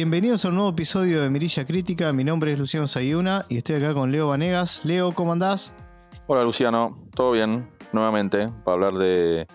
Bienvenidos 0.00 0.44
a 0.44 0.50
un 0.50 0.54
nuevo 0.54 0.70
episodio 0.70 1.22
de 1.22 1.28
Mirilla 1.28 1.64
Crítica. 1.64 2.12
Mi 2.12 2.22
nombre 2.22 2.52
es 2.52 2.58
Luciano 2.60 2.86
Sayuna 2.86 3.44
y 3.48 3.56
estoy 3.56 3.74
acá 3.74 3.94
con 3.94 4.12
Leo 4.12 4.28
Vanegas. 4.28 4.84
Leo, 4.84 5.12
¿cómo 5.12 5.32
andás? 5.32 5.74
Hola 6.28 6.44
Luciano, 6.44 6.96
¿todo 7.16 7.32
bien? 7.32 7.68
Nuevamente, 7.92 8.48
para 8.64 8.74
hablar 8.74 8.94
de 8.94 9.48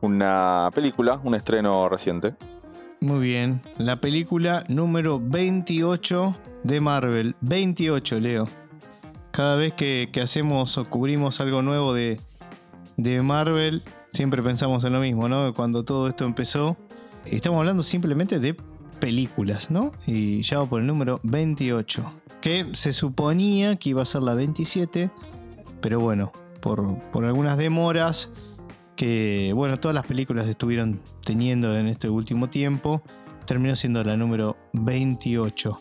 una 0.00 0.70
película, 0.74 1.20
un 1.22 1.36
estreno 1.36 1.88
reciente. 1.88 2.34
Muy 3.00 3.20
bien, 3.28 3.62
la 3.78 4.00
película 4.00 4.64
número 4.66 5.20
28 5.22 6.36
de 6.64 6.80
Marvel. 6.80 7.36
28, 7.42 8.18
Leo. 8.18 8.48
Cada 9.30 9.54
vez 9.54 9.72
que, 9.74 10.10
hacemos 10.20 10.78
o 10.78 10.84
cubrimos 10.90 11.40
algo 11.40 11.62
nuevo 11.62 11.94
de, 11.94 12.18
de 12.96 13.22
Marvel, 13.22 13.84
siempre 14.08 14.42
pensamos 14.42 14.82
en 14.82 14.94
lo 14.94 14.98
mismo, 14.98 15.28
¿no? 15.28 15.54
Cuando 15.54 15.84
todo 15.84 16.08
esto 16.08 16.24
empezó, 16.24 16.76
estamos 17.24 17.60
hablando 17.60 17.84
simplemente 17.84 18.40
de 18.40 18.56
películas, 18.96 19.70
¿no? 19.70 19.92
Y 20.06 20.42
ya 20.42 20.58
va 20.58 20.66
por 20.66 20.80
el 20.80 20.86
número 20.86 21.20
28, 21.22 22.12
que 22.40 22.66
se 22.74 22.92
suponía 22.92 23.76
que 23.76 23.90
iba 23.90 24.02
a 24.02 24.06
ser 24.06 24.22
la 24.22 24.34
27, 24.34 25.10
pero 25.80 26.00
bueno, 26.00 26.32
por, 26.60 26.98
por 27.10 27.24
algunas 27.24 27.58
demoras 27.58 28.30
que, 28.96 29.52
bueno, 29.54 29.76
todas 29.76 29.94
las 29.94 30.06
películas 30.06 30.48
estuvieron 30.48 31.00
teniendo 31.24 31.76
en 31.76 31.86
este 31.86 32.08
último 32.08 32.48
tiempo, 32.48 33.02
terminó 33.46 33.76
siendo 33.76 34.02
la 34.02 34.16
número 34.16 34.56
28. 34.72 35.76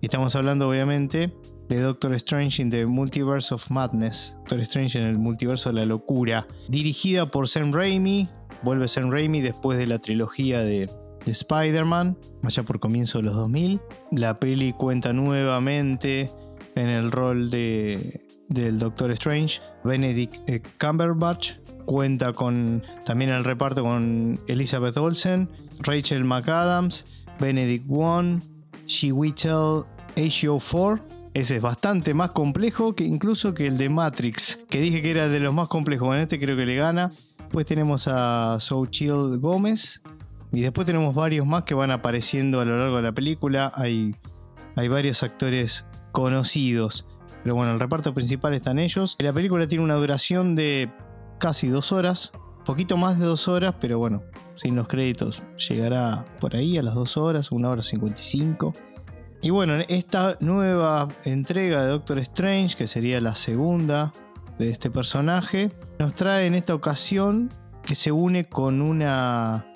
Y 0.00 0.06
estamos 0.06 0.36
hablando 0.36 0.68
obviamente 0.68 1.32
de 1.68 1.80
Doctor 1.80 2.12
Strange 2.14 2.62
in 2.62 2.70
the 2.70 2.86
Multiverse 2.86 3.54
of 3.54 3.70
Madness, 3.70 4.34
Doctor 4.38 4.60
Strange 4.60 4.98
en 4.98 5.06
el 5.06 5.18
multiverso 5.18 5.70
de 5.70 5.76
la 5.76 5.86
locura, 5.86 6.46
dirigida 6.68 7.30
por 7.30 7.48
Sam 7.48 7.72
Raimi, 7.72 8.28
vuelve 8.62 8.88
Sam 8.88 9.10
Raimi 9.10 9.40
después 9.40 9.78
de 9.78 9.86
la 9.86 9.98
trilogía 9.98 10.60
de 10.60 10.90
de 11.24 11.32
Spider-Man, 11.32 12.16
allá 12.42 12.62
por 12.62 12.80
comienzo 12.80 13.18
de 13.18 13.24
los 13.24 13.34
2000. 13.34 13.80
La 14.12 14.38
peli 14.38 14.72
cuenta 14.72 15.12
nuevamente 15.12 16.30
en 16.74 16.88
el 16.88 17.10
rol 17.10 17.50
de, 17.50 18.24
del 18.48 18.78
Doctor 18.78 19.10
Strange, 19.12 19.60
Benedict 19.84 20.48
eh, 20.48 20.62
Cumberbatch. 20.78 21.52
Cuenta 21.86 22.32
con 22.32 22.82
también 23.04 23.30
el 23.30 23.42
reparto 23.42 23.82
con 23.82 24.38
Elizabeth 24.46 24.96
Olsen, 24.96 25.48
Rachel 25.80 26.24
McAdams, 26.24 27.04
Benedict 27.40 27.86
Wong, 27.86 28.40
Chiwetel 28.86 29.84
Ejiofor. 30.14 31.00
Ese 31.32 31.56
es 31.56 31.62
bastante 31.62 32.12
más 32.12 32.32
complejo 32.32 32.94
que 32.94 33.04
incluso 33.04 33.54
que 33.54 33.66
el 33.66 33.78
de 33.78 33.88
Matrix, 33.88 34.58
que 34.68 34.80
dije 34.80 35.00
que 35.00 35.10
era 35.12 35.28
de 35.28 35.40
los 35.40 35.54
más 35.54 35.68
complejos. 35.68 36.14
En 36.14 36.22
este 36.22 36.38
creo 36.38 36.56
que 36.56 36.66
le 36.66 36.76
gana. 36.76 37.12
Pues 37.50 37.66
tenemos 37.66 38.06
a 38.06 38.58
Sochil 38.60 39.38
Gómez, 39.38 40.02
y 40.52 40.60
después 40.60 40.86
tenemos 40.86 41.14
varios 41.14 41.46
más 41.46 41.64
que 41.64 41.74
van 41.74 41.90
apareciendo 41.90 42.60
a 42.60 42.64
lo 42.64 42.76
largo 42.76 42.96
de 42.96 43.02
la 43.02 43.12
película. 43.12 43.72
Hay, 43.74 44.14
hay 44.76 44.88
varios 44.88 45.22
actores 45.22 45.84
conocidos. 46.12 47.06
Pero 47.42 47.54
bueno, 47.54 47.72
el 47.72 47.80
reparto 47.80 48.12
principal 48.12 48.54
están 48.54 48.78
ellos. 48.78 49.16
La 49.18 49.32
película 49.32 49.66
tiene 49.66 49.84
una 49.84 49.94
duración 49.94 50.54
de 50.54 50.90
casi 51.38 51.68
dos 51.68 51.92
horas. 51.92 52.32
Poquito 52.64 52.96
más 52.96 53.18
de 53.18 53.24
dos 53.24 53.48
horas, 53.48 53.74
pero 53.80 53.98
bueno, 53.98 54.22
sin 54.54 54.76
los 54.76 54.86
créditos 54.86 55.42
llegará 55.68 56.26
por 56.38 56.54
ahí 56.54 56.76
a 56.76 56.82
las 56.82 56.94
dos 56.94 57.16
horas, 57.16 57.50
una 57.50 57.70
hora 57.70 57.82
cincuenta 57.82 58.20
y 58.20 58.22
cinco. 58.22 58.74
Y 59.40 59.48
bueno, 59.48 59.74
esta 59.88 60.36
nueva 60.40 61.08
entrega 61.24 61.82
de 61.82 61.88
Doctor 61.88 62.18
Strange, 62.18 62.76
que 62.76 62.86
sería 62.86 63.20
la 63.22 63.34
segunda 63.34 64.12
de 64.58 64.68
este 64.68 64.90
personaje, 64.90 65.72
nos 65.98 66.14
trae 66.14 66.46
en 66.46 66.54
esta 66.54 66.74
ocasión 66.74 67.48
que 67.82 67.94
se 67.94 68.12
une 68.12 68.44
con 68.44 68.82
una 68.82 69.69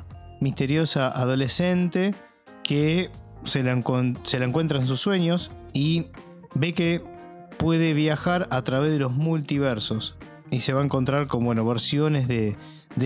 misteriosa 0.44 1.08
adolescente 1.08 2.14
que 2.62 3.10
se 3.44 3.62
la, 3.62 3.72
encuentra 3.72 4.78
en 4.78 4.86
sus 4.86 5.00
sueños 5.00 5.50
y 5.72 6.06
ve 6.54 6.74
que 6.74 7.02
puede 7.56 7.94
viajar 7.94 8.46
a 8.50 8.62
través 8.62 8.92
de 8.92 8.98
los 8.98 9.12
multiversos 9.12 10.16
y 10.50 10.60
se 10.60 10.74
va 10.74 10.82
a 10.82 10.84
encontrar 10.84 11.28
con 11.28 11.44
bueno, 11.44 11.64
versiones 11.64 12.28
de, 12.28 12.56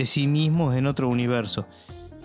sí 0.05 0.27
mismos 0.27 0.75
en 0.75 0.85
otro 0.85 1.07
universo. 1.07 1.65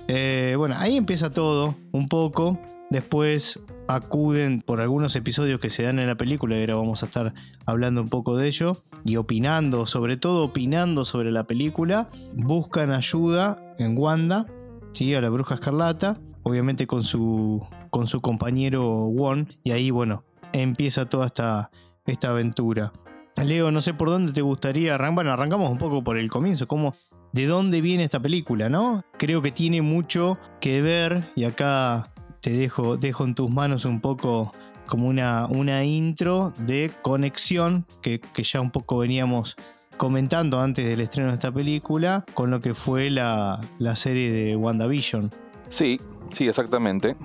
Eh, 0.09 0.55
bueno, 0.59 0.75
ahí 0.79 0.97
empieza 0.97 1.31
todo 1.31 1.77
un 1.93 2.09
poco. 2.09 2.59
Después 2.91 3.61
acuden 3.87 4.63
por 4.63 4.81
algunos 4.81 5.15
episodios 5.15 5.61
que 5.61 5.71
se 5.71 5.85
dan 5.85 6.01
en 6.01 6.09
la 6.09 6.17
película 6.17 6.57
y 6.57 6.61
ahora 6.61 6.75
vamos 6.75 7.03
a 7.03 7.07
estar 7.07 7.35
hablando 7.67 8.03
un 8.03 8.09
poco 8.09 8.37
de 8.37 8.49
ello 8.49 8.83
y 9.05 9.17
opinando, 9.17 9.87
sobre 9.87 10.17
todo 10.17 10.45
opinando 10.45 11.05
sobre 11.05 11.31
la 11.31 11.47
película. 11.47 12.11
Buscan 12.35 12.91
ayuda 12.91 13.63
en 13.79 13.97
Wanda 13.97 14.47
a 14.95 15.21
la 15.21 15.29
bruja 15.29 15.57
escarlata, 15.57 16.21
obviamente 16.45 16.87
con 16.87 17.03
su, 17.03 17.67
con 17.91 18.07
su 18.07 18.21
compañero 18.21 19.07
Won, 19.07 19.49
y 19.65 19.73
ahí, 19.73 19.91
bueno, 19.91 20.25
empieza 20.53 21.09
toda 21.09 21.27
esta, 21.27 21.71
esta 22.07 22.31
aventura. 22.31 22.93
Leo, 23.37 23.73
no 23.73 23.83
sé 23.83 23.93
por 23.93 24.09
dónde 24.09 24.33
te 24.33 24.41
gustaría 24.41 24.95
arrancar. 24.95 25.15
Bueno, 25.17 25.33
arrancamos 25.33 25.69
un 25.69 25.79
poco 25.79 26.05
por 26.05 26.17
el 26.17 26.31
comienzo, 26.31 26.69
como 26.69 26.95
de 27.33 27.47
dónde 27.47 27.81
viene 27.81 28.05
esta 28.05 28.21
película, 28.21 28.69
¿no? 28.69 29.03
Creo 29.19 29.43
que 29.43 29.51
tiene 29.51 29.83
mucho 29.83 30.39
que 30.61 30.81
ver, 30.81 31.29
y 31.35 31.43
acá 31.43 32.13
te 32.41 32.51
dejo, 32.53 32.97
dejo 32.97 33.25
en 33.25 33.35
tus 33.35 33.51
manos 33.51 33.85
un 33.85 34.01
poco 34.01 34.53
como 34.87 35.09
una, 35.09 35.47
una 35.47 35.85
intro 35.85 36.53
de 36.59 36.93
conexión 37.03 37.85
que, 38.01 38.21
que 38.21 38.45
ya 38.45 38.61
un 38.61 38.71
poco 38.71 38.99
veníamos 38.99 39.57
comentando 39.97 40.61
antes 40.61 40.85
del 40.85 41.01
estreno 41.01 41.29
de 41.29 41.35
esta 41.35 41.53
película 41.53 42.25
con 42.35 42.51
lo 42.51 42.61
que 42.61 42.75
fue 42.75 43.11
la, 43.11 43.61
serie 43.95 44.31
de 44.31 44.57
WandaVision. 44.57 45.31
Sí, 45.69 46.01
sí, 46.31 46.49
exactamente. 46.49 47.17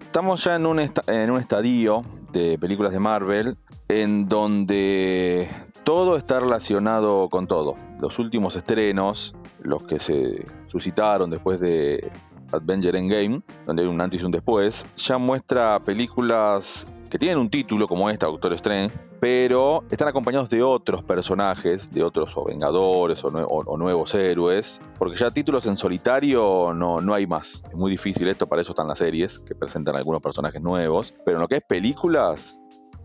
Estamos 0.00 0.42
ya 0.44 0.56
en 0.56 0.66
un, 0.66 0.80
en 0.80 1.30
un 1.30 1.40
estadio 1.40 2.02
de 2.32 2.58
películas 2.58 2.92
de 2.92 2.98
Marvel 2.98 3.56
en 3.88 4.28
donde 4.28 5.48
todo 5.84 6.16
está 6.16 6.40
relacionado 6.40 7.28
con 7.28 7.46
todo. 7.46 7.74
Los 8.00 8.18
últimos 8.18 8.56
estrenos, 8.56 9.34
los 9.62 9.82
que 9.84 9.98
se 9.98 10.44
suscitaron 10.66 11.30
después 11.30 11.60
de 11.60 12.10
Avenger 12.52 12.96
Endgame, 12.96 13.42
donde 13.66 13.82
hay 13.82 13.88
un 13.88 14.00
antes 14.00 14.20
y 14.20 14.24
un 14.24 14.30
después, 14.30 14.86
ya 14.96 15.18
muestra 15.18 15.80
películas 15.80 16.86
que 17.08 17.18
tienen 17.18 17.38
un 17.38 17.50
título 17.50 17.86
como 17.86 18.10
esta, 18.10 18.26
Doctor 18.26 18.52
Strange, 18.54 18.96
pero 19.20 19.84
están 19.90 20.08
acompañados 20.08 20.50
de 20.50 20.62
otros 20.62 21.02
personajes, 21.02 21.90
de 21.90 22.02
otros 22.02 22.36
o 22.36 22.44
Vengadores 22.44 23.24
o, 23.24 23.76
nuevos 23.76 24.14
héroes, 24.14 24.80
porque 24.98 25.16
ya 25.16 25.30
títulos 25.30 25.66
en 25.66 25.76
solitario 25.76 26.72
no, 26.74 27.00
no 27.00 27.14
hay 27.14 27.26
más. 27.26 27.64
Es 27.68 27.74
muy 27.74 27.90
difícil 27.90 28.28
esto, 28.28 28.46
para 28.46 28.62
eso 28.62 28.72
están 28.72 28.88
las 28.88 28.98
series, 28.98 29.38
que 29.40 29.54
presentan 29.54 29.96
algunos 29.96 30.22
personajes 30.22 30.60
nuevos, 30.60 31.14
pero 31.24 31.38
en 31.38 31.42
lo 31.42 31.48
que 31.48 31.56
es 31.56 31.62
películas, 31.62 32.60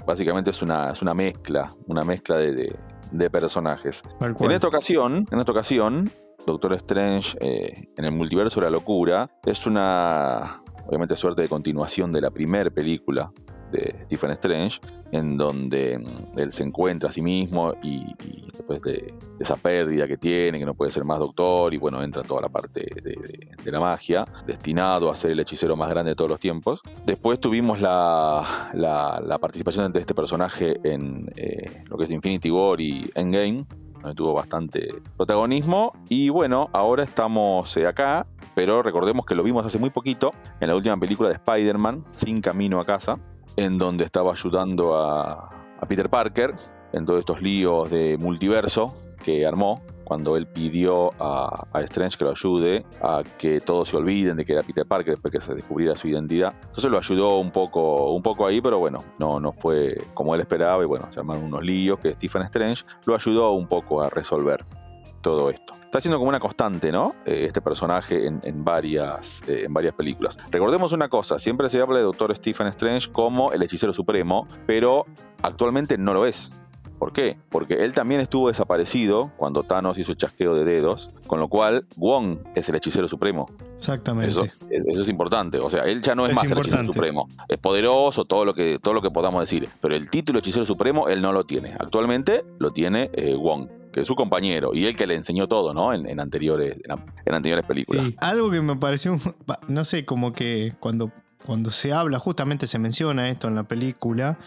básicamente 0.05 0.49
es 0.49 0.61
una, 0.61 0.91
es 0.91 1.01
una 1.01 1.13
mezcla, 1.13 1.71
una 1.87 2.03
mezcla 2.03 2.37
de, 2.37 2.75
personajes. 3.31 4.01
En 4.19 4.51
esta 4.51 4.67
ocasión, 4.67 5.27
en 5.31 5.39
esta 5.39 5.51
ocasión, 5.51 6.11
Doctor 6.47 6.73
Strange 6.73 7.37
eh, 7.39 7.87
en 7.95 8.05
el 8.05 8.11
multiverso 8.11 8.59
de 8.59 8.65
la 8.65 8.71
locura 8.71 9.29
es 9.45 9.65
una 9.67 10.63
obviamente 10.87 11.15
suerte 11.15 11.43
de 11.43 11.47
continuación 11.47 12.11
de 12.11 12.21
la 12.21 12.31
primera 12.31 12.69
película 12.69 13.31
de 13.73 13.95
Stephen 14.05 14.31
Strange, 14.31 14.79
en 15.11 15.37
donde 15.37 15.97
mm, 15.97 16.39
él 16.39 16.53
se 16.53 16.63
encuentra 16.63 17.09
a 17.09 17.11
sí 17.11 17.21
mismo 17.21 17.73
y, 17.81 18.05
después 18.51 18.81
de, 18.81 19.13
esa 19.39 19.55
pérdida 19.55 20.07
que 20.07 20.17
tiene, 20.17 20.59
que 20.59 20.65
no 20.65 20.75
puede 20.75 20.91
ser 20.91 21.03
más 21.03 21.19
doctor, 21.19 21.73
y 21.73 21.77
bueno, 21.77 22.01
entra 22.03 22.23
toda 22.23 22.41
la 22.41 22.49
parte 22.49 22.87
de, 23.03 23.71
la 23.71 23.79
magia, 23.79 24.25
destinado 24.45 25.09
a 25.09 25.15
ser 25.15 25.31
el 25.31 25.39
hechicero 25.39 25.75
más 25.75 25.89
grande 25.89 26.11
de 26.11 26.15
todos 26.15 26.29
los 26.29 26.39
tiempos. 26.39 26.81
Después 27.05 27.39
tuvimos 27.39 27.81
la, 27.81 28.45
participación 29.41 29.91
de 29.91 29.99
este 29.99 30.13
personaje 30.13 30.79
en 30.83 31.27
eh, 31.35 31.83
lo 31.89 31.97
que 31.97 32.05
es 32.05 32.11
Infinity 32.11 32.51
War 32.51 32.79
y 32.79 33.11
Endgame, 33.15 33.65
donde 34.03 34.15
tuvo 34.15 34.33
bastante 34.33 34.93
protagonismo. 35.17 35.93
Y 36.09 36.29
bueno, 36.29 36.69
ahora 36.73 37.03
estamos 37.03 37.75
eh, 37.77 37.87
acá, 37.87 38.27
pero 38.53 38.83
recordemos 38.83 39.25
que 39.25 39.33
lo 39.33 39.43
vimos 39.43 39.65
hace 39.65 39.79
muy 39.79 39.89
poquito 39.89 40.31
en 40.59 40.67
la 40.67 40.75
última 40.75 40.97
película 40.97 41.29
de 41.29 41.35
Spider-Man, 41.35 42.03
Sin 42.15 42.41
Camino 42.41 42.79
a 42.79 42.85
Casa, 42.85 43.17
en 43.55 43.77
donde 43.77 44.05
estaba 44.05 44.31
ayudando 44.31 44.95
a, 44.95 45.49
Peter 45.87 46.09
Parker 46.09 46.53
en 46.93 47.05
todos 47.05 47.19
estos 47.19 47.41
líos 47.41 47.91
de 47.91 48.17
multiverso 48.17 48.93
que 49.21 49.45
armó 49.45 49.83
cuando 50.05 50.37
él 50.37 50.47
pidió 50.47 51.11
a, 51.19 51.67
Strange 51.81 52.17
que 52.17 52.23
lo 52.23 52.31
ayude 52.31 52.85
a 53.01 53.21
que 53.37 53.59
todos 53.59 53.89
se 53.89 53.97
olviden 53.97 54.37
de 54.37 54.45
que 54.45 54.53
era 54.53 54.63
Peter 54.63 54.85
Parker 54.85 55.15
después 55.15 55.33
que 55.33 55.41
se 55.41 55.53
descubriera 55.53 55.97
su 55.97 56.07
identidad. 56.07 56.53
Entonces 56.61 56.89
lo 56.89 56.97
ayudó 56.97 57.39
un 57.39 57.51
poco, 57.51 58.13
un 58.13 58.21
poco 58.21 58.47
ahí, 58.47 58.61
pero 58.61 58.79
bueno, 58.79 59.03
no, 59.19 59.41
no 59.41 59.51
fue 59.51 59.97
como 60.13 60.35
él 60.35 60.41
esperaba 60.41 60.81
y 60.83 60.85
bueno, 60.85 61.07
se 61.09 61.19
armaron 61.19 61.43
unos 61.43 61.63
líos 61.63 61.99
que 61.99 62.13
Stephen 62.13 62.43
Strange 62.43 62.85
lo 63.05 63.15
ayudó 63.15 63.51
un 63.51 63.67
poco 63.67 64.01
a 64.01 64.09
resolver 64.09 64.63
todo 65.23 65.49
esto. 65.49 65.73
Está 65.83 66.01
siendo 66.01 66.19
como 66.19 66.29
una 66.29 66.39
constante, 66.39 66.91
¿no? 66.91 67.15
Eh, 67.25 67.45
este 67.47 67.61
personaje 67.61 68.27
en, 68.27 68.63
varias, 68.63 69.41
eh, 69.47 69.63
en 69.65 69.73
varias 69.73 69.95
películas. 69.95 70.37
Recordemos 70.51 70.91
una 70.91 71.09
cosa, 71.09 71.39
siempre 71.39 71.69
se 71.69 71.81
habla 71.81 71.97
de 71.97 72.03
Doctor 72.03 72.35
Stephen 72.35 72.67
Strange 72.67 73.11
como 73.11 73.51
el 73.51 73.63
hechicero 73.63 73.93
supremo, 73.93 74.45
pero 74.67 75.05
actualmente 75.41 75.97
no 75.97 76.13
lo 76.13 76.27
es. 76.27 76.51
¿Por 76.99 77.11
qué? 77.11 77.37
Porque 77.49 77.83
él 77.83 77.91
también 77.91 78.21
estuvo 78.21 78.47
desaparecido 78.47 79.31
cuando 79.35 79.63
Thanos 79.63 79.97
hizo 79.97 80.11
el 80.11 80.17
chasqueo 80.17 80.55
de 80.55 80.63
dedos, 80.63 81.11
con 81.27 81.39
lo 81.39 81.49
cual 81.49 81.85
Wong 81.97 82.37
es 82.55 82.69
el 82.69 82.75
hechicero 82.75 83.07
supremo. 83.07 83.47
Exactamente. 83.75 84.53
Eso, 84.69 85.01
es 85.01 85.09
importante. 85.09 85.59
O 85.59 85.69
sea, 85.69 85.83
él 85.83 86.01
ya 86.01 86.15
no 86.15 86.27
es, 86.27 86.33
más 86.33 86.45
el 86.45 86.57
hechicero 86.57 86.85
supremo. 86.85 87.27
Es 87.49 87.57
poderoso, 87.57 88.23
todo 88.25 88.45
lo 88.45 88.53
que, 88.53 88.79
todo 88.81 88.93
lo 88.93 89.01
que 89.01 89.11
podamos 89.11 89.41
decir. 89.41 89.67
Pero 89.81 89.95
el 89.95 90.09
título 90.09 90.39
hechicero 90.39 90.65
supremo 90.65 91.09
él 91.09 91.21
no 91.21 91.33
lo 91.33 91.43
tiene. 91.43 91.73
Actualmente 91.77 92.45
lo 92.59 92.71
tiene 92.71 93.09
eh, 93.13 93.35
Wong 93.35 93.67
que 93.93 94.01
es 94.01 94.07
su 94.07 94.15
compañero 94.15 94.71
y 94.73 94.85
él 94.85 94.95
que 94.95 95.07
le 95.07 95.15
enseñó 95.15 95.47
todo, 95.47 95.73
¿no? 95.73 95.93
En, 95.93 96.19
anteriores, 96.19 96.77
en, 96.83 97.33
anteriores 97.33 97.65
películas. 97.65 98.11
algo 98.17 98.51
que 98.51 98.61
me 98.61 98.75
pareció, 98.75 99.17
no 99.67 99.85
sé, 99.85 100.03
como 100.03 100.33
que 100.33 100.73
cuando, 100.79 101.11
cuando 101.45 101.71
se 101.71 101.93
habla, 101.93 102.19
justamente 102.19 102.67
se 102.67 102.79
menciona 102.79 103.29
esto 103.29 103.47
en 103.47 103.55
la 103.55 103.63
película, 103.63 104.37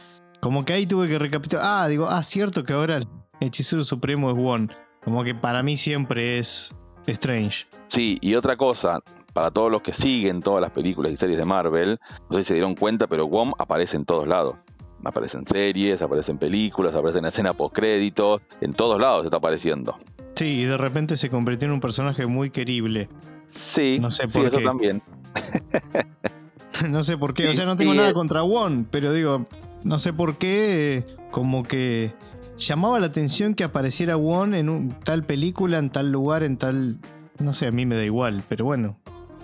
como 0.41 0.65
que 0.65 0.75
ahí 0.75 0.87
tuve 0.87 1.09
que 1.09 1.19
recapitular. 1.19 1.65
Ah, 1.65 1.89
digo, 1.89 2.09
ah, 2.09 2.23
cierto 2.23 2.65
que 2.65 2.75
ahora 2.75 2.99
el 2.99 3.07
hechicero 3.41 3.85
supremo 3.85 4.31
es 4.31 4.37
Won. 4.37 4.73
Como 5.03 5.25
que 5.25 5.35
para 5.35 5.63
mí 5.63 5.77
siempre 5.77 6.39
es 6.39 6.75
Strange. 7.07 7.67
Sí, 7.87 8.19
y 8.21 8.35
otra 8.35 8.57
cosa, 8.57 9.01
para 9.33 9.51
todos 9.51 9.71
los 9.71 9.83
que 9.83 9.93
siguen 9.93 10.41
todas 10.43 10.61
las 10.61 10.71
películas 10.73 11.13
y 11.13 11.17
series 11.17 11.39
de 11.39 11.45
Marvel, 11.45 12.01
no 12.29 12.37
sé 12.37 12.43
si 12.43 12.49
se 12.49 12.55
dieron 12.55 12.75
cuenta, 12.75 13.07
pero 13.07 13.27
Wong 13.27 13.53
aparece 13.59 13.97
en 13.97 14.05
todos 14.05 14.27
lados. 14.27 14.57
Aparece 15.05 15.39
en 15.39 15.45
series, 15.45 16.03
aparece 16.03 16.33
en 16.33 16.39
películas, 16.39 16.95
aparece 16.95 17.19
en 17.19 17.27
escena 17.27 17.53
post-créditos, 17.53 18.41
en 18.61 18.73
todos 18.73 19.01
lados 19.01 19.25
está 19.25 19.37
apareciendo. 19.37 19.97
Sí, 20.35 20.47
y 20.61 20.65
de 20.65 20.77
repente 20.77 21.17
se 21.17 21.31
convirtió 21.31 21.67
en 21.67 21.73
un 21.73 21.81
personaje 21.81 22.27
muy 22.27 22.51
querible. 22.51 23.09
Sí, 23.49 23.99
no 24.01 24.11
sé 24.11 24.27
por 24.27 24.51
qué. 24.51 24.63
también. 24.63 25.03
no 26.89 27.05
sé 27.05 27.17
por 27.17 27.35
qué, 27.35 27.49
o 27.49 27.55
sea, 27.55 27.67
no 27.67 27.77
tengo 27.77 27.95
nada 27.95 28.13
contra 28.13 28.43
Wong, 28.43 28.87
pero 28.91 29.13
digo, 29.13 29.45
no 29.85 29.99
sé 29.99 30.13
por 30.13 30.37
qué, 30.37 31.07
como 31.31 31.63
que 31.63 32.13
llamaba 32.59 32.99
la 32.99 33.07
atención 33.07 33.55
que 33.55 33.65
apareciera 33.65 34.17
Won 34.17 34.55
en 34.55 34.69
un, 34.69 34.91
tal 35.05 35.25
película, 35.25 35.79
en 35.79 35.91
tal 35.91 36.11
lugar, 36.11 36.43
en 36.43 36.57
tal... 36.57 36.99
No 37.39 37.53
sé, 37.53 37.67
a 37.67 37.71
mí 37.71 37.85
me 37.85 37.97
da 37.97 38.05
igual, 38.05 38.43
pero 38.49 38.65
bueno, 38.65 38.99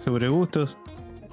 sobre 0.04 0.28
gustos. 0.28 0.76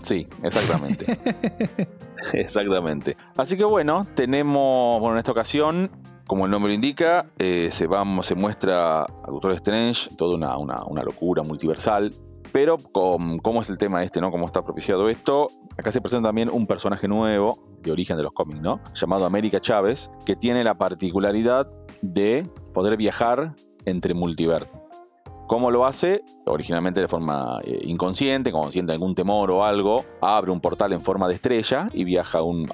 Sí, 0.02 0.26
exactamente. 0.44 1.06
exactamente. 2.34 3.18
Así 3.38 3.58
que 3.58 3.64
bueno, 3.64 4.06
tenemos, 4.16 5.00
bueno, 5.00 5.16
en 5.16 5.20
esta 5.20 5.32
ocasión, 5.32 5.92
como 6.28 6.46
el 6.46 6.52
nombre 6.52 6.72
lo 6.72 6.76
indica, 6.76 7.26
eh, 7.38 7.70
se, 7.72 7.88
vamos, 7.88 8.26
se 8.26 8.36
muestra 8.36 9.02
a 9.04 9.08
Doctor 9.28 9.52
Strange, 9.54 10.16
toda 10.16 10.36
una, 10.36 10.58
una, 10.58 10.84
una 10.86 11.04
locura 11.04 11.44
multiversal, 11.44 12.12
pero 12.52 12.78
¿cómo 12.78 13.62
es 13.62 13.70
el 13.70 13.78
tema 13.78 14.04
este, 14.04 14.22
no? 14.22 14.32
¿Cómo 14.32 14.46
está 14.46 14.64
propiciado 14.64 15.10
esto? 15.10 15.48
Acá 15.78 15.92
se 15.92 16.02
presenta 16.02 16.30
también 16.30 16.50
un 16.52 16.68
personaje 16.68 17.08
nuevo, 17.08 17.78
de 17.82 17.92
origen 17.92 18.18
de 18.18 18.24
los 18.24 18.34
cómics, 18.34 18.62
¿no? 18.62 18.82
Llamado 18.94 19.26
América 19.26 19.60
Chávez, 19.60 20.10
que 20.26 20.36
tiene 20.36 20.64
la 20.64 20.78
particularidad 20.78 21.70
de 22.02 22.48
poder 22.74 22.98
viajar 22.98 23.56
entre 23.86 24.14
multiversos. 24.14 24.79
¿Cómo 25.50 25.72
lo 25.72 25.88
hace? 25.88 26.24
Originalmente 26.46 27.02
de 27.02 27.08
forma 27.08 27.58
eh, 27.64 27.80
inconsciente, 27.86 28.52
como 28.52 28.72
siente 28.72 28.92
algún 28.92 29.16
temor 29.16 29.50
o 29.50 29.66
algo, 29.66 30.06
abre 30.22 30.52
un 30.52 30.62
portal 30.62 30.94
en 30.94 31.02
forma 31.02 31.28
de 31.28 31.34
estrella 31.34 31.88
y 31.92 32.04
viaja 32.04 32.38
a, 32.38 32.44
un, 32.44 32.70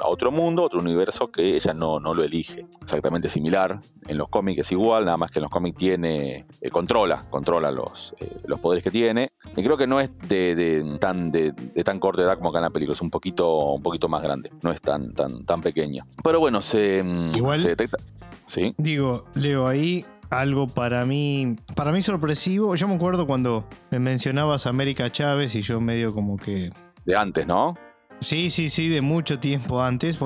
a, 0.00 0.08
otro 0.08 0.32
mundo, 0.32 0.64
otro 0.64 0.80
universo 0.80 1.30
que 1.30 1.54
ella 1.54 1.72
no, 1.72 2.00
no, 2.00 2.14
lo 2.14 2.24
elige. 2.24 2.66
Exactamente 2.82 3.28
similar. 3.28 3.78
En 4.08 4.18
los 4.18 4.28
cómics 4.28 4.58
es 4.58 4.72
igual, 4.72 5.04
nada 5.04 5.16
más 5.16 5.30
que 5.30 5.38
en 5.38 5.44
los 5.44 5.52
cómics 5.52 5.78
tiene, 5.78 6.46
eh, 6.60 6.68
controla, 6.68 7.24
controla 7.30 7.70
los, 7.70 8.12
eh, 8.18 8.38
los 8.44 8.58
poderes 8.58 8.82
que 8.82 8.90
tiene. 8.90 9.30
Y 9.56 9.62
creo 9.62 9.76
que 9.76 9.86
no 9.86 10.00
es 10.00 10.10
de, 10.28 10.98
tan, 10.98 11.30
de, 11.30 11.52
tan 11.84 12.00
corta 12.00 12.22
edad 12.22 12.38
como 12.38 12.48
acá 12.48 12.58
en 12.58 12.64
la 12.64 12.70
película, 12.70 12.94
es 12.94 13.02
un 13.02 13.10
poquito, 13.10 13.74
un 13.74 13.82
poquito 13.84 14.08
más 14.08 14.20
grande, 14.20 14.50
no 14.64 14.72
es 14.72 14.80
tan, 14.80 15.14
tan, 15.14 15.44
tan 15.44 15.60
pequeña. 15.60 16.04
Pero 16.24 16.40
bueno, 16.40 16.60
se, 16.60 17.04
mm, 17.04 17.36
igual, 17.36 17.60
se 17.60 17.68
detecta. 17.68 17.98
¿Sí? 18.46 18.74
Digo, 18.78 19.24
Leo, 19.34 19.66
ahí 19.66 20.04
algo 20.30 20.66
para 20.66 21.04
mí, 21.04 21.56
para 21.74 21.92
mí 21.92 22.02
sorpresivo. 22.02 22.74
Yo 22.74 22.88
me 22.88 22.94
acuerdo 22.94 23.26
cuando 23.26 23.66
me 23.90 23.98
mencionabas 23.98 24.66
a 24.66 24.70
América 24.70 25.10
Chávez 25.10 25.54
y 25.54 25.62
yo 25.62 25.80
medio 25.80 26.14
como 26.14 26.36
que... 26.36 26.70
De 27.04 27.16
antes, 27.16 27.46
¿no? 27.46 27.74
Sí, 28.20 28.50
sí, 28.50 28.70
sí, 28.70 28.88
de 28.88 29.00
mucho 29.00 29.38
tiempo 29.38 29.82
antes. 29.82 30.18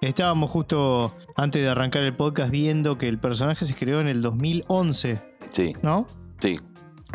estábamos 0.00 0.50
justo 0.50 1.14
antes 1.36 1.62
de 1.62 1.68
arrancar 1.68 2.02
el 2.02 2.14
podcast 2.14 2.50
viendo 2.50 2.98
que 2.98 3.08
el 3.08 3.18
personaje 3.18 3.64
se 3.64 3.74
creó 3.74 4.00
en 4.00 4.08
el 4.08 4.22
2011. 4.22 5.22
Sí. 5.50 5.72
¿No? 5.82 6.06
Sí. 6.40 6.56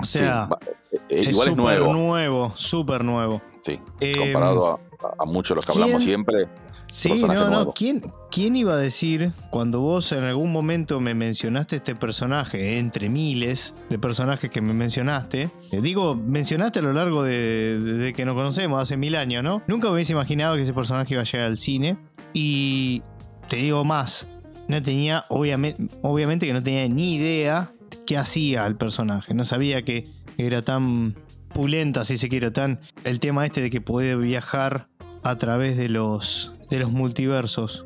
O 0.02 0.06
sea, 0.06 0.50
eh, 0.92 0.98
eh, 1.10 1.24
igual 1.30 1.50
es, 1.50 1.56
nuevo. 1.56 1.94
nuevo, 1.94 2.52
súper 2.56 3.04
nuevo. 3.04 3.42
Sí. 3.62 3.80
Em, 4.00 4.16
comparado 4.16 4.80
a, 5.20 5.26
muchos 5.26 5.50
de 5.50 5.56
los 5.56 5.66
que 5.66 5.72
hablamos 5.72 6.04
siempre. 6.04 6.48
Sí, 6.94 7.12
no, 7.24 7.50
no. 7.50 7.74
¿Quién, 7.74 8.04
¿Quién 8.30 8.56
iba 8.56 8.74
a 8.76 8.78
decir 8.78 9.32
cuando 9.50 9.82
vos 9.82 10.12
en 10.12 10.24
algún 10.24 10.52
momento 10.52 11.00
me 11.00 11.16
mencionaste 11.16 11.78
este 11.78 11.96
personaje, 11.96 12.78
entre 12.78 13.10
miles 13.10 13.74
de 13.90 13.98
personajes 13.98 14.52
que 14.52 14.62
me 14.62 14.74
mencionaste? 14.74 15.50
Eh, 15.72 15.82
digo, 15.82 16.14
mencionaste 16.14 16.80
a 16.80 16.82
lo 16.84 16.94
largo 16.94 17.24
de, 17.24 18.14
que 18.16 18.26
nos 18.26 18.36
conocemos, 18.36 18.80
hace 18.80 18.96
mil 18.96 19.16
años, 19.16 19.44
¿no? 19.44 19.64
Nunca 19.68 19.88
me 19.88 19.96
hubiese 19.96 20.14
imaginado 20.14 20.56
que 20.56 20.62
ese 20.62 20.74
personaje 20.74 21.16
iba 21.16 21.24
a 21.24 21.26
llegar 21.26 21.48
al 21.48 21.58
cine. 21.58 21.98
Y 22.32 23.02
te 23.48 23.56
digo 23.56 23.84
más, 23.84 24.28
no 24.68 24.80
tenía, 24.80 25.26
obviamente, 25.30 25.88
obviamente 26.04 26.46
que 26.46 26.54
no 26.54 26.62
tenía 26.62 26.88
ni 26.88 27.16
idea 27.16 27.74
qué 28.06 28.20
hacía 28.20 28.68
el 28.68 28.76
personaje. 28.76 29.34
No 29.34 29.46
sabía 29.46 29.84
que 29.84 30.08
era 30.38 30.62
tan 30.62 31.16
pulenta, 31.56 32.06
si 32.06 32.20
se 32.20 32.30
quiere, 32.30 32.52
tan 32.52 32.82
el 33.04 33.20
tema 33.20 33.48
este 33.48 33.62
de 33.62 33.72
que 33.72 33.82
puede 33.82 34.16
viajar 34.16 34.90
a 35.24 35.38
través 35.38 35.76
de 35.76 35.90
los 35.90 36.53
de 36.70 36.80
los 36.80 36.92
multiversos. 36.92 37.86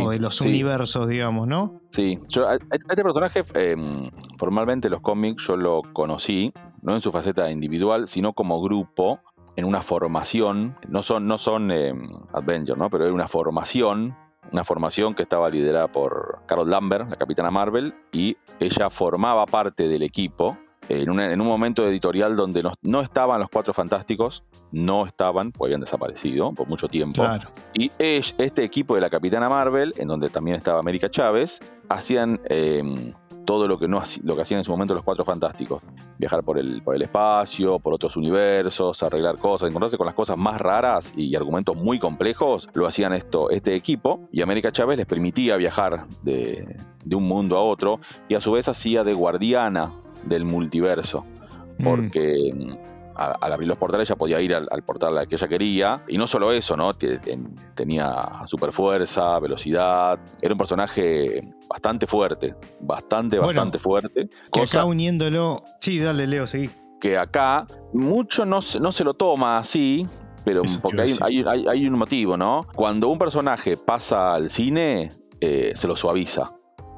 o 0.00 0.10
de 0.10 0.18
los 0.18 0.40
universos, 0.42 1.08
digamos, 1.08 1.48
¿no? 1.48 1.80
Sí, 1.90 2.18
yo 2.28 2.46
a, 2.46 2.56
este 2.56 3.02
personaje 3.02 3.42
em, 3.54 4.10
formalmente 4.36 4.90
los 4.90 5.00
cómics 5.00 5.46
yo 5.46 5.56
lo 5.56 5.82
conocí, 5.94 6.52
no 6.82 6.94
en 6.94 7.00
su 7.00 7.10
faceta 7.10 7.50
individual, 7.50 8.06
sino 8.06 8.34
como 8.34 8.60
grupo, 8.60 9.20
en 9.56 9.64
una 9.64 9.82
formación, 9.82 10.76
no 10.88 11.02
son, 11.02 11.26
no 11.26 11.38
son 11.38 11.70
em, 11.70 12.10
Avengers, 12.32 12.78
¿no? 12.78 12.90
Pero 12.90 13.04
era 13.04 13.14
una 13.14 13.28
formación, 13.28 14.14
una 14.52 14.64
formación 14.64 15.14
que 15.14 15.22
estaba 15.22 15.48
liderada 15.48 15.88
por 15.90 16.42
Carol 16.46 16.68
Lambert, 16.68 17.08
la 17.08 17.16
capitana 17.16 17.50
Marvel, 17.50 17.94
y 18.12 18.36
ella 18.60 18.90
formaba 18.90 19.46
parte 19.46 19.88
del 19.88 20.02
equipo 20.02 20.58
en, 20.88 21.40
un 21.40 21.46
momento 21.46 21.86
editorial 21.86 22.36
donde 22.36 22.62
no, 22.82 23.00
estaban 23.00 23.40
los 23.40 23.48
cuatro 23.50 23.72
fantásticos, 23.72 24.44
no 24.72 25.06
estaban, 25.06 25.52
pues 25.52 25.68
habían 25.68 25.80
desaparecido 25.80 26.52
por 26.52 26.68
mucho 26.68 26.88
tiempo. 26.88 27.22
Y 27.74 27.90
este 27.98 28.64
equipo 28.64 28.94
de 28.94 29.00
la 29.00 29.10
Capitana 29.10 29.48
Marvel, 29.48 29.92
en 29.96 30.08
donde 30.08 30.30
también 30.30 30.56
estaba 30.56 30.80
América 30.80 31.10
Chávez, 31.10 31.60
hacían 31.88 32.40
em, 32.48 33.12
todo 33.48 33.66
lo 33.66 33.78
que, 33.78 33.88
no, 33.88 34.02
lo 34.24 34.36
que 34.36 34.42
hacían 34.42 34.58
en 34.58 34.64
su 34.64 34.70
momento 34.70 34.92
los 34.92 35.02
cuatro 35.02 35.24
fantásticos. 35.24 35.82
Viajar 36.18 36.44
por 36.44 36.58
el, 36.58 36.82
por 36.82 36.94
el 36.94 37.00
espacio, 37.00 37.78
por 37.78 37.94
otros 37.94 38.14
universos, 38.18 39.02
arreglar 39.02 39.38
cosas, 39.38 39.70
encontrarse 39.70 39.96
con 39.96 40.04
las 40.04 40.14
cosas 40.14 40.36
más 40.36 40.60
raras 40.60 41.14
y 41.16 41.34
argumentos 41.34 41.74
muy 41.74 41.98
complejos, 41.98 42.68
lo 42.74 42.86
hacían 42.86 43.14
esto, 43.14 43.48
este 43.48 43.74
equipo. 43.74 44.28
Y 44.30 44.42
América 44.42 44.70
Chávez 44.70 44.98
les 44.98 45.06
permitía 45.06 45.56
viajar 45.56 46.06
de, 46.22 46.76
de 47.02 47.16
un 47.16 47.24
mundo 47.24 47.56
a 47.56 47.62
otro 47.62 48.00
y 48.28 48.34
a 48.34 48.42
su 48.42 48.52
vez 48.52 48.68
hacía 48.68 49.02
de 49.02 49.14
guardiana 49.14 49.94
del 50.24 50.44
multiverso. 50.44 51.24
Mm. 51.78 51.84
Porque 51.84 52.52
mm, 52.54 52.97
al 53.18 53.52
abrir 53.52 53.68
los 53.68 53.78
portales 53.78 54.08
ya 54.08 54.14
podía 54.16 54.40
ir 54.40 54.54
al, 54.54 54.82
portal 54.84 55.18
al 55.18 55.26
que 55.26 55.34
ella 55.34 55.48
quería. 55.48 56.04
Y 56.06 56.18
no 56.18 56.26
solo 56.26 56.52
eso, 56.52 56.76
¿no? 56.76 56.94
Tenía 56.94 58.46
super 58.46 58.72
fuerza, 58.72 59.38
velocidad. 59.40 60.20
Era 60.40 60.54
un 60.54 60.58
personaje 60.58 61.42
bastante 61.68 62.06
fuerte. 62.06 62.54
Bastante, 62.80 63.38
bastante 63.38 63.78
fuerte. 63.78 64.28
Que 64.52 64.62
acá 64.62 64.84
uniéndolo. 64.84 65.62
Sí, 65.80 65.98
dale, 65.98 66.26
Leo, 66.26 66.46
seguí. 66.46 66.70
Que 67.00 67.18
acá 67.18 67.66
mucho 67.92 68.44
no, 68.44 68.60
no 68.80 68.92
se 68.92 69.04
lo 69.04 69.14
toma 69.14 69.58
así. 69.58 70.06
Pero 70.44 70.62
porque 70.80 71.02
hay, 71.20 71.44
hay, 71.68 71.86
un 71.86 71.98
motivo, 71.98 72.36
¿no? 72.36 72.62
Cuando 72.74 73.08
un 73.08 73.18
personaje 73.18 73.76
pasa 73.76 74.32
al 74.34 74.48
cine, 74.48 75.10
eh, 75.40 75.72
se 75.74 75.88
lo 75.88 75.96
suaviza. 75.96 76.52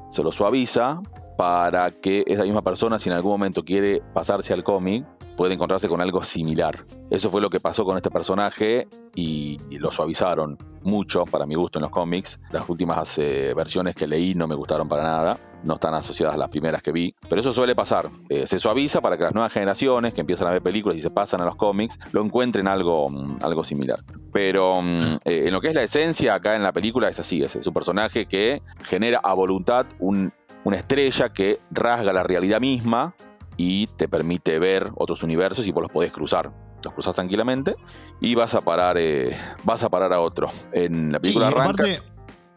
Se 0.09 0.23
lo 0.23 0.31
suaviza 0.31 1.01
para 1.37 1.91
que 1.91 2.23
esa 2.27 2.43
misma 2.43 2.61
persona, 2.61 2.99
si 2.99 3.09
en 3.09 3.15
algún 3.15 3.31
momento 3.31 3.63
quiere 3.63 4.01
pasarse 4.13 4.53
al 4.53 4.63
cómic, 4.63 5.05
puede 5.35 5.53
encontrarse 5.53 5.87
con 5.87 6.01
algo 6.01 6.23
similar. 6.23 6.85
Eso 7.09 7.29
fue 7.29 7.41
lo 7.41 7.49
que 7.49 7.59
pasó 7.59 7.85
con 7.85 7.97
este 7.97 8.09
personaje 8.09 8.87
y 9.15 9.57
lo 9.77 9.91
suavizaron 9.91 10.57
mucho, 10.83 11.25
para 11.25 11.45
mi 11.45 11.55
gusto, 11.55 11.79
en 11.79 11.83
los 11.83 11.91
cómics. 11.91 12.39
Las 12.51 12.67
últimas 12.69 13.17
eh, 13.17 13.53
versiones 13.55 13.95
que 13.95 14.07
leí 14.07 14.33
no 14.35 14.47
me 14.47 14.55
gustaron 14.55 14.87
para 14.87 15.03
nada, 15.03 15.39
no 15.63 15.75
están 15.75 15.93
asociadas 15.93 16.35
a 16.35 16.37
las 16.37 16.49
primeras 16.49 16.81
que 16.81 16.91
vi, 16.91 17.13
pero 17.29 17.41
eso 17.41 17.53
suele 17.53 17.75
pasar. 17.75 18.09
Eh, 18.29 18.47
se 18.47 18.59
suaviza 18.59 19.01
para 19.01 19.17
que 19.17 19.23
las 19.23 19.33
nuevas 19.33 19.53
generaciones 19.53 20.13
que 20.13 20.21
empiezan 20.21 20.47
a 20.47 20.51
ver 20.51 20.61
películas 20.61 20.97
y 20.97 21.01
se 21.01 21.11
pasan 21.11 21.41
a 21.41 21.45
los 21.45 21.55
cómics 21.55 21.99
lo 22.11 22.23
encuentren 22.23 22.67
algo, 22.67 23.09
mm, 23.09 23.39
algo 23.41 23.63
similar. 23.63 24.03
Pero 24.31 24.81
mm, 24.81 25.17
eh, 25.25 25.43
en 25.47 25.53
lo 25.53 25.61
que 25.61 25.69
es 25.69 25.75
la 25.75 25.83
esencia, 25.83 26.35
acá 26.35 26.55
en 26.55 26.63
la 26.63 26.71
película 26.71 27.09
es 27.09 27.19
así, 27.19 27.43
es, 27.43 27.55
es 27.55 27.67
un 27.67 27.73
personaje 27.73 28.25
que 28.25 28.61
genera 28.83 29.19
a 29.23 29.33
voluntad 29.33 29.85
un 29.99 30.33
una 30.63 30.77
estrella 30.77 31.29
que 31.29 31.59
rasga 31.71 32.13
la 32.13 32.21
realidad 32.21 32.59
misma 32.59 33.15
y 33.61 33.85
te 33.85 34.09
permite 34.09 34.57
ver 34.57 34.89
otros 34.95 35.21
universos 35.21 35.67
y 35.67 35.71
vos 35.71 35.83
los 35.83 35.91
podés 35.91 36.11
cruzar. 36.11 36.51
Los 36.83 36.93
cruzas 36.95 37.13
tranquilamente 37.13 37.75
y 38.19 38.33
vas 38.33 38.55
a 38.55 38.61
parar, 38.61 38.97
eh, 38.97 39.37
vas 39.63 39.83
a 39.83 39.89
parar 39.89 40.11
a 40.13 40.19
otro. 40.19 40.49
En 40.71 41.11
la 41.11 41.19
película 41.19 41.49
arranca. 41.49 41.83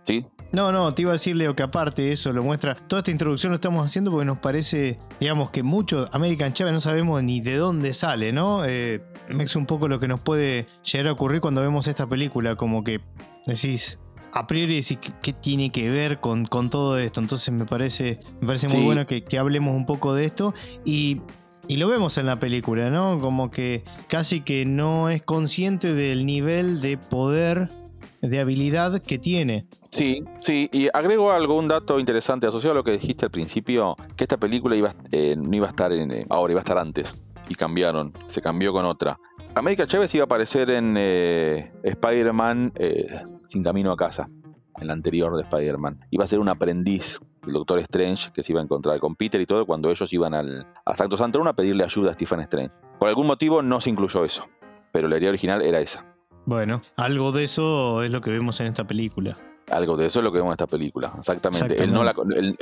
¿sí? 0.02 0.24
No, 0.52 0.72
no, 0.72 0.94
te 0.94 1.02
iba 1.02 1.10
a 1.10 1.12
decir, 1.12 1.36
Leo, 1.36 1.54
que 1.54 1.62
aparte 1.62 2.10
eso 2.10 2.32
lo 2.32 2.42
muestra. 2.42 2.74
Toda 2.74 3.00
esta 3.00 3.10
introducción 3.10 3.52
lo 3.52 3.56
estamos 3.56 3.84
haciendo 3.84 4.10
porque 4.10 4.24
nos 4.24 4.38
parece, 4.38 4.98
digamos, 5.20 5.50
que 5.50 5.62
mucho 5.62 6.08
American 6.10 6.54
Chávez 6.54 6.72
no 6.72 6.80
sabemos 6.80 7.22
ni 7.22 7.42
de 7.42 7.56
dónde 7.56 7.92
sale, 7.92 8.32
¿no? 8.32 8.64
Eh, 8.64 9.02
es 9.28 9.56
un 9.56 9.66
poco 9.66 9.88
lo 9.88 10.00
que 10.00 10.08
nos 10.08 10.22
puede 10.22 10.66
llegar 10.90 11.08
a 11.08 11.12
ocurrir 11.12 11.42
cuando 11.42 11.60
vemos 11.60 11.86
esta 11.86 12.06
película, 12.06 12.56
como 12.56 12.82
que 12.82 13.02
decís, 13.46 13.98
a 14.34 14.46
priori 14.46 14.76
decís, 14.76 14.98
¿qué 15.22 15.32
tiene 15.32 15.70
que 15.70 15.88
ver 15.88 16.20
con, 16.20 16.44
con 16.44 16.68
todo 16.68 16.98
esto? 16.98 17.20
Entonces 17.20 17.54
me 17.54 17.64
parece, 17.64 18.20
me 18.40 18.48
parece 18.48 18.68
muy 18.68 18.84
bueno 18.84 19.06
que, 19.06 19.22
que 19.24 19.38
hablemos 19.38 19.74
un 19.74 19.86
poco 19.86 20.12
de 20.14 20.24
esto. 20.24 20.52
Y 20.84 21.20
y 21.66 21.78
lo 21.78 21.88
vemos 21.88 22.18
en 22.18 22.26
la 22.26 22.38
película, 22.38 22.90
¿no? 22.90 23.18
Como 23.20 23.50
que 23.50 23.84
casi 24.08 24.42
que 24.42 24.66
no 24.66 25.08
es 25.08 25.22
consciente 25.22 25.94
del 25.94 26.26
nivel 26.26 26.80
de 26.80 26.98
poder 26.98 27.68
de 28.20 28.40
habilidad 28.40 29.00
que 29.00 29.18
tiene. 29.18 29.66
Sí, 29.90 30.24
sí, 30.40 30.68
y 30.72 30.88
agrego 30.92 31.30
algún 31.32 31.68
dato 31.68 31.98
interesante 31.98 32.46
asociado 32.46 32.72
a 32.72 32.76
lo 32.76 32.82
que 32.82 32.92
dijiste 32.92 33.26
al 33.26 33.30
principio, 33.30 33.96
que 34.16 34.24
esta 34.24 34.36
película 34.36 34.76
iba, 34.76 34.94
eh, 35.12 35.36
no 35.36 35.56
iba 35.56 35.66
a 35.66 35.70
estar 35.70 35.92
en, 35.92 36.10
eh, 36.10 36.26
ahora, 36.28 36.52
iba 36.52 36.60
a 36.60 36.64
estar 36.64 36.78
antes, 36.78 37.22
y 37.48 37.54
cambiaron, 37.54 38.12
se 38.26 38.42
cambió 38.42 38.72
con 38.72 38.84
otra. 38.86 39.18
América 39.56 39.86
Chávez 39.86 40.12
iba 40.16 40.22
a 40.22 40.26
aparecer 40.26 40.68
en 40.70 40.96
eh, 40.98 41.72
Spider-Man 41.84 42.72
Sin 43.46 43.62
Camino 43.62 43.92
a 43.92 43.96
Casa, 43.96 44.26
en 44.80 44.86
la 44.88 44.92
anterior 44.92 45.36
de 45.36 45.42
Spider-Man. 45.42 46.00
Iba 46.10 46.24
a 46.24 46.26
ser 46.26 46.40
un 46.40 46.48
aprendiz 46.48 47.20
del 47.44 47.54
Doctor 47.54 47.78
Strange 47.78 48.32
que 48.32 48.42
se 48.42 48.52
iba 48.52 48.60
a 48.60 48.64
encontrar 48.64 48.98
con 48.98 49.14
Peter 49.14 49.40
y 49.40 49.46
todo 49.46 49.64
cuando 49.64 49.90
ellos 49.90 50.12
iban 50.12 50.34
al, 50.34 50.66
a 50.84 50.96
Santo 50.96 51.16
Santorum 51.16 51.46
a 51.46 51.54
pedirle 51.54 51.84
ayuda 51.84 52.10
a 52.10 52.14
Stephen 52.14 52.40
Strange. 52.40 52.72
Por 52.98 53.08
algún 53.08 53.28
motivo 53.28 53.62
no 53.62 53.80
se 53.80 53.90
incluyó 53.90 54.24
eso, 54.24 54.44
pero 54.90 55.06
la 55.06 55.18
idea 55.18 55.28
original 55.28 55.62
era 55.62 55.78
esa. 55.78 56.04
Bueno, 56.46 56.82
algo 56.96 57.30
de 57.30 57.44
eso 57.44 58.02
es 58.02 58.10
lo 58.10 58.20
que 58.20 58.30
vemos 58.30 58.58
en 58.60 58.66
esta 58.66 58.86
película. 58.86 59.36
Algo 59.70 59.96
de 59.96 60.06
eso 60.06 60.20
es 60.20 60.24
lo 60.24 60.30
que 60.30 60.38
vemos 60.38 60.50
en 60.50 60.54
esta 60.54 60.66
película, 60.66 61.12
exactamente. 61.18 61.82
Él, 61.82 61.92
no 61.92 62.04
la, 62.04 62.14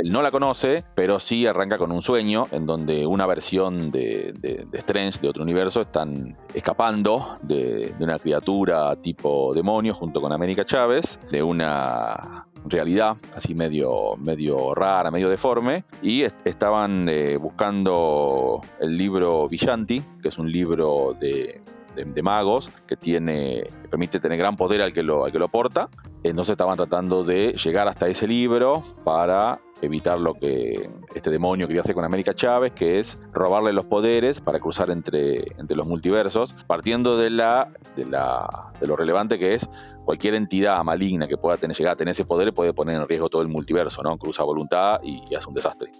no 0.04 0.22
la, 0.22 0.30
conoce, 0.30 0.84
pero 0.94 1.18
sí 1.18 1.46
arranca 1.46 1.76
con 1.76 1.90
un 1.90 2.00
sueño 2.00 2.46
en 2.52 2.64
donde 2.64 3.06
una 3.06 3.26
versión 3.26 3.90
de, 3.90 4.32
de, 4.38 4.66
Strange, 4.78 5.20
de 5.20 5.28
otro 5.28 5.42
universo, 5.42 5.80
están 5.80 6.36
escapando 6.54 7.36
de, 7.42 7.94
una 7.98 8.18
criatura 8.18 8.94
tipo 8.96 9.52
demonio 9.54 9.94
junto 9.94 10.20
con 10.20 10.32
América 10.32 10.64
Chávez, 10.64 11.18
de 11.30 11.42
una 11.42 12.46
realidad 12.64 13.16
así 13.36 13.54
medio, 13.54 14.16
medio 14.18 14.74
rara, 14.74 15.10
medio 15.10 15.28
deforme, 15.28 15.84
y 16.02 16.22
estaban 16.22 17.08
eh, 17.08 17.36
buscando 17.36 18.60
el 18.80 18.96
libro 18.96 19.48
Villanti, 19.48 20.02
que 20.22 20.28
es 20.28 20.38
un 20.38 20.50
libro 20.50 21.16
de 21.18 21.60
de, 21.94 22.22
magos 22.22 22.70
que 22.86 22.96
tiene 22.96 23.64
permite 23.90 24.20
tener 24.20 24.38
gran 24.38 24.56
poder 24.56 24.82
al 24.82 24.92
que 24.92 25.02
lo, 25.02 25.24
al 25.24 25.32
que 25.32 25.38
lo 25.38 25.48
porta. 25.48 25.88
Entonces 26.22 26.52
estaban 26.52 26.76
tratando 26.76 27.24
de 27.24 27.52
llegar 27.52 27.88
hasta 27.88 28.08
ese 28.08 28.28
libro 28.28 28.82
para 29.04 29.60
evitar 29.80 30.20
lo 30.20 30.34
que 30.34 30.88
este 31.14 31.30
demonio 31.30 31.66
quería 31.66 31.82
hacer 31.82 31.94
con 31.94 32.04
América 32.04 32.34
Chávez, 32.34 32.72
que 32.72 33.00
es 33.00 33.18
robarle 33.32 33.72
los 33.72 33.86
poderes 33.86 34.40
para 34.40 34.60
cruzar 34.60 34.90
entre, 34.90 35.44
entre 35.58 35.76
los 35.76 35.86
multiversos, 35.86 36.54
partiendo 36.66 37.16
de 37.16 37.30
la, 37.30 37.72
de 37.96 38.04
la 38.04 38.72
de 38.80 38.86
lo 38.86 38.96
relevante 38.96 39.38
que 39.38 39.54
es 39.54 39.68
cualquier 40.04 40.34
entidad 40.34 40.82
maligna 40.84 41.26
que 41.26 41.36
pueda 41.36 41.56
tener, 41.56 41.76
llegar 41.76 41.94
a 41.94 41.96
tener 41.96 42.12
ese 42.12 42.24
poder 42.24 42.52
puede 42.52 42.72
poner 42.72 43.00
en 43.00 43.08
riesgo 43.08 43.28
todo 43.28 43.42
el 43.42 43.48
multiverso, 43.48 44.02
¿no? 44.02 44.16
Cruza 44.18 44.44
voluntad 44.44 45.00
y, 45.02 45.22
y 45.28 45.34
hace 45.34 45.48
un 45.48 45.54
desastre. 45.54 45.90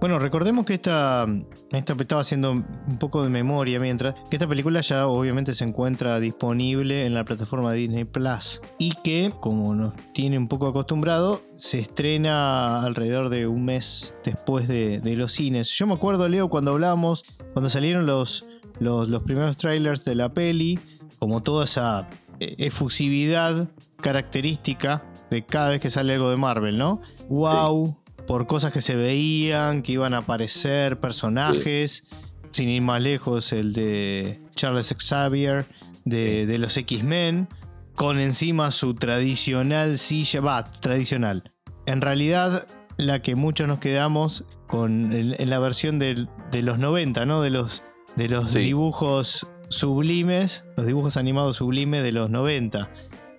Bueno, 0.00 0.18
recordemos 0.18 0.64
que 0.64 0.74
esta, 0.74 1.26
esta 1.70 1.92
estaba 1.92 2.22
haciendo 2.22 2.52
un 2.52 2.98
poco 2.98 3.22
de 3.22 3.30
memoria 3.30 3.78
mientras, 3.78 4.14
que 4.28 4.36
esta 4.36 4.48
película 4.48 4.80
ya 4.80 5.06
obviamente 5.06 5.54
se 5.54 5.64
encuentra 5.64 6.18
disponible 6.18 7.04
en 7.06 7.14
la 7.14 7.24
plataforma 7.24 7.72
Disney 7.72 8.04
Plus 8.04 8.60
y 8.78 8.92
que, 9.04 9.32
como 9.40 9.74
nos 9.74 9.94
tiene 10.12 10.38
un 10.38 10.48
poco 10.48 10.66
acostumbrado, 10.66 11.42
se 11.56 11.78
estrena 11.78 12.82
alrededor 12.82 13.28
de 13.28 13.46
un 13.46 13.64
mes 13.64 14.14
después 14.24 14.66
de, 14.66 15.00
los 15.16 15.32
cines. 15.32 15.68
Yo 15.70 15.86
me 15.86 15.94
acuerdo, 15.94 16.28
Leo, 16.28 16.48
cuando 16.48 16.72
hablábamos, 16.72 17.24
cuando 17.52 17.70
salieron 17.70 18.06
los, 18.06 18.48
los, 18.80 19.08
los 19.08 19.22
primeros 19.22 19.56
trailers 19.56 20.04
de 20.04 20.14
la 20.14 20.32
peli, 20.32 20.80
como 21.18 21.42
toda 21.42 21.66
esa 21.66 22.08
eh, 22.40 22.56
efusividad 22.58 23.68
característica 24.00 25.04
de 25.30 25.46
cada 25.46 25.68
vez 25.68 25.80
que 25.80 25.90
sale 25.90 26.14
algo 26.14 26.30
de 26.30 26.36
Marvel, 26.36 26.76
¿no? 26.76 27.00
¡Wow! 27.28 28.01
Por 28.26 28.46
cosas 28.46 28.72
que 28.72 28.80
se 28.80 28.94
veían, 28.94 29.82
que 29.82 29.92
iban 29.92 30.14
a 30.14 30.18
aparecer 30.18 31.00
personajes. 31.00 32.04
Sin 32.50 32.68
ir 32.68 32.82
más 32.82 33.00
lejos, 33.00 33.52
el 33.52 33.72
de 33.72 34.42
Charles 34.54 34.94
Xavier 34.98 35.64
de, 36.04 36.58
los 36.58 36.76
X-Men, 36.76 37.48
con 37.94 38.18
encima 38.18 38.70
su 38.70 38.94
tradicional 38.94 39.98
silla, 39.98 40.40
va, 40.40 40.64
tradicional. 40.64 41.52
En 41.86 42.00
realidad, 42.00 42.66
la 42.96 43.22
que 43.22 43.36
muchos 43.36 43.68
nos 43.68 43.78
quedamos 43.78 44.44
con 44.66 45.12
en, 45.12 45.50
la 45.50 45.58
versión 45.58 45.98
de 45.98 46.26
los 46.52 46.78
90, 46.78 47.24
¿no? 47.24 47.40
De 47.40 47.50
los, 47.50 47.82
de 48.16 48.28
los 48.28 48.52
dibujos 48.52 49.46
sublimes, 49.68 50.64
los 50.76 50.86
dibujos 50.86 51.16
animados 51.16 51.56
sublimes 51.56 52.02
de 52.02 52.12
los 52.12 52.30
90. 52.30 52.90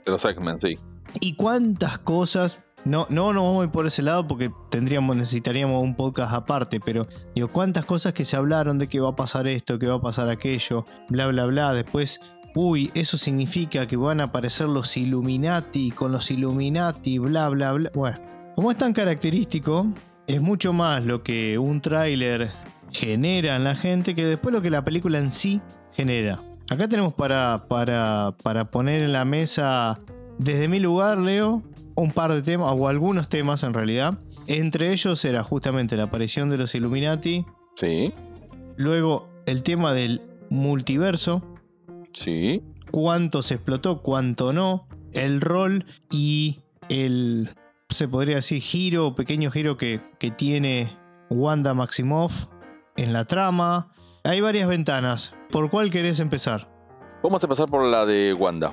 De 0.06 0.12
los 0.12 0.26
X-Men, 0.26 0.60
sí. 0.62 0.74
Y 1.20 1.36
cuántas 1.36 2.00
cosas 2.00 2.63
no, 2.86 3.08
no 3.10 3.32
nos 3.32 3.44
vamos 3.44 3.62
a 3.62 3.66
ir 3.66 3.72
por 3.72 3.88
ese 3.88 4.02
lado 4.02 4.28
porque 4.28 4.52
tendríamos, 4.70 5.16
necesitaríamos 5.16 5.82
un 5.82 5.96
podcast 5.96 6.34
aparte, 6.34 6.80
pero 6.80 7.08
digo, 7.34 7.48
cuántas 7.48 7.86
cosas 7.86 8.14
que 8.14 8.26
se 8.26 8.36
hablaron 8.36 8.78
de 8.78 8.88
que 8.88 9.00
va 9.00 9.10
a 9.10 9.16
pasar 9.16 9.48
esto, 9.48 9.80
que 9.80 9.88
va 9.88 9.96
a 9.96 10.02
pasar 10.02 10.30
aquello, 10.30 10.84
bla, 11.10 11.28
bla, 11.28 11.46
bla. 11.46 11.74
Después, 11.74 12.20
uy, 12.56 12.92
eso 12.94 13.18
significa 13.18 13.88
que 13.88 13.96
van 13.96 14.20
a 14.20 14.26
aparecer 14.26 14.68
los 14.68 14.98
Illuminati, 14.98 15.92
con 15.92 16.12
los 16.12 16.30
Illuminati, 16.30 17.20
bla, 17.20 17.50
bla, 17.50 17.72
bla. 17.74 17.92
Bueno, 17.94 18.20
como 18.56 18.70
es 18.70 18.78
tan 18.78 18.94
característico, 18.94 19.88
es 20.28 20.42
mucho 20.42 20.74
más 20.74 21.06
lo 21.06 21.24
que 21.24 21.58
un 21.58 21.82
tráiler 21.82 22.52
genera 22.92 23.56
en 23.56 23.64
la 23.64 23.76
gente 23.76 24.14
que 24.14 24.26
después 24.26 24.54
lo 24.54 24.62
que 24.62 24.70
la 24.70 24.84
película 24.84 25.20
en 25.20 25.32
sí 25.32 25.62
genera. 25.94 26.40
Acá 26.70 26.88
tenemos 26.88 27.14
para, 27.14 27.66
para, 27.68 28.36
para 28.44 28.70
poner 28.72 29.04
en 29.04 29.14
la 29.14 29.26
mesa, 29.26 30.00
desde 30.38 30.68
mi 30.68 30.80
lugar, 30.80 31.18
Leo, 31.18 31.62
un 31.96 32.12
par 32.12 32.34
de 32.34 32.42
temas, 32.42 32.74
o 32.76 32.88
algunos 32.88 33.30
temas 33.30 33.64
en 33.64 33.74
realidad. 33.74 34.18
Entre 34.48 34.92
ellos 34.92 35.24
era 35.26 35.44
justamente 35.44 35.96
la 35.96 36.04
aparición 36.04 36.50
de 36.50 36.58
los 36.58 36.76
Illuminati. 36.76 37.46
Sí. 37.76 38.14
Luego 38.76 39.30
el 39.46 39.64
tema 39.64 39.94
del 39.94 40.22
multiverso. 40.50 41.44
Sí. 42.14 42.64
Cuánto 42.92 43.42
se 43.42 43.56
explotó, 43.56 44.02
cuánto 44.02 44.54
no. 44.54 44.88
El 45.14 45.42
rol 45.42 45.86
y 46.12 46.60
el, 46.90 47.52
se 47.90 48.08
podría 48.08 48.38
decir, 48.38 48.62
giro, 48.62 49.16
pequeño 49.16 49.52
giro 49.52 49.78
que, 49.78 50.02
que 50.20 50.32
tiene 50.32 50.96
Wanda 51.30 51.74
Maximoff 51.74 52.48
en 52.98 53.14
la 53.14 53.26
trama. 53.26 53.92
Hay 54.24 54.42
varias 54.42 54.68
ventanas. 54.68 55.34
¿Por 55.52 55.70
cuál 55.70 55.92
querés 55.92 56.20
empezar? 56.20 56.70
Vamos 57.22 57.44
a 57.44 57.46
empezar 57.46 57.68
por 57.70 57.86
la 57.86 58.06
de 58.06 58.34
Wanda. 58.34 58.72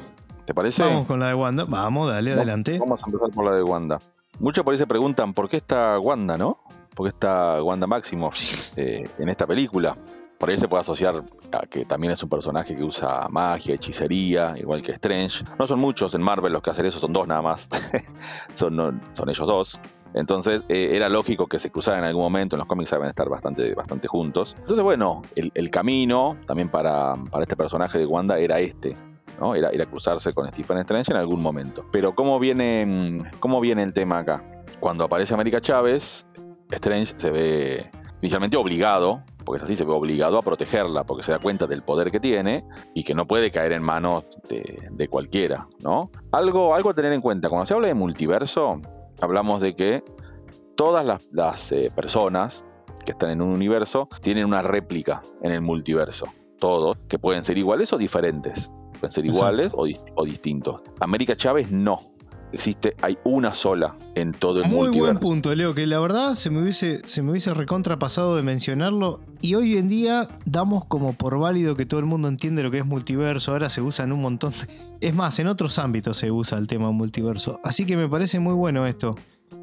¿Te 0.50 0.54
parece? 0.54 0.82
Vamos 0.82 1.06
con 1.06 1.20
la 1.20 1.28
de 1.28 1.34
Wanda. 1.34 1.64
Vamos, 1.68 2.10
dale, 2.10 2.32
adelante. 2.32 2.76
Vamos 2.80 3.00
a 3.00 3.06
empezar 3.06 3.30
por 3.30 3.44
la 3.44 3.54
de 3.54 3.62
Wanda. 3.62 4.00
Muchos 4.40 4.64
por 4.64 4.72
ahí 4.72 4.78
se 4.78 4.86
preguntan 4.88 5.32
por 5.32 5.48
qué 5.48 5.58
está 5.58 5.96
Wanda, 6.00 6.36
¿no? 6.36 6.58
¿Por 6.92 7.06
qué 7.06 7.10
está 7.10 7.62
Wanda 7.62 7.86
Máximo 7.86 8.32
eh, 8.74 9.08
en 9.16 9.28
esta 9.28 9.46
película? 9.46 9.94
Por 10.40 10.50
ahí 10.50 10.58
se 10.58 10.66
puede 10.66 10.80
asociar 10.80 11.22
a 11.52 11.66
que 11.66 11.84
también 11.84 12.14
es 12.14 12.22
un 12.24 12.30
personaje 12.30 12.74
que 12.74 12.82
usa 12.82 13.28
magia, 13.30 13.76
hechicería, 13.76 14.54
igual 14.56 14.82
que 14.82 14.90
Strange. 14.90 15.44
No 15.56 15.68
son 15.68 15.78
muchos 15.78 16.14
en 16.14 16.22
Marvel 16.22 16.52
los 16.52 16.62
que 16.62 16.70
hacen 16.70 16.84
eso, 16.84 16.98
son 16.98 17.12
dos 17.12 17.28
nada 17.28 17.42
más. 17.42 17.68
son, 18.54 19.00
son 19.12 19.30
ellos 19.30 19.46
dos. 19.46 19.80
Entonces 20.14 20.62
eh, 20.68 20.90
era 20.94 21.08
lógico 21.08 21.46
que 21.46 21.60
se 21.60 21.70
cruzaran 21.70 22.00
en 22.00 22.06
algún 22.06 22.24
momento, 22.24 22.56
en 22.56 22.58
los 22.58 22.68
cómics 22.68 22.90
saben 22.90 23.08
estar 23.08 23.28
bastante, 23.28 23.72
bastante 23.72 24.08
juntos. 24.08 24.56
Entonces 24.58 24.82
bueno, 24.82 25.22
el, 25.36 25.70
camino 25.70 26.36
también 26.44 26.68
para, 26.68 27.14
para, 27.30 27.44
este 27.44 27.54
personaje 27.54 27.98
de 27.98 28.06
Wanda 28.06 28.36
era 28.40 28.58
este, 28.58 28.96
¿no? 29.40 29.56
Ir 29.56 29.64
a, 29.64 29.86
cruzarse 29.86 30.32
con 30.32 30.46
Stephen 30.48 30.78
Strange 30.78 31.12
en 31.12 31.18
algún 31.18 31.40
momento. 31.40 31.84
Pero 31.90 32.14
¿cómo 32.14 32.38
viene, 32.38 33.18
¿cómo 33.40 33.60
viene 33.60 33.82
el 33.82 33.92
tema 33.92 34.18
acá? 34.18 34.42
Cuando 34.78 35.04
aparece 35.04 35.34
América 35.34 35.60
Chávez, 35.60 36.26
Strange 36.70 37.14
se 37.16 37.30
ve 37.30 37.90
inicialmente 38.22 38.56
obligado, 38.56 39.22
porque 39.44 39.58
es 39.58 39.64
así, 39.64 39.76
se 39.76 39.84
ve 39.84 39.92
obligado 39.92 40.38
a 40.38 40.42
protegerla, 40.42 41.04
porque 41.04 41.22
se 41.22 41.32
da 41.32 41.38
cuenta 41.38 41.66
del 41.66 41.82
poder 41.82 42.10
que 42.10 42.20
tiene 42.20 42.64
y 42.94 43.02
que 43.02 43.14
no 43.14 43.26
puede 43.26 43.50
caer 43.50 43.72
en 43.72 43.82
manos 43.82 44.24
de, 44.48 45.08
cualquiera, 45.08 45.66
¿no? 45.82 46.10
Algo, 46.30 46.74
algo 46.74 46.90
a 46.90 46.94
tener 46.94 47.12
en 47.12 47.20
cuenta, 47.20 47.48
cuando 47.48 47.66
se 47.66 47.74
habla 47.74 47.88
de 47.88 47.94
multiverso, 47.94 48.80
hablamos 49.20 49.60
de 49.60 49.74
que 49.74 50.04
todas 50.76 51.04
las, 51.32 51.72
eh, 51.72 51.90
personas 51.94 52.64
que 53.04 53.12
están 53.12 53.30
en 53.30 53.40
un 53.40 53.50
universo 53.50 54.08
tienen 54.20 54.44
una 54.44 54.62
réplica 54.62 55.22
en 55.42 55.52
el 55.52 55.62
multiverso, 55.62 56.26
todos, 56.58 56.98
que 57.08 57.18
pueden 57.18 57.42
ser 57.42 57.56
iguales 57.56 57.92
o 57.94 57.98
diferentes 57.98 58.70
pueden 59.00 59.12
ser 59.12 59.26
iguales 59.26 59.72
o, 59.74 60.24
distintos. 60.24 60.80
América 61.00 61.36
Chávez 61.36 61.70
no. 61.72 61.98
existe, 62.52 62.94
hay 63.00 63.16
una 63.24 63.54
sola 63.54 63.96
en 64.14 64.32
todo 64.32 64.60
el 64.60 64.66
Muy 64.66 64.86
multiverso. 64.86 65.12
buen 65.12 65.18
punto, 65.18 65.54
Leo, 65.54 65.74
que 65.74 65.86
la 65.86 66.00
verdad 66.00 66.34
se 66.34 66.50
me 66.50 66.60
hubiese, 66.60 67.00
se 67.06 67.22
me 67.22 67.30
hubiese 67.30 67.54
recontrapasado 67.54 68.36
de 68.36 68.42
mencionarlo. 68.42 69.20
Y 69.40 69.54
hoy 69.54 69.76
en 69.78 69.88
día 69.88 70.28
damos 70.44 70.84
como 70.84 71.12
por 71.12 71.38
válido 71.38 71.76
que 71.76 71.86
todo 71.86 72.00
el 72.00 72.06
mundo 72.06 72.28
entiende 72.28 72.62
lo 72.62 72.70
que 72.70 72.78
es 72.78 72.86
multiverso. 72.86 73.52
Ahora 73.52 73.70
se 73.70 73.82
usa 73.82 74.04
en 74.04 74.12
un 74.12 74.20
montón 74.20 74.52
de... 74.52 74.98
Es 75.00 75.14
más, 75.14 75.38
en 75.38 75.46
otros 75.46 75.78
ámbitos 75.78 76.16
se 76.16 76.30
usa 76.30 76.58
el 76.58 76.66
tema 76.66 76.90
multiverso. 76.90 77.60
Así 77.64 77.86
que 77.86 77.96
me 77.96 78.08
parece 78.08 78.38
muy 78.40 78.54
bueno 78.54 78.86
esto 78.86 79.16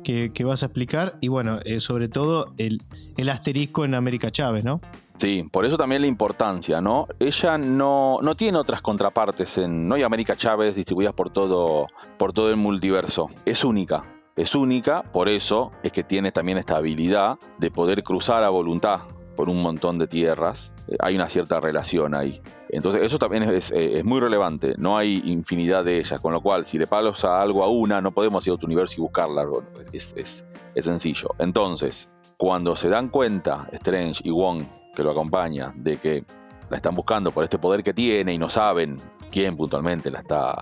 que, 0.03 0.43
vas 0.43 0.63
a 0.63 0.67
explicar. 0.67 1.17
Y 1.21 1.27
bueno, 1.27 1.59
eh, 1.65 1.79
sobre 1.79 2.07
todo 2.07 2.53
el, 2.57 2.81
el 3.17 3.29
asterisco 3.29 3.85
en 3.85 3.93
América 3.95 4.31
Chávez, 4.31 4.63
¿no? 4.63 4.81
Sí, 5.17 5.47
por 5.51 5.65
eso 5.65 5.77
también 5.77 6.01
la 6.01 6.07
importancia, 6.07 6.79
¿no? 6.79 7.07
Ella 7.19 7.57
no, 7.57 8.19
no 8.21 8.35
tiene 8.35 8.57
otras 8.59 8.81
contrapartes 8.81 9.57
en. 9.57 9.87
No 9.87 9.95
hay 9.95 10.03
América 10.03 10.35
Chávez 10.35 10.75
distribuidas 10.75 11.13
por 11.13 11.31
todo, 11.31 11.87
por 12.17 12.33
todo 12.33 12.51
el 12.51 12.57
multiverso. 12.57 13.27
Es 13.45 13.63
única. 13.63 14.03
Es 14.35 14.53
única, 14.53 15.01
por 15.01 15.29
eso 15.29 15.71
es 15.81 15.91
que 15.91 16.03
tiene 16.03 16.31
también 16.31 16.59
esta 16.59 16.77
habilidad 16.77 17.39
de 17.57 17.71
poder 17.71 18.03
cruzar 18.03 18.43
a 18.43 18.49
voluntad 18.49 18.99
por 19.37 19.47
un 19.49 19.61
montón 19.61 19.99
de 19.99 20.07
tierras. 20.07 20.73
Eh, 20.89 20.97
hay 20.99 21.15
una 21.15 21.29
cierta 21.29 21.61
relación 21.61 22.13
ahí. 22.13 22.41
Entonces, 22.69 23.03
eso 23.03 23.17
también 23.17 23.43
es, 23.43 23.71
es, 23.71 23.71
es, 23.71 24.03
muy 24.03 24.19
relevante. 24.19 24.75
No 24.77 24.97
hay 24.97 25.21
infinidad 25.23 25.85
de 25.85 25.99
ellas, 25.99 26.19
con 26.19 26.33
lo 26.33 26.41
cual, 26.41 26.65
si 26.65 26.77
le 26.77 26.87
palos 26.87 27.23
a 27.23 27.41
algo 27.41 27.63
a 27.63 27.69
una, 27.69 28.01
no 28.01 28.11
podemos 28.11 28.45
ir 28.45 28.51
a 28.51 28.55
otro 28.55 28.65
universo 28.65 28.95
y 28.97 29.01
buscarla. 29.01 29.45
Es, 29.93 30.13
es, 30.17 30.45
sencillo. 30.83 31.29
Entonces, 31.37 32.09
cuando 32.35 32.75
se 32.75 32.89
dan 32.89 33.09
cuenta 33.09 33.69
Strange 33.71 34.21
y 34.25 34.31
Wong 34.31 34.63
que 34.93 35.03
lo 35.03 35.11
acompaña, 35.11 35.71
de 35.75 35.97
que 35.97 36.25
la 36.69 36.75
están 36.75 36.95
buscando 36.95 37.31
por 37.31 37.43
este 37.43 37.57
poder 37.57 37.83
que 37.83 37.93
tiene 37.93 38.33
y 38.33 38.37
no 38.37 38.49
saben 38.49 38.97
quién 39.31 39.55
puntualmente 39.55 40.11
la 40.11 40.19
está, 40.19 40.53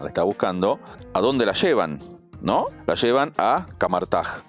la 0.00 0.08
está 0.08 0.22
buscando, 0.24 0.78
¿a 1.14 1.20
dónde 1.20 1.46
la 1.46 1.52
llevan? 1.52 1.98
¿No? 2.42 2.66
La 2.86 2.94
llevan 2.94 3.32
a 3.38 3.66
Kamartaj, 3.78 4.42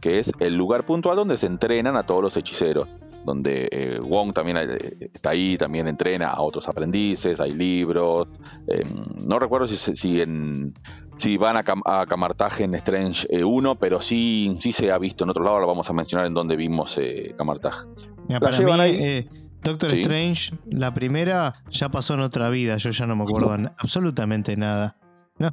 que 0.00 0.18
es 0.18 0.32
el 0.38 0.54
lugar 0.54 0.84
puntual 0.84 1.16
donde 1.16 1.36
se 1.36 1.46
entrenan 1.46 1.96
a 1.96 2.04
todos 2.04 2.22
los 2.22 2.36
hechiceros. 2.36 2.88
Donde 3.24 3.68
eh, 3.70 3.98
Wong 4.00 4.32
también 4.32 4.56
eh, 4.56 5.10
está 5.12 5.30
ahí, 5.30 5.58
también 5.58 5.88
entrena 5.88 6.28
a 6.28 6.40
otros 6.40 6.68
aprendices, 6.68 7.38
hay 7.40 7.52
libros. 7.52 8.28
Eh, 8.66 8.84
no 9.26 9.38
recuerdo 9.38 9.66
si, 9.66 9.76
si, 9.76 10.20
en, 10.20 10.74
si 11.18 11.36
van 11.36 11.56
a, 11.56 11.62
Cam 11.62 11.82
a 11.84 12.06
Camartage 12.06 12.64
en 12.64 12.74
Strange 12.76 13.44
1, 13.44 13.78
pero 13.78 14.00
sí, 14.00 14.54
sí 14.58 14.72
se 14.72 14.90
ha 14.90 14.98
visto 14.98 15.24
en 15.24 15.30
otro 15.30 15.44
lado, 15.44 15.60
lo 15.60 15.66
vamos 15.66 15.88
a 15.90 15.92
mencionar 15.92 16.26
en 16.26 16.34
donde 16.34 16.56
vimos 16.56 16.96
eh, 16.98 17.34
Camartage. 17.36 17.86
Mira, 18.26 18.40
para 18.40 18.58
mí, 18.58 18.64
eh, 18.98 19.28
Doctor 19.62 19.90
¿Sí? 19.90 20.00
Strange, 20.00 20.54
la 20.72 20.94
primera 20.94 21.62
ya 21.70 21.90
pasó 21.90 22.14
en 22.14 22.20
otra 22.20 22.48
vida, 22.48 22.78
yo 22.78 22.90
ya 22.90 23.06
no 23.06 23.14
me 23.14 23.24
acuerdo 23.24 23.58
no. 23.58 23.70
absolutamente 23.76 24.56
nada. 24.56 24.96
No. 25.38 25.50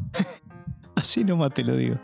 Así 0.95 1.24
nomás 1.24 1.53
te 1.53 1.63
lo 1.63 1.75
digo. 1.75 1.97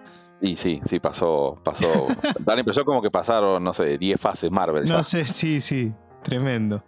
Y 0.44 0.58
sí, 0.58 0.82
sí, 0.86 1.00
pasó, 1.00 1.58
pasó. 1.64 2.08
da 2.40 2.54
la 2.54 2.60
impresión 2.60 2.84
como 2.84 3.02
que 3.02 3.10
pasaron, 3.10 3.64
no 3.64 3.74
sé, 3.74 3.98
10 3.98 4.20
fases 4.20 4.52
Marvel. 4.52 4.86
No 4.86 5.02
sé, 5.02 5.24
sí, 5.24 5.62
sí, 5.62 5.94
tremendo. 6.22 6.84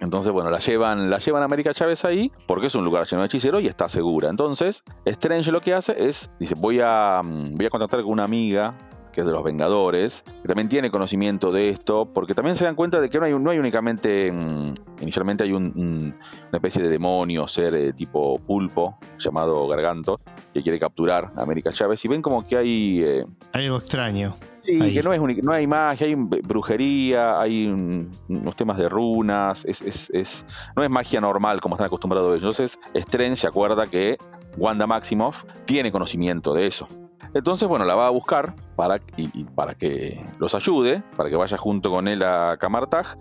Entonces, 0.00 0.32
bueno, 0.32 0.50
la 0.50 0.60
llevan, 0.60 1.10
la 1.10 1.18
llevan 1.18 1.42
a 1.42 1.46
América 1.46 1.74
Chávez 1.74 2.04
ahí 2.04 2.30
porque 2.46 2.68
es 2.68 2.74
un 2.76 2.84
lugar 2.84 3.06
lleno 3.08 3.22
de 3.22 3.26
hechiceros 3.26 3.60
y 3.60 3.66
está 3.66 3.88
segura. 3.88 4.28
Entonces, 4.30 4.84
Strange 5.04 5.50
lo 5.50 5.60
que 5.60 5.74
hace 5.74 5.94
es, 5.98 6.32
dice, 6.38 6.54
voy 6.56 6.78
a, 6.80 7.20
voy 7.24 7.66
a 7.66 7.70
contactar 7.70 8.02
con 8.02 8.12
una 8.12 8.22
amiga 8.22 8.76
que 9.12 9.20
es 9.20 9.26
de 9.26 9.32
los 9.32 9.44
Vengadores, 9.44 10.24
que 10.40 10.48
también 10.48 10.68
tiene 10.68 10.90
conocimiento 10.90 11.52
de 11.52 11.68
esto, 11.68 12.06
porque 12.06 12.34
también 12.34 12.56
se 12.56 12.64
dan 12.64 12.74
cuenta 12.74 13.00
de 13.00 13.10
que 13.10 13.18
no 13.18 13.26
hay, 13.26 13.34
no 13.38 13.50
hay 13.50 13.58
únicamente, 13.58 14.32
mmm, 14.32 14.72
inicialmente 15.02 15.44
hay 15.44 15.52
un, 15.52 15.64
un, 15.76 16.14
una 16.48 16.58
especie 16.58 16.82
de 16.82 16.88
demonio, 16.88 17.46
ser 17.46 17.74
eh, 17.74 17.92
tipo 17.92 18.38
pulpo, 18.38 18.98
llamado 19.18 19.68
Garganto, 19.68 20.20
que 20.52 20.62
quiere 20.62 20.78
capturar 20.78 21.32
a 21.36 21.42
América 21.42 21.72
Chávez, 21.72 22.04
y 22.04 22.08
ven 22.08 22.22
como 22.22 22.46
que 22.46 22.56
hay... 22.56 23.02
Eh, 23.02 23.24
algo 23.52 23.76
extraño. 23.78 24.36
Sí, 24.60 24.80
Ahí. 24.80 24.94
que 24.94 25.02
no, 25.02 25.12
es 25.12 25.20
no 25.42 25.52
hay 25.52 25.66
magia, 25.66 26.06
hay 26.06 26.14
brujería, 26.14 27.40
hay 27.40 27.66
un, 27.66 28.10
unos 28.28 28.54
temas 28.54 28.78
de 28.78 28.88
runas, 28.88 29.64
es, 29.64 29.82
es, 29.82 30.08
es, 30.10 30.46
no 30.76 30.84
es 30.84 30.90
magia 30.90 31.20
normal 31.20 31.60
como 31.60 31.74
están 31.74 31.86
acostumbrados 31.86 32.36
ellos. 32.36 32.60
Entonces, 32.60 32.78
Strange 32.94 33.36
se 33.36 33.48
acuerda 33.48 33.88
que 33.88 34.18
Wanda 34.56 34.86
Maximoff 34.86 35.44
tiene 35.64 35.90
conocimiento 35.90 36.54
de 36.54 36.68
eso. 36.68 36.86
Entonces, 37.34 37.66
bueno, 37.66 37.84
la 37.84 37.96
va 37.96 38.06
a 38.06 38.10
buscar 38.10 38.54
para, 38.76 39.00
y, 39.16 39.30
y 39.40 39.44
para 39.44 39.74
que 39.74 40.24
los 40.38 40.54
ayude, 40.54 41.02
para 41.16 41.28
que 41.28 41.36
vaya 41.36 41.56
junto 41.56 41.90
con 41.90 42.06
él 42.06 42.22
a 42.22 42.56
Camartaj 42.60 43.16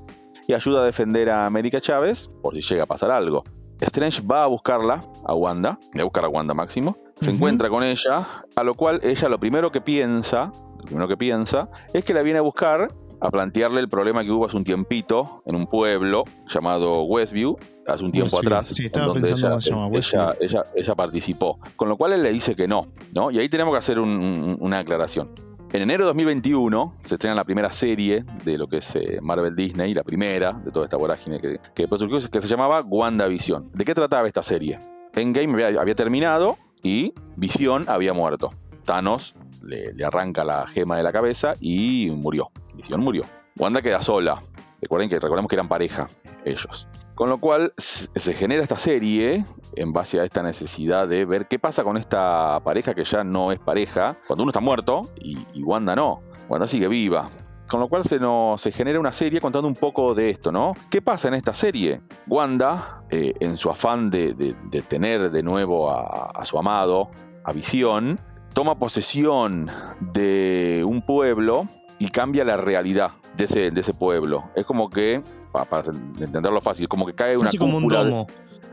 y 0.47 0.53
ayuda 0.53 0.81
a 0.81 0.85
defender 0.85 1.29
a 1.29 1.45
América 1.45 1.81
Chávez 1.81 2.29
por 2.41 2.53
si 2.53 2.61
llega 2.61 2.83
a 2.83 2.87
pasar 2.87 3.09
algo. 3.09 3.43
Strange 3.81 4.21
va 4.21 4.43
a 4.43 4.47
buscarla, 4.47 5.01
a 5.25 5.33
Wanda, 5.33 5.79
va 5.97 6.01
a 6.01 6.03
buscar 6.03 6.25
a 6.25 6.29
Wanda 6.29 6.53
Máximo, 6.53 6.97
se 7.19 7.25
uh 7.25 7.27
-huh. 7.27 7.35
encuentra 7.35 7.69
con 7.69 7.83
ella, 7.83 8.27
a 8.55 8.63
lo 8.63 8.75
cual 8.75 8.99
ella 9.03 9.29
lo 9.29 9.39
primero 9.39 9.71
que 9.71 9.81
piensa, 9.81 10.51
lo 10.77 10.85
primero 10.85 11.07
que 11.07 11.17
piensa, 11.17 11.69
es 11.93 12.03
que 12.03 12.13
la 12.13 12.21
viene 12.21 12.39
a 12.39 12.41
buscar 12.41 12.87
a 13.21 13.29
plantearle 13.29 13.79
el 13.79 13.87
problema 13.87 14.23
que 14.23 14.31
hubo 14.31 14.47
hace 14.47 14.57
un 14.57 14.63
tiempito 14.63 15.43
en 15.45 15.55
un 15.55 15.67
pueblo 15.67 16.23
llamado 16.47 17.03
Westview, 17.03 17.55
hace 17.87 18.03
un 18.03 18.11
tiempo 18.11 18.37
Westview. 18.37 18.57
atrás, 18.57 18.75
sí, 18.75 18.85
estaba 18.85 19.07
donde 19.07 19.21
pensando 19.21 19.47
ella, 19.47 19.61
se 19.61 19.69
llama, 19.69 19.87
ella, 19.93 20.35
ella, 20.39 20.63
ella, 20.75 20.95
participó. 20.95 21.59
Con 21.75 21.87
lo 21.87 21.97
cual 21.97 22.13
él 22.13 22.23
le 22.23 22.31
dice 22.31 22.55
que 22.55 22.67
no, 22.67 22.87
¿no? 23.15 23.29
Y 23.29 23.37
ahí 23.37 23.47
tenemos 23.47 23.73
que 23.73 23.77
hacer 23.77 23.99
un, 23.99 24.09
un, 24.09 24.57
una 24.59 24.79
aclaración. 24.79 25.29
En 25.73 25.81
enero 25.81 26.03
de 26.03 26.07
2021 26.07 26.95
se 27.01 27.15
estrena 27.15 27.33
la 27.33 27.45
primera 27.45 27.71
serie 27.71 28.25
de 28.43 28.57
lo 28.57 28.67
que 28.67 28.79
es 28.79 28.93
eh, 28.93 29.19
Marvel 29.21 29.55
Disney, 29.55 29.93
la 29.93 30.03
primera 30.03 30.51
de 30.51 30.69
toda 30.69 30.85
esta 30.85 30.97
vorágine 30.97 31.39
que, 31.39 31.87
surgió, 31.97 32.19
que 32.29 32.41
se 32.41 32.47
llamaba 32.49 32.81
WandaVision. 32.81 33.71
¿De 33.73 33.85
qué 33.85 33.95
trataba 33.95 34.27
esta 34.27 34.43
serie? 34.43 34.79
Endgame 35.15 35.63
había, 35.63 35.79
había 35.79 35.95
terminado 35.95 36.57
y 36.83 37.13
Visión 37.37 37.85
había 37.87 38.13
muerto. 38.13 38.49
Thanos 38.83 39.33
le, 39.63 39.93
le, 39.93 40.03
arranca 40.03 40.43
la 40.43 40.67
gema 40.67 40.97
de 40.97 41.03
la 41.03 41.13
cabeza 41.13 41.53
y 41.61 42.11
murió. 42.11 42.51
Visión 42.75 42.99
murió. 42.99 43.23
Wanda 43.57 43.81
queda 43.81 44.01
sola. 44.01 44.41
Recuerden 44.81 45.07
que 45.07 45.21
recordemos 45.21 45.47
que 45.47 45.55
eran 45.55 45.69
pareja 45.69 46.07
ellos. 46.43 46.85
Con 47.21 47.29
lo 47.29 47.37
cual 47.37 47.71
se 47.77 48.33
genera 48.33 48.63
esta 48.63 48.79
serie 48.79 49.45
en 49.75 49.93
base 49.93 50.19
a 50.19 50.23
esta 50.23 50.41
necesidad 50.41 51.07
de 51.07 51.23
ver 51.25 51.47
qué 51.47 51.59
pasa 51.59 51.83
con 51.83 51.95
esta 51.95 52.59
pareja 52.63 52.95
que 52.95 53.03
ya 53.03 53.23
no 53.23 53.51
es 53.51 53.59
pareja, 53.59 54.17
cuando 54.25 54.41
uno 54.41 54.49
está 54.49 54.59
muerto 54.59 55.01
y, 55.21 55.61
Wanda 55.61 55.95
no. 55.95 56.23
Wanda 56.49 56.65
sigue 56.65 56.87
viva. 56.87 57.29
Con 57.69 57.79
lo 57.79 57.89
cual 57.89 58.05
se, 58.05 58.19
nos, 58.19 58.59
se 58.59 58.71
genera 58.71 58.99
una 58.99 59.13
serie 59.13 59.39
contando 59.39 59.67
un 59.67 59.75
poco 59.75 60.15
de 60.15 60.31
esto, 60.31 60.51
¿no? 60.51 60.73
¿Qué 60.89 61.03
pasa 61.03 61.27
en 61.27 61.35
esta 61.35 61.53
serie? 61.53 62.01
Wanda, 62.25 63.03
eh, 63.11 63.35
en 63.39 63.55
su 63.59 63.69
afán 63.69 64.09
de, 64.09 64.33
de, 64.33 64.55
de, 64.71 64.81
tener 64.81 65.29
de 65.29 65.43
nuevo 65.43 65.91
a, 65.91 66.31
a 66.33 66.43
su 66.43 66.57
amado, 66.57 67.11
a 67.43 67.53
Visión, 67.53 68.19
toma 68.55 68.79
posesión 68.79 69.69
de 69.99 70.83
un 70.87 71.03
pueblo 71.05 71.67
y 72.01 72.09
cambia 72.09 72.43
la 72.43 72.57
realidad 72.57 73.11
de 73.37 73.43
ese, 73.43 73.69
de 73.69 73.81
ese 73.81 73.93
pueblo. 73.93 74.49
Es 74.55 74.65
como 74.65 74.89
que, 74.89 75.21
para, 75.51 75.65
para 75.65 75.91
entenderlo 76.19 76.61
fácil, 76.61 76.87
como 76.87 77.05
que 77.05 77.13
cae 77.13 77.37
una 77.37 77.49
Así 77.49 77.57
como 77.57 77.77
un 77.77 77.87
domo. 77.87 78.27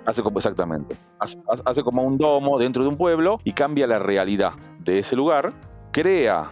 Hace 0.06 0.22
como, 0.22 0.38
exactamente. 0.38 0.96
Hace, 1.18 1.38
hace, 1.64 1.82
como 1.82 2.02
un 2.02 2.16
domo 2.16 2.58
dentro 2.58 2.82
de 2.82 2.88
un 2.88 2.96
pueblo 2.96 3.40
y 3.44 3.52
cambia 3.52 3.86
la 3.86 3.98
realidad 3.98 4.52
de 4.78 5.00
ese 5.00 5.16
lugar. 5.16 5.52
Crea 5.92 6.50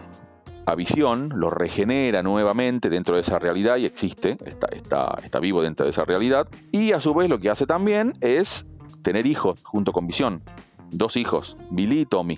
a 0.67 0.75
Visión, 0.75 1.31
lo 1.33 1.49
regenera 1.49 2.21
nuevamente 2.21 2.89
dentro 2.89 3.15
de 3.15 3.21
esa 3.21 3.39
realidad 3.39 3.77
y 3.77 3.85
existe, 3.85 4.37
está, 4.45 4.67
está, 4.67 5.17
está 5.23 5.39
vivo 5.39 5.61
dentro 5.61 5.85
de 5.85 5.91
esa 5.91 6.03
realidad. 6.03 6.47
Y 6.71 6.91
a 6.91 6.99
su 6.99 7.13
vez 7.13 7.29
lo 7.29 7.39
que 7.39 7.49
hace 7.49 7.65
también 7.65 8.13
es 8.21 8.67
tener 9.01 9.25
hijos 9.25 9.63
junto 9.63 9.93
con 9.93 10.05
Visión. 10.05 10.43
Dos 10.91 11.15
hijos, 11.15 11.57
Billy 11.71 12.01
y 12.01 12.05
Tommy. 12.05 12.37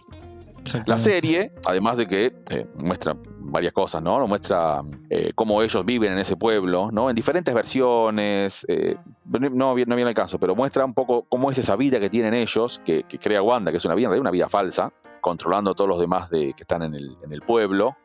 La 0.86 0.98
serie, 0.98 1.54
además 1.66 1.98
de 1.98 2.08
que 2.08 2.34
eh, 2.50 2.68
muestra 2.76 3.16
varias 3.40 3.74
cosas, 3.74 4.02
¿no? 4.02 4.26
Muestra 4.28 4.82
eh, 5.10 5.30
cómo 5.36 5.62
ellos 5.62 5.86
viven 5.86 6.14
en 6.14 6.20
ese 6.20 6.36
pueblo, 6.36 6.90
¿no? 6.92 7.10
En 7.10 7.16
diferentes 7.16 7.54
versiones, 7.54 8.66
eh, 8.70 8.96
no, 9.26 9.50
no 9.50 9.76
viene 9.76 10.02
el 10.02 10.14
caso, 10.14 10.40
pero 10.40 10.56
muestra 10.56 10.86
un 10.86 10.94
poco 10.94 11.26
cómo 11.28 11.52
es 11.52 11.58
esa 11.58 11.76
vida 11.76 12.00
que 12.00 12.10
tienen 12.10 12.34
ellos, 12.34 12.82
que, 12.86 13.04
que 13.04 13.18
crea 13.18 13.42
Wanda, 13.42 13.72
que 13.72 13.78
es 13.78 13.86
una 13.86 13.96
vida, 13.96 14.10
una 14.10 14.32
vida 14.32 14.50
falsa, 14.50 14.94
controlando 15.22 15.72
a 15.72 15.76
todos 15.76 15.90
los 15.90 16.00
demás 16.00 16.30
de, 16.30 16.54
que 16.54 16.64
están 16.64 16.84
en 16.84 16.94
el, 16.94 17.18
en 17.24 17.34
el 17.34 17.42
pueblo, 17.42 17.96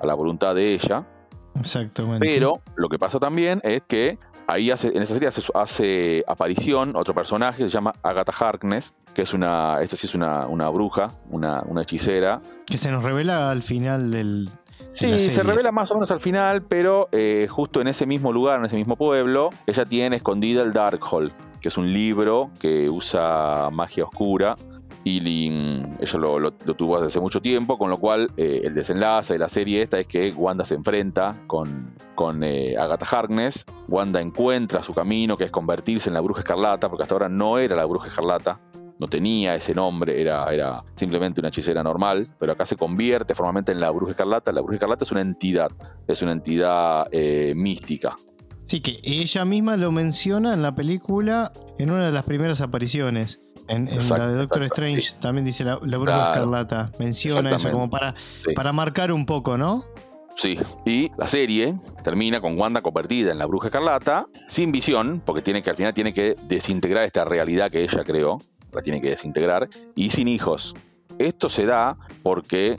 a 0.00 0.06
la 0.06 0.14
voluntad 0.14 0.54
de 0.54 0.74
ella. 0.74 1.06
Exactamente. 1.58 2.26
Pero 2.28 2.60
lo 2.76 2.88
que 2.88 2.98
pasa 2.98 3.18
también 3.18 3.60
es 3.62 3.82
que 3.86 4.18
ahí 4.46 4.70
hace, 4.70 4.88
en 4.88 5.02
esa 5.02 5.14
serie 5.14 5.28
hace, 5.28 5.42
hace, 5.54 6.24
aparición 6.26 6.96
otro 6.96 7.14
personaje, 7.14 7.64
se 7.64 7.70
llama 7.70 7.92
Agatha 8.02 8.32
Harkness, 8.38 8.94
que 9.14 9.22
es 9.22 9.34
una, 9.34 9.80
esta 9.80 9.96
sí 9.96 10.06
es 10.06 10.14
una, 10.14 10.46
una 10.46 10.68
bruja, 10.68 11.08
una, 11.30 11.62
una 11.66 11.82
hechicera. 11.82 12.40
Que 12.66 12.78
se 12.78 12.90
nos 12.90 13.04
revela 13.04 13.50
al 13.50 13.62
final 13.62 14.10
del, 14.10 14.48
Sí, 14.94 15.18
se 15.18 15.42
revela 15.42 15.72
más 15.72 15.90
o 15.90 15.94
menos 15.94 16.10
al 16.12 16.20
final, 16.20 16.62
pero 16.62 17.08
eh, 17.10 17.48
justo 17.50 17.80
en 17.80 17.88
ese 17.88 18.06
mismo 18.06 18.32
lugar, 18.32 18.60
en 18.60 18.66
ese 18.66 18.76
mismo 18.76 18.94
pueblo, 18.96 19.50
ella 19.66 19.84
tiene 19.84 20.16
escondida 20.16 20.62
el 20.62 20.72
Darkhold, 20.72 21.32
que 21.60 21.68
es 21.68 21.76
un 21.76 21.92
libro 21.92 22.50
que 22.60 22.88
usa 22.88 23.70
magia 23.72 24.04
oscura. 24.04 24.54
Y 25.06 25.48
ella 26.00 26.18
lo, 26.18 26.38
lo, 26.38 26.54
lo, 26.64 26.74
tuvo 26.74 26.96
hace 26.96 27.20
mucho 27.20 27.42
tiempo, 27.42 27.76
con 27.76 27.90
lo 27.90 27.98
cual 27.98 28.30
eh, 28.38 28.62
el 28.64 28.74
desenlace 28.74 29.34
de 29.34 29.38
la 29.38 29.50
serie 29.50 29.82
esta 29.82 30.00
es 30.00 30.06
que 30.06 30.32
Wanda 30.32 30.64
se 30.64 30.74
enfrenta 30.74 31.42
con, 31.46 31.94
con 32.14 32.42
eh, 32.42 32.74
Agatha 32.78 33.04
Harkness. 33.18 33.66
Wanda 33.86 34.22
encuentra 34.22 34.82
su 34.82 34.94
camino, 34.94 35.36
que 35.36 35.44
es 35.44 35.50
convertirse 35.50 36.08
en 36.08 36.14
la 36.14 36.20
bruja 36.20 36.40
escarlata, 36.40 36.88
porque 36.88 37.02
hasta 37.02 37.14
ahora 37.14 37.28
no 37.28 37.58
era 37.58 37.76
la 37.76 37.84
bruja 37.84 38.08
escarlata, 38.08 38.60
no 38.98 39.06
tenía 39.06 39.54
ese 39.54 39.74
nombre, 39.74 40.18
era, 40.18 40.50
era 40.50 40.82
simplemente 40.94 41.40
una 41.40 41.48
hechicera 41.48 41.82
normal, 41.82 42.28
pero 42.38 42.52
acá 42.52 42.64
se 42.64 42.76
convierte 42.76 43.34
formalmente 43.34 43.72
en 43.72 43.80
la 43.80 43.90
bruja 43.90 44.12
escarlata. 44.12 44.52
La 44.52 44.62
bruja 44.62 44.76
escarlata 44.76 45.04
es 45.04 45.12
una 45.12 45.20
entidad, 45.20 45.70
es 46.06 46.22
una 46.22 46.32
entidad 46.32 47.08
eh, 47.12 47.52
mística. 47.54 48.16
Sí, 48.64 48.80
que 48.80 49.00
ella 49.02 49.44
misma 49.44 49.76
lo 49.76 49.92
menciona 49.92 50.54
en 50.54 50.62
la 50.62 50.74
película 50.74 51.52
en 51.78 51.90
una 51.90 52.06
de 52.06 52.12
las 52.12 52.24
primeras 52.24 52.62
apariciones. 52.62 53.40
En, 53.66 53.86
la 53.86 54.26
de 54.28 54.34
Doctor 54.34 54.62
Strange 54.64 55.12
también 55.20 55.44
dice 55.44 55.64
la, 55.64 55.76
bruja 55.76 56.32
escarlata. 56.32 56.90
Menciona 56.98 57.54
eso 57.54 57.70
como 57.70 57.88
para, 57.88 58.14
para 58.54 58.72
marcar 58.72 59.10
un 59.12 59.24
poco, 59.24 59.56
¿no? 59.56 59.84
Sí, 60.36 60.58
y 60.84 61.10
la 61.16 61.28
serie 61.28 61.76
termina 62.02 62.40
con 62.40 62.58
Wanda 62.58 62.82
convertida 62.82 63.30
en 63.30 63.38
la 63.38 63.46
bruja 63.46 63.68
escarlata, 63.68 64.26
sin 64.48 64.72
visión, 64.72 65.22
porque 65.24 65.42
tiene 65.42 65.62
que 65.62 65.70
al 65.70 65.76
final 65.76 65.94
tiene 65.94 66.12
que 66.12 66.34
desintegrar 66.48 67.04
esta 67.04 67.24
realidad 67.24 67.70
que 67.70 67.84
ella 67.84 68.02
creó, 68.04 68.38
la 68.72 68.82
tiene 68.82 69.00
que 69.00 69.10
desintegrar, 69.10 69.68
y 69.94 70.10
sin 70.10 70.26
hijos. 70.26 70.74
Esto 71.18 71.48
se 71.48 71.66
da 71.66 71.96
porque 72.22 72.78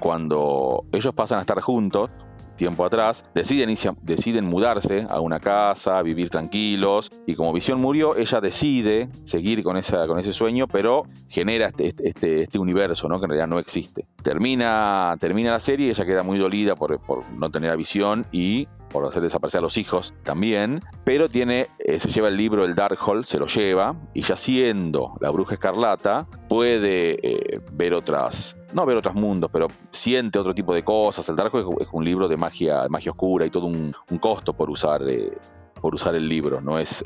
cuando 0.00 0.84
ellos 0.92 1.14
pasan 1.14 1.38
a 1.38 1.42
estar 1.42 1.60
juntos, 1.60 2.10
tiempo 2.56 2.84
atrás, 2.84 3.24
deciden, 3.34 3.74
deciden 4.02 4.46
mudarse 4.46 5.06
a 5.08 5.20
una 5.20 5.40
casa, 5.40 6.02
vivir 6.02 6.30
tranquilos, 6.30 7.10
y 7.26 7.34
como 7.34 7.52
Visión 7.52 7.80
murió, 7.80 8.16
ella 8.16 8.40
decide 8.40 9.08
seguir 9.24 9.62
con, 9.62 9.76
esa, 9.76 10.06
con 10.06 10.18
ese 10.18 10.32
sueño, 10.32 10.66
pero 10.68 11.04
genera 11.28 11.66
este, 11.66 11.88
este, 11.88 12.08
este, 12.08 12.42
este 12.42 12.58
universo, 12.58 13.08
¿no? 13.08 13.18
que 13.18 13.24
en 13.24 13.30
realidad 13.30 13.48
no 13.48 13.58
existe. 13.58 14.06
Termina, 14.22 15.16
termina 15.18 15.52
la 15.52 15.60
serie, 15.60 15.90
ella 15.90 16.04
queda 16.04 16.22
muy 16.22 16.38
dolida 16.38 16.74
por, 16.74 16.98
por 17.00 17.30
no 17.32 17.50
tener 17.50 17.70
a 17.70 17.76
Visión 17.76 18.26
y 18.32 18.68
por 18.92 19.06
hacer 19.06 19.22
desaparecer 19.22 19.58
a 19.58 19.62
los 19.62 19.76
hijos 19.76 20.14
también, 20.22 20.82
pero 21.04 21.28
tiene, 21.28 21.68
eh, 21.78 21.98
se 21.98 22.10
lleva 22.10 22.28
el 22.28 22.36
libro 22.36 22.64
El 22.64 22.74
Darkhold, 22.74 23.24
se 23.24 23.38
lo 23.38 23.46
lleva, 23.46 23.96
y 24.14 24.22
ya 24.22 24.36
siendo 24.36 25.16
la 25.20 25.30
bruja 25.30 25.54
escarlata, 25.54 26.26
puede 26.48 27.18
eh, 27.22 27.60
ver 27.72 27.94
otras, 27.94 28.56
no 28.74 28.86
ver 28.86 28.96
otros 28.96 29.14
mundos, 29.14 29.50
pero 29.52 29.68
siente 29.90 30.38
otro 30.38 30.54
tipo 30.54 30.74
de 30.74 30.84
cosas. 30.84 31.28
El 31.28 31.36
Darkhold 31.36 31.80
es, 31.80 31.88
un 31.92 32.04
libro 32.04 32.28
de 32.28 32.36
magia, 32.36 32.86
magia 32.88 33.12
oscura 33.12 33.46
y 33.46 33.50
todo 33.50 33.66
un, 33.66 33.94
costo 34.20 34.52
por 34.52 34.70
usar 34.70 35.02
eh, 35.08 35.32
por 35.80 35.96
usar 35.96 36.14
el 36.14 36.28
libro, 36.28 36.60
no 36.60 36.78
es 36.78 37.02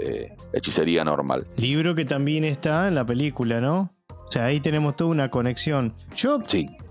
hechicería 0.52 1.02
normal. 1.02 1.46
Libro 1.56 1.94
que 1.94 2.04
también 2.04 2.44
está 2.44 2.88
en 2.88 2.94
la 2.94 3.06
película, 3.06 3.58
¿no? 3.58 3.95
O 4.28 4.32
sea, 4.32 4.46
ahí 4.46 4.60
tenemos 4.60 4.96
toda 4.96 5.10
una 5.10 5.30
conexión. 5.30 5.94
Yo, 6.16 6.40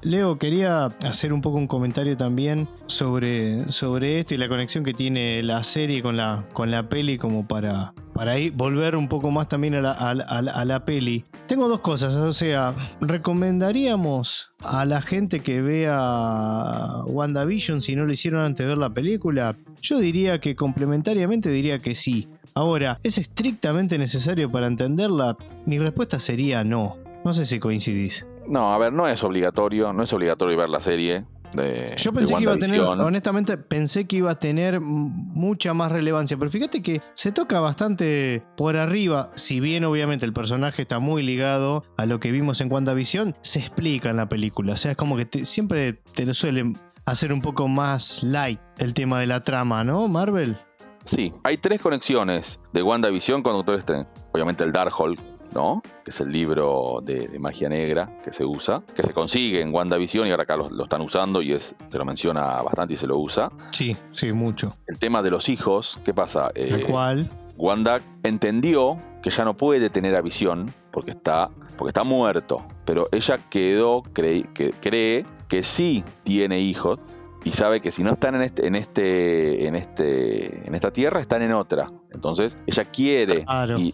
Leo, 0.01 0.37
quería 0.37 0.85
hacer 0.85 1.33
un 1.33 1.41
poco 1.41 1.57
un 1.57 1.67
comentario 1.67 2.15
también 2.15 2.69
sobre, 2.87 3.71
sobre 3.71 4.19
esto 4.19 4.35
y 4.35 4.37
la 4.37 4.47
conexión 4.47 4.83
que 4.85 4.93
tiene 4.93 5.43
la 5.43 5.63
serie 5.63 6.01
con 6.01 6.15
la, 6.15 6.45
con 6.53 6.71
la 6.71 6.87
peli, 6.87 7.17
como 7.17 7.45
para, 7.45 7.93
para 8.13 8.35
volver 8.53 8.95
un 8.95 9.09
poco 9.09 9.31
más 9.31 9.49
también 9.49 9.75
a 9.75 9.81
la, 9.81 9.91
a 9.91 10.65
la 10.65 10.85
peli. 10.85 11.25
Tengo 11.45 11.67
dos 11.67 11.81
cosas, 11.81 12.15
o 12.15 12.31
sea, 12.31 12.73
¿recomendaríamos 13.01 14.53
a 14.63 14.85
la 14.85 15.01
gente 15.01 15.41
que 15.41 15.61
vea 15.61 17.03
WandaVision 17.07 17.81
si 17.81 17.95
no 17.95 18.05
lo 18.05 18.13
hicieron 18.13 18.43
antes 18.43 18.65
de 18.65 18.69
ver 18.69 18.77
la 18.77 18.89
película? 18.89 19.57
Yo 19.81 19.99
diría 19.99 20.39
que 20.39 20.55
complementariamente 20.55 21.49
diría 21.49 21.79
que 21.79 21.95
sí. 21.95 22.29
Ahora, 22.53 22.99
¿es 23.03 23.17
estrictamente 23.17 23.97
necesario 23.97 24.49
para 24.49 24.67
entenderla? 24.67 25.35
Mi 25.65 25.77
respuesta 25.77 26.21
sería 26.21 26.63
no. 26.63 26.97
No 27.25 27.33
sé 27.33 27.45
si 27.45 27.59
coincidís. 27.59 28.25
No, 28.47 28.71
a 28.71 28.77
ver, 28.77 28.93
no 28.93 29.07
es 29.07 29.23
obligatorio, 29.23 29.91
no 29.91 30.03
es 30.03 30.13
obligatorio 30.13 30.55
ver 30.55 30.69
la 30.69 30.79
serie. 30.79 31.25
De, 31.55 31.95
Yo 31.97 32.13
pensé 32.13 32.35
que 32.35 32.43
iba 32.43 32.53
a 32.53 32.57
tener, 32.57 32.81
honestamente, 32.81 33.57
pensé 33.57 34.05
que 34.05 34.17
iba 34.17 34.29
a 34.29 34.39
tener 34.39 34.79
mucha 34.79 35.73
más 35.73 35.91
relevancia, 35.91 36.37
pero 36.37 36.51
fíjate 36.51 36.83
que 36.83 37.01
se 37.15 37.31
toca 37.31 37.59
bastante 37.59 38.43
por 38.55 38.77
arriba, 38.77 39.31
si 39.35 39.59
bien 39.59 39.85
obviamente 39.85 40.25
el 40.25 40.33
personaje 40.33 40.83
está 40.83 40.99
muy 40.99 41.23
ligado 41.23 41.83
a 41.97 42.05
lo 42.05 42.19
que 42.19 42.31
vimos 42.31 42.61
en 42.61 42.71
WandaVision, 42.71 43.35
se 43.41 43.59
explica 43.59 44.09
en 44.09 44.17
la 44.17 44.29
película, 44.29 44.73
o 44.73 44.77
sea, 44.77 44.91
es 44.91 44.97
como 44.97 45.15
que 45.15 45.45
siempre 45.45 45.93
te 45.93 46.25
lo 46.25 46.33
suelen 46.33 46.77
hacer 47.05 47.31
un 47.31 47.41
poco 47.41 47.67
más 47.67 48.21
light 48.21 48.59
el 48.77 48.93
tema 48.93 49.19
de 49.19 49.27
la 49.27 49.41
trama, 49.41 49.83
¿no, 49.83 50.07
Marvel? 50.07 50.57
Sí, 51.05 51.31
hay 51.43 51.57
tres 51.57 51.81
conexiones 51.81 52.59
de 52.73 52.81
WandaVision 52.81 53.43
con 53.43 53.53
Doctor 53.53 53.77
Strange. 53.77 54.09
Obviamente 54.33 54.63
el 54.63 54.71
Darkhold, 54.71 55.19
¿no? 55.55 55.81
Que 56.03 56.11
es 56.11 56.21
el 56.21 56.31
libro 56.31 56.99
de, 57.01 57.39
magia 57.39 57.69
negra 57.69 58.17
que 58.23 58.31
se 58.31 58.45
usa, 58.45 58.83
que 58.95 59.01
se 59.01 59.13
consigue 59.13 59.61
en 59.61 59.73
WandaVision 59.73 60.27
y 60.27 60.31
ahora 60.31 60.43
acá 60.43 60.57
lo, 60.57 60.83
están 60.83 61.01
usando 61.01 61.41
y 61.41 61.53
es, 61.53 61.75
se 61.87 61.97
lo 61.97 62.05
menciona 62.05 62.61
bastante 62.61 62.93
y 62.93 62.97
se 62.97 63.07
lo 63.07 63.17
usa. 63.17 63.51
Sí, 63.71 63.95
sí, 64.11 64.31
mucho. 64.33 64.75
El 64.87 64.99
tema 64.99 65.23
de 65.23 65.31
los 65.31 65.49
hijos, 65.49 65.99
¿qué 66.03 66.13
pasa? 66.13 66.51
Eh, 66.53 66.83
cual? 66.87 67.29
Wanda 67.57 68.01
entendió 68.23 68.97
que 69.23 69.29
ya 69.29 69.45
no 69.45 69.55
puede 69.55 69.89
tener 69.89 70.15
a 70.15 70.21
Visión 70.21 70.73
porque 70.91 71.11
está, 71.11 71.49
porque 71.77 71.89
está 71.89 72.03
muerto, 72.03 72.61
pero 72.85 73.07
ella 73.11 73.39
quedó, 73.49 74.03
cree, 74.13 74.43
que, 74.53 74.71
cree 74.71 75.25
que 75.47 75.63
sí 75.63 76.03
tiene 76.23 76.59
hijos 76.59 76.99
y 77.45 77.51
sabe 77.51 77.79
que 77.79 77.91
si 77.91 78.03
no 78.03 78.13
están 78.13 78.33
en 78.33 78.41
este, 78.41 78.65
en 78.65 78.75
este, 78.75 79.67
en 79.67 79.75
este, 79.75 80.67
en 80.67 80.73
esta 80.73 80.91
tierra, 80.91 81.19
están 81.19 81.43
en 81.43 81.53
otra. 81.53 81.91
Entonces, 82.11 82.57
ella 82.65 82.85
quiere 82.85 83.45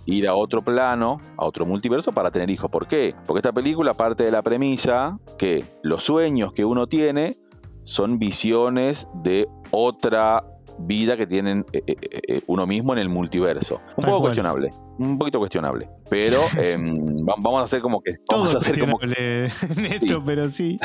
ir 0.06 0.28
a 0.30 0.36
otro 0.36 0.62
plano, 0.62 1.20
a 1.36 1.46
otro 1.46 1.66
multiverso 1.66 2.14
para 2.14 2.32
tener 2.32 2.50
hijos. 2.50 2.72
¿Por 2.72 2.88
qué? 2.88 3.14
Porque 3.28 3.40
esta 3.40 3.52
película 3.52 3.94
parte 3.94 4.24
de 4.24 4.32
la 4.32 4.42
premisa 4.42 5.20
que 5.38 5.66
los 5.84 6.02
sueños 6.04 6.54
que 6.54 6.64
uno 6.64 6.88
tiene 6.88 7.36
son 7.84 8.20
visiones 8.20 9.10
de 9.16 9.50
otra 9.72 10.46
vida 10.80 11.18
que 11.18 11.28
tienen 11.28 11.66
eh, 11.74 11.84
eh, 11.88 11.96
eh, 12.28 12.42
uno 12.48 12.66
mismo 12.66 12.94
en 12.94 13.00
el 13.00 13.10
multiverso. 13.10 13.82
Un 13.98 14.04
poco 14.04 14.22
cuestionable, 14.22 14.70
un 15.00 15.18
poquito 15.18 15.40
cuestionable. 15.40 15.90
Pero 16.10 16.40
em, 16.58 17.26
vamos 17.26 17.62
a 17.62 17.64
hacer 17.64 17.82
como 17.82 18.02
que. 18.02 18.18
Vamos 18.32 18.56
a 18.56 18.60
hacer 18.60 18.80
como 18.80 19.00
Neto, 19.76 20.24
pero 20.26 20.50
sí. 20.50 20.78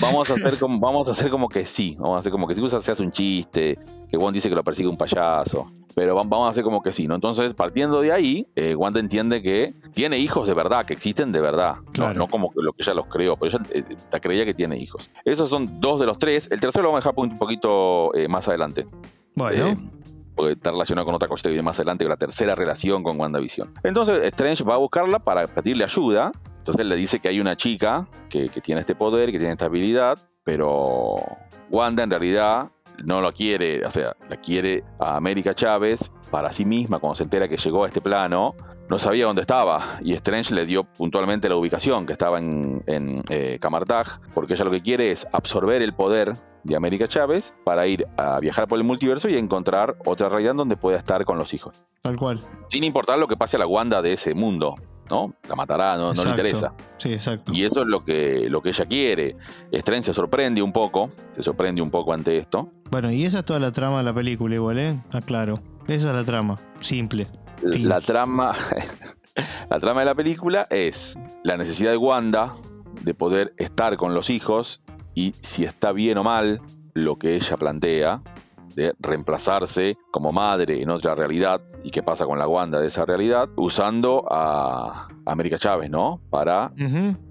Vamos 0.00 0.30
a 0.30 0.34
hacer 0.34 0.58
como, 0.58 0.78
vamos 0.78 1.08
a 1.08 1.12
hacer 1.12 1.30
como 1.30 1.48
que 1.48 1.66
sí. 1.66 1.96
Vamos 1.98 2.16
a 2.16 2.18
hacer 2.20 2.32
como 2.32 2.46
que 2.46 2.54
si 2.54 2.66
se 2.68 2.76
hace 2.76 3.02
un 3.02 3.12
chiste, 3.12 3.78
que 4.08 4.16
Juan 4.16 4.32
dice 4.32 4.48
que 4.48 4.54
lo 4.54 4.64
persigue 4.64 4.88
un 4.88 4.96
payaso. 4.96 5.70
Pero 5.94 6.14
vamos 6.14 6.46
a 6.46 6.50
hacer 6.50 6.64
como 6.64 6.82
que 6.82 6.92
sí, 6.92 7.08
¿no? 7.08 7.14
Entonces, 7.14 7.54
partiendo 7.54 8.00
de 8.00 8.12
ahí, 8.12 8.46
eh, 8.56 8.74
Wanda 8.74 9.00
entiende 9.00 9.42
que 9.42 9.74
tiene 9.92 10.18
hijos 10.18 10.46
de 10.46 10.54
verdad, 10.54 10.84
que 10.84 10.92
existen 10.92 11.32
de 11.32 11.40
verdad. 11.40 11.76
No, 12.14 12.28
como 12.28 12.50
lo 12.54 12.72
que 12.72 12.82
ella 12.82 12.94
los 12.94 13.06
creó, 13.06 13.36
pero 13.36 13.58
ella 13.72 14.20
creía 14.20 14.44
que 14.44 14.54
tiene 14.54 14.76
hijos. 14.76 15.10
Esos 15.24 15.48
son 15.48 15.80
dos 15.80 15.98
de 16.00 16.06
los 16.06 16.18
tres. 16.18 16.48
El 16.50 16.60
tercero 16.60 16.84
lo 16.84 16.88
vamos 16.90 17.06
a 17.06 17.10
dejar 17.10 17.24
un 17.24 17.38
poquito 17.38 18.12
más 18.28 18.46
adelante. 18.48 18.84
Bueno. 19.34 19.68
Eh, 19.68 19.76
porque 20.38 20.52
está 20.52 20.70
relacionado 20.70 21.04
con 21.04 21.16
otra 21.16 21.26
cosa 21.26 21.42
que 21.42 21.48
viene 21.48 21.64
más 21.64 21.78
adelante, 21.80 22.04
con 22.04 22.10
la 22.10 22.16
tercera 22.16 22.54
relación 22.54 23.02
con 23.02 23.18
WandaVision. 23.18 23.74
Entonces 23.82 24.22
Strange 24.24 24.62
va 24.62 24.74
a 24.74 24.78
buscarla 24.78 25.18
para 25.18 25.48
pedirle 25.48 25.82
ayuda. 25.82 26.30
Entonces 26.58 26.86
le 26.86 26.94
dice 26.94 27.18
que 27.18 27.28
hay 27.28 27.40
una 27.40 27.56
chica 27.56 28.06
que, 28.28 28.48
tiene 28.62 28.82
este 28.82 28.94
poder, 28.94 29.32
que 29.32 29.38
tiene 29.38 29.52
esta 29.52 29.64
habilidad, 29.64 30.16
pero 30.44 31.16
Wanda 31.70 32.04
en 32.04 32.10
realidad 32.10 32.70
no 33.04 33.20
lo 33.20 33.32
quiere, 33.32 33.84
o 33.84 33.90
sea, 33.90 34.16
la 34.28 34.36
quiere 34.36 34.84
a 34.98 35.16
América 35.16 35.54
Chávez 35.54 36.10
para 36.30 36.52
sí 36.52 36.64
misma 36.64 36.98
cuando 36.98 37.16
se 37.16 37.24
entera 37.24 37.48
que 37.48 37.56
llegó 37.56 37.84
a 37.84 37.88
este 37.88 38.00
plano. 38.00 38.54
No 38.88 38.98
sabía 38.98 39.26
dónde 39.26 39.42
estaba 39.42 39.84
y 40.02 40.14
Strange 40.14 40.54
le 40.54 40.64
dio 40.64 40.84
puntualmente 40.84 41.48
la 41.48 41.56
ubicación, 41.56 42.06
que 42.06 42.12
estaba 42.12 42.38
en, 42.38 42.82
en 42.86 43.22
eh, 43.28 43.58
porque 44.32 44.54
ella 44.54 44.64
lo 44.64 44.70
que 44.70 44.80
quiere 44.80 45.10
es 45.10 45.26
absorber 45.32 45.82
el 45.82 45.92
poder 45.92 46.32
de 46.64 46.76
América 46.76 47.06
Chávez 47.06 47.54
para 47.64 47.86
ir 47.86 48.06
a 48.16 48.40
viajar 48.40 48.66
por 48.66 48.78
el 48.78 48.84
multiverso 48.84 49.28
y 49.28 49.36
encontrar 49.36 49.96
otra 50.06 50.28
realidad 50.30 50.54
donde 50.54 50.76
pueda 50.76 50.96
estar 50.96 51.24
con 51.26 51.38
los 51.38 51.52
hijos. 51.52 51.82
Tal 52.02 52.16
cual. 52.16 52.40
Sin 52.68 52.82
importar 52.82 53.18
lo 53.18 53.28
que 53.28 53.36
pase 53.36 53.56
a 53.56 53.58
la 53.58 53.66
Wanda 53.66 54.00
de 54.00 54.14
ese 54.14 54.34
mundo, 54.34 54.74
¿no? 55.10 55.34
La 55.48 55.54
matará, 55.54 55.96
no, 55.96 56.12
le 56.12 56.22
interesa. 56.22 56.72
Sí, 56.96 57.12
exacto. 57.12 57.52
Y 57.52 57.64
eso 57.64 57.82
es 57.82 57.86
lo 57.86 58.04
que, 58.04 58.48
lo 58.48 58.62
que 58.62 58.70
ella 58.70 58.86
quiere. 58.86 59.36
Strange 59.72 60.06
se 60.06 60.14
sorprende 60.14 60.62
un 60.62 60.72
poco, 60.72 61.10
se 61.34 61.42
sorprende 61.42 61.82
un 61.82 61.90
poco 61.90 62.12
ante 62.12 62.36
esto. 62.36 62.70
Bueno, 62.90 63.10
y 63.10 63.24
esa 63.24 63.40
es 63.40 63.44
toda 63.44 63.60
la 63.60 63.72
trama 63.72 63.98
de 63.98 64.04
la 64.04 64.14
película 64.14 64.54
igual, 64.54 64.78
¿eh? 64.78 64.90
Está 65.04 65.20
claro. 65.20 65.60
Esa 65.86 66.10
es 66.10 66.14
la 66.14 66.24
trama, 66.24 66.56
simple. 66.80 67.26
La 67.62 68.00
trama, 68.00 68.54
la 69.70 69.80
trama 69.80 70.00
de 70.00 70.06
la 70.06 70.14
película 70.14 70.66
es 70.70 71.18
la 71.44 71.56
necesidad 71.56 71.90
de 71.90 71.96
Wanda 71.96 72.52
de 73.02 73.14
poder 73.14 73.54
estar 73.56 73.96
con 73.96 74.14
los 74.14 74.30
hijos 74.30 74.82
y 75.14 75.34
si 75.40 75.64
está 75.64 75.92
bien 75.92 76.18
o 76.18 76.24
mal 76.24 76.60
lo 76.94 77.16
que 77.16 77.34
ella 77.34 77.56
plantea 77.56 78.22
de 78.78 78.94
reemplazarse 79.00 79.98
como 80.10 80.32
madre 80.32 80.80
en 80.80 80.90
otra 80.90 81.14
realidad. 81.14 81.60
Y 81.82 81.90
qué 81.90 82.02
pasa 82.02 82.24
con 82.24 82.38
la 82.38 82.46
Wanda 82.46 82.80
de 82.80 82.86
esa 82.86 83.04
realidad 83.04 83.48
usando 83.56 84.24
a 84.30 85.08
América 85.26 85.58
Chávez, 85.58 85.90
¿no? 85.90 86.20
Para 86.30 86.72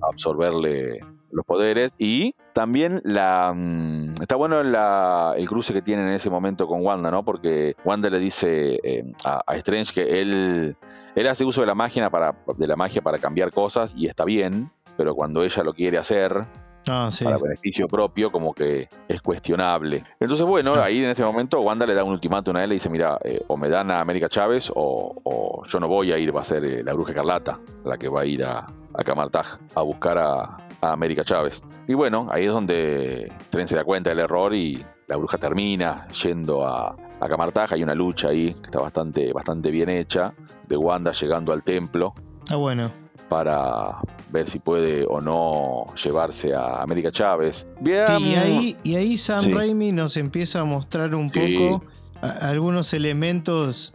absorberle 0.01 0.99
los 1.31 1.45
poderes. 1.45 1.91
Y 1.97 2.35
también 2.53 3.01
la 3.03 3.53
mm, 3.55 4.21
está 4.21 4.35
bueno 4.35 4.59
el 4.59 5.47
cruce 5.47 5.73
que 5.73 5.81
tiene 5.81 6.03
en 6.03 6.09
ese 6.09 6.29
momento 6.29 6.67
con 6.67 6.83
Wanda, 6.83 7.11
¿no? 7.11 7.23
Porque 7.23 7.75
Wanda 7.85 8.09
le 8.09 8.19
dice 8.19 8.79
eh, 8.83 9.13
a, 9.23 9.55
Strange 9.55 9.93
que 9.93 10.21
él 10.21 10.75
él 11.15 11.27
hace 11.27 11.45
uso 11.45 11.61
de 11.61 11.67
la 11.67 11.75
magia 11.75 12.09
para 12.09 12.35
de 12.57 12.67
la 12.67 12.75
magia 12.75 13.01
para 13.01 13.17
cambiar 13.17 13.51
cosas 13.51 13.93
y 13.95 14.07
está 14.07 14.25
bien, 14.25 14.71
pero 14.97 15.15
cuando 15.15 15.43
ella 15.43 15.63
lo 15.63 15.73
quiere 15.73 15.97
hacer 15.97 16.45
Ah, 16.87 17.09
sí. 17.11 17.23
para 17.25 17.37
beneficio 17.37 17.87
propio, 17.87 18.31
como 18.31 18.53
que 18.53 18.87
es 19.07 19.21
cuestionable. 19.21 20.03
Entonces, 20.19 20.45
bueno, 20.45 20.73
Ah. 20.75 20.85
ahí 20.85 20.97
en 20.99 21.09
ese 21.09 21.23
momento 21.23 21.59
Wanda 21.61 21.85
le 21.85 21.93
da 21.93 22.03
un 22.03 22.11
ultimátum 22.11 22.55
a 22.55 22.63
él 22.63 22.71
y 22.71 22.75
dice, 22.75 22.89
mira, 22.89 23.17
eh, 23.23 23.41
o 23.47 23.57
me 23.57 23.69
dan 23.69 23.91
a 23.91 23.99
América 24.01 24.29
Chávez 24.29 24.71
o, 24.75 25.19
o 25.23 25.63
yo 25.65 25.79
no 25.79 25.87
voy 25.87 26.11
a 26.11 26.17
ir, 26.17 26.35
va 26.35 26.41
a 26.41 26.45
ser 26.45 26.63
eh, 26.65 26.83
la 26.83 26.93
bruja 26.93 27.13
Carlata 27.13 27.59
la 27.85 27.97
que 27.97 28.09
va 28.09 28.21
a 28.21 28.25
ir 28.25 28.43
a, 28.43 28.59
a 28.93 29.03
Camartaj 29.03 29.57
a 29.75 29.81
buscar 29.81 30.17
a, 30.17 30.57
a 30.81 30.91
América 30.91 31.23
Chávez. 31.23 31.63
Y 31.87 31.93
bueno, 31.93 32.27
ahí 32.31 32.45
es 32.45 32.51
donde 32.53 33.31
Tren 33.49 33.67
se 33.67 33.75
da 33.75 33.83
cuenta 33.83 34.09
del 34.09 34.19
error 34.19 34.53
y 34.53 34.83
la 35.07 35.15
bruja 35.15 35.37
termina 35.37 36.07
yendo 36.09 36.65
a, 36.65 36.95
a 37.19 37.27
Camartaj. 37.27 37.73
Hay 37.73 37.83
una 37.83 37.95
lucha 37.95 38.29
ahí 38.29 38.53
que 38.53 38.61
está 38.61 38.79
bastante, 38.79 39.31
bastante 39.33 39.71
bien 39.71 39.89
hecha 39.89 40.33
de 40.67 40.77
Wanda 40.77 41.11
llegando 41.13 41.51
al 41.53 41.63
templo 41.63 42.13
Ah, 42.49 42.55
bueno. 42.55 42.91
Para 43.29 43.97
ver 44.31 44.49
si 44.49 44.59
puede 44.59 45.05
o 45.07 45.19
no 45.21 45.85
llevarse 45.95 46.53
a 46.53 46.81
América 46.81 47.11
Chávez. 47.11 47.67
Bien. 47.81 48.05
Sí, 48.07 48.23
y, 48.23 48.35
ahí, 48.35 48.77
y 48.83 48.95
ahí 48.95 49.17
Sam 49.17 49.45
Sí. 49.45 49.51
Raimi 49.51 49.91
nos 49.91 50.17
empieza 50.17 50.61
a 50.61 50.63
mostrar 50.65 51.13
un 51.15 51.31
Sí. 51.31 51.55
poco 51.57 51.83
a- 52.21 52.49
algunos 52.49 52.93
elementos 52.93 53.93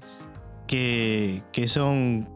que, 0.66 1.42
que 1.52 1.68
son 1.68 2.28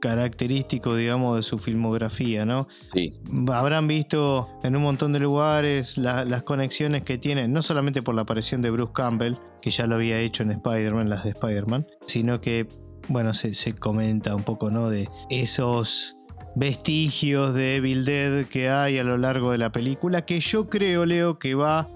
característicos, 0.00 0.96
digamos, 0.96 1.36
de 1.36 1.42
su 1.42 1.58
filmografía, 1.58 2.46
¿no? 2.46 2.66
Sí, 2.94 3.10
Habrán 3.52 3.86
visto 3.86 4.48
en 4.62 4.74
un 4.76 4.82
montón 4.82 5.12
de 5.12 5.18
lugares 5.20 5.98
la- 5.98 6.24
las 6.24 6.42
conexiones 6.42 7.02
que 7.02 7.18
tienen, 7.18 7.52
no 7.52 7.60
solamente 7.62 8.00
por 8.00 8.14
la 8.14 8.22
aparición 8.22 8.62
de 8.62 8.70
Bruce 8.70 8.92
Campbell, 8.94 9.34
que 9.60 9.70
ya 9.70 9.86
lo 9.86 9.96
había 9.96 10.18
hecho 10.20 10.42
en 10.42 10.52
Spider-Man, 10.52 11.10
las 11.10 11.24
de 11.24 11.30
Spider-Man, 11.30 11.86
sino 12.06 12.40
que, 12.40 12.66
bueno, 13.08 13.34
se, 13.34 13.54
se 13.54 13.74
comenta 13.74 14.34
un 14.34 14.42
poco, 14.42 14.70
¿no? 14.70 14.88
De 14.88 15.06
esos 15.28 16.16
vestigios 16.54 17.54
de 17.54 17.76
Evil 17.76 18.04
Dead 18.04 18.46
que 18.46 18.68
hay 18.68 18.98
a 18.98 19.04
lo 19.04 19.16
largo 19.16 19.52
de 19.52 19.58
la 19.58 19.72
película, 19.72 20.24
que 20.24 20.40
yo 20.40 20.68
creo, 20.68 21.06
Leo, 21.06 21.38
que 21.38 21.54
va, 21.54 21.88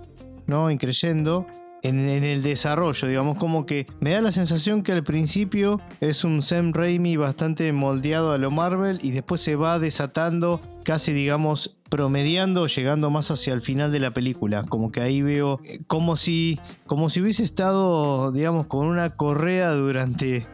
¿no? 0.46 0.70
Increyendo. 0.70 1.46
En, 1.82 2.08
en 2.08 2.24
el 2.24 2.42
desarrollo, 2.42 3.06
digamos, 3.06 3.36
como 3.36 3.66
que 3.66 3.86
me 4.00 4.12
da 4.12 4.22
la 4.22 4.32
sensación 4.32 4.82
que 4.82 4.92
al 4.92 5.04
principio 5.04 5.82
es 6.00 6.24
un 6.24 6.40
Sam 6.40 6.72
Raimi 6.72 7.18
bastante 7.18 7.70
moldeado 7.74 8.32
a 8.32 8.38
lo 8.38 8.50
Marvel 8.50 9.00
y 9.02 9.10
después 9.10 9.42
se 9.42 9.54
va 9.54 9.78
desatando 9.78 10.62
casi 10.84 11.12
digamos 11.12 11.76
promediando 11.88 12.66
llegando 12.66 13.10
más 13.10 13.30
hacia 13.30 13.54
el 13.54 13.60
final 13.60 13.90
de 13.90 14.00
la 14.00 14.12
película 14.12 14.62
como 14.62 14.92
que 14.92 15.00
ahí 15.00 15.22
veo 15.22 15.60
eh, 15.64 15.80
como 15.86 16.16
si 16.16 16.60
como 16.86 17.10
si 17.10 17.20
hubiese 17.20 17.42
estado 17.42 18.30
digamos 18.32 18.66
con 18.66 18.86
una 18.86 19.10
correa 19.10 19.72
durante 19.72 20.46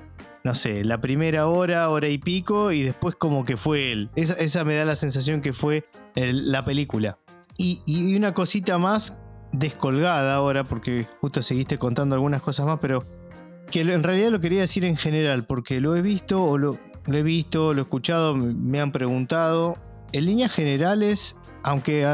no 0.44 0.54
sé 0.54 0.84
la 0.84 1.00
primera 1.00 1.46
hora 1.48 1.88
hora 1.90 2.08
y 2.08 2.18
pico 2.18 2.72
y 2.72 2.82
después 2.82 3.14
como 3.16 3.44
que 3.44 3.56
fue 3.56 3.92
él 3.92 4.10
esa, 4.16 4.64
me 4.64 4.74
da 4.74 4.84
la 4.84 4.96
sensación 4.96 5.40
que 5.42 5.52
fue 5.52 5.84
la 6.14 6.64
película 6.64 7.18
y, 7.58 7.82
y 7.86 8.16
una 8.16 8.32
cosita 8.34 8.78
más 8.78 9.20
descolgada 9.52 10.34
ahora 10.34 10.64
porque 10.64 11.06
justo 11.20 11.42
seguiste 11.42 11.76
contando 11.76 12.14
algunas 12.14 12.40
cosas 12.40 12.64
más 12.66 12.78
pero 12.80 13.04
que 13.70 13.82
en 13.82 14.02
realidad 14.02 14.30
lo 14.30 14.40
quería 14.40 14.62
decir 14.62 14.84
en 14.84 14.96
general 14.96 15.44
porque 15.44 15.80
lo 15.80 15.94
he 15.94 16.02
visto 16.02 16.42
o 16.42 16.58
lo, 16.58 16.76
he 17.06 17.22
visto, 17.22 17.72
lo 17.72 17.80
he 17.80 17.82
escuchado, 17.82 18.34
me- 18.34 18.80
han 18.80 18.90
preguntado. 18.90 19.76
En 20.12 20.26
líneas 20.26 20.50
generales, 20.52 21.36
aunque 21.62 22.04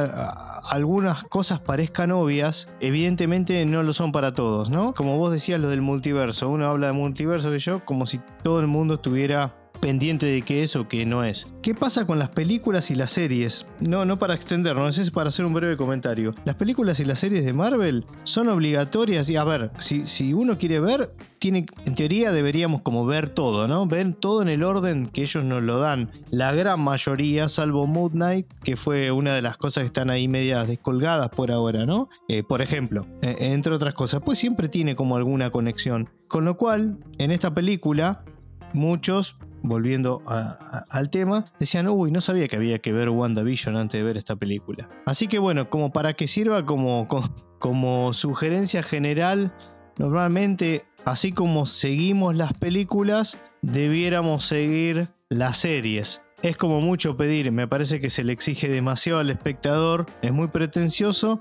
algunas 0.69 1.25
cosas 1.25 1.61
parezcan 1.61 2.13
obvias, 2.13 2.69
evidentemente 2.81 3.65
no 3.67 3.83
lo 3.83 3.93
son 3.93 4.13
para 4.13 4.33
todos, 4.33 4.71
¿no? 4.71 4.95
Como 4.95 5.19
vos 5.19 5.33
decías, 5.33 5.61
lo 5.61 5.69
del 5.69 5.83
multiverso. 5.83 6.49
Uno 6.49 6.69
habla 6.69 6.89
de 6.89 6.93
multiverso 6.93 7.51
que 7.51 7.59
yo, 7.59 7.85
como 7.85 8.07
si 8.07 8.21
todo 8.43 8.61
el 8.61 8.67
mundo 8.67 8.95
estuviera 8.95 9.55
pendiente 9.87 10.27
de 10.27 10.43
qué 10.43 10.65
es 10.65 10.75
o 10.75 10.89
qué 10.89 11.07
no 11.07 11.23
es. 11.23 11.47
¿Qué 11.63 11.73
pasa 11.73 12.05
con 12.09 12.19
las 12.19 12.31
películas 12.31 12.91
y 12.91 12.97
las 12.97 13.13
series? 13.13 13.67
No, 13.79 14.05
no 14.05 14.19
para 14.19 14.35
extendernos, 14.35 14.99
es 14.99 15.13
para 15.13 15.29
hacer 15.29 15.45
un 15.45 15.55
breve 15.55 15.77
comentario. 15.77 16.35
Las 16.45 16.57
películas 16.57 16.99
y 16.99 17.05
las 17.05 17.21
series 17.21 17.45
de 17.45 17.53
Marvel 17.53 18.05
son 18.25 18.49
obligatorias 18.49 19.31
y 19.31 19.37
a 19.37 19.45
ver, 19.45 19.71
si, 19.79 20.09
si 20.09 20.33
uno 20.33 20.59
quiere 20.59 20.81
ver, 20.81 21.13
tiene, 21.39 21.67
en 21.85 21.95
teoría 21.95 22.33
deberíamos 22.33 22.83
como 22.83 23.07
ver 23.07 23.29
todo, 23.29 23.69
¿no? 23.69 23.87
Ver 23.87 24.13
todo 24.15 24.43
en 24.43 24.49
el 24.49 24.65
orden 24.65 25.07
que 25.07 25.23
ellos 25.23 25.45
nos 25.45 25.63
lo 25.63 25.79
dan. 25.79 26.11
La 26.33 26.53
gran 26.53 26.81
mayoría, 26.81 27.49
salvo 27.49 27.87
Moon 27.87 28.11
Knight, 28.11 28.49
que 28.65 28.75
fue 28.75 29.13
una 29.13 29.37
de 29.37 29.43
las 29.43 29.57
cosas 29.57 29.83
que 29.83 29.87
están 29.87 30.11
ahí 30.11 30.27
medias 30.27 30.67
descolgadas 30.67 31.29
por 31.29 31.53
ahora, 31.53 31.87
¿no? 31.87 32.09
Eh, 32.27 32.43
por 32.43 32.61
ejemplo, 32.61 33.07
eh, 33.23 33.37
entre 33.39 33.73
otras 33.73 33.95
cosas, 33.95 34.21
pues 34.25 34.41
siempre 34.41 34.69
tiene 34.69 34.97
como 34.97 35.15
alguna 35.15 35.51
conexión. 35.51 36.09
Con 36.27 36.45
lo 36.45 36.57
cual, 36.57 36.99
en 37.19 37.31
esta 37.31 37.55
película, 37.55 38.25
muchos 38.73 39.37
volviendo 39.63 40.23
al 40.27 41.11
tema, 41.11 41.45
decían, 41.59 41.89
uy, 41.89 42.11
no 42.11 42.21
sabía 42.21 42.49
que 42.49 42.57
había 42.57 42.79
que 42.79 42.93
ver 42.93 43.09
WandaVision 43.11 43.77
antes 43.77 43.99
de 43.99 44.05
ver 44.05 44.17
esta 44.17 44.37
película. 44.37 44.89
Así 45.07 45.27
que 45.29 45.39
bueno, 45.39 45.71
como 45.71 45.93
para 45.93 46.15
que 46.15 46.29
sirva 46.29 46.65
como, 46.65 47.09
co- 47.09 47.29
como, 47.59 48.13
sugerencia 48.13 48.83
general, 48.83 49.53
normalmente, 49.99 50.85
así 51.05 51.33
como 51.33 51.67
seguimos 51.67 52.37
las 52.37 52.53
películas, 52.53 53.39
debiéramos 53.63 54.45
seguir 54.45 55.09
las 55.29 55.59
series. 55.59 56.23
Es 56.43 56.57
como 56.57 56.81
mucho 56.81 57.17
pedir, 57.17 57.51
me 57.51 57.67
parece 57.67 57.99
que 57.99 58.11
se 58.11 58.23
le 58.23 58.33
exige 58.33 58.69
demasiado 58.69 59.21
al 59.21 59.31
espectador, 59.31 60.07
es 60.23 60.33
muy 60.33 60.49
pretencioso, 60.49 61.41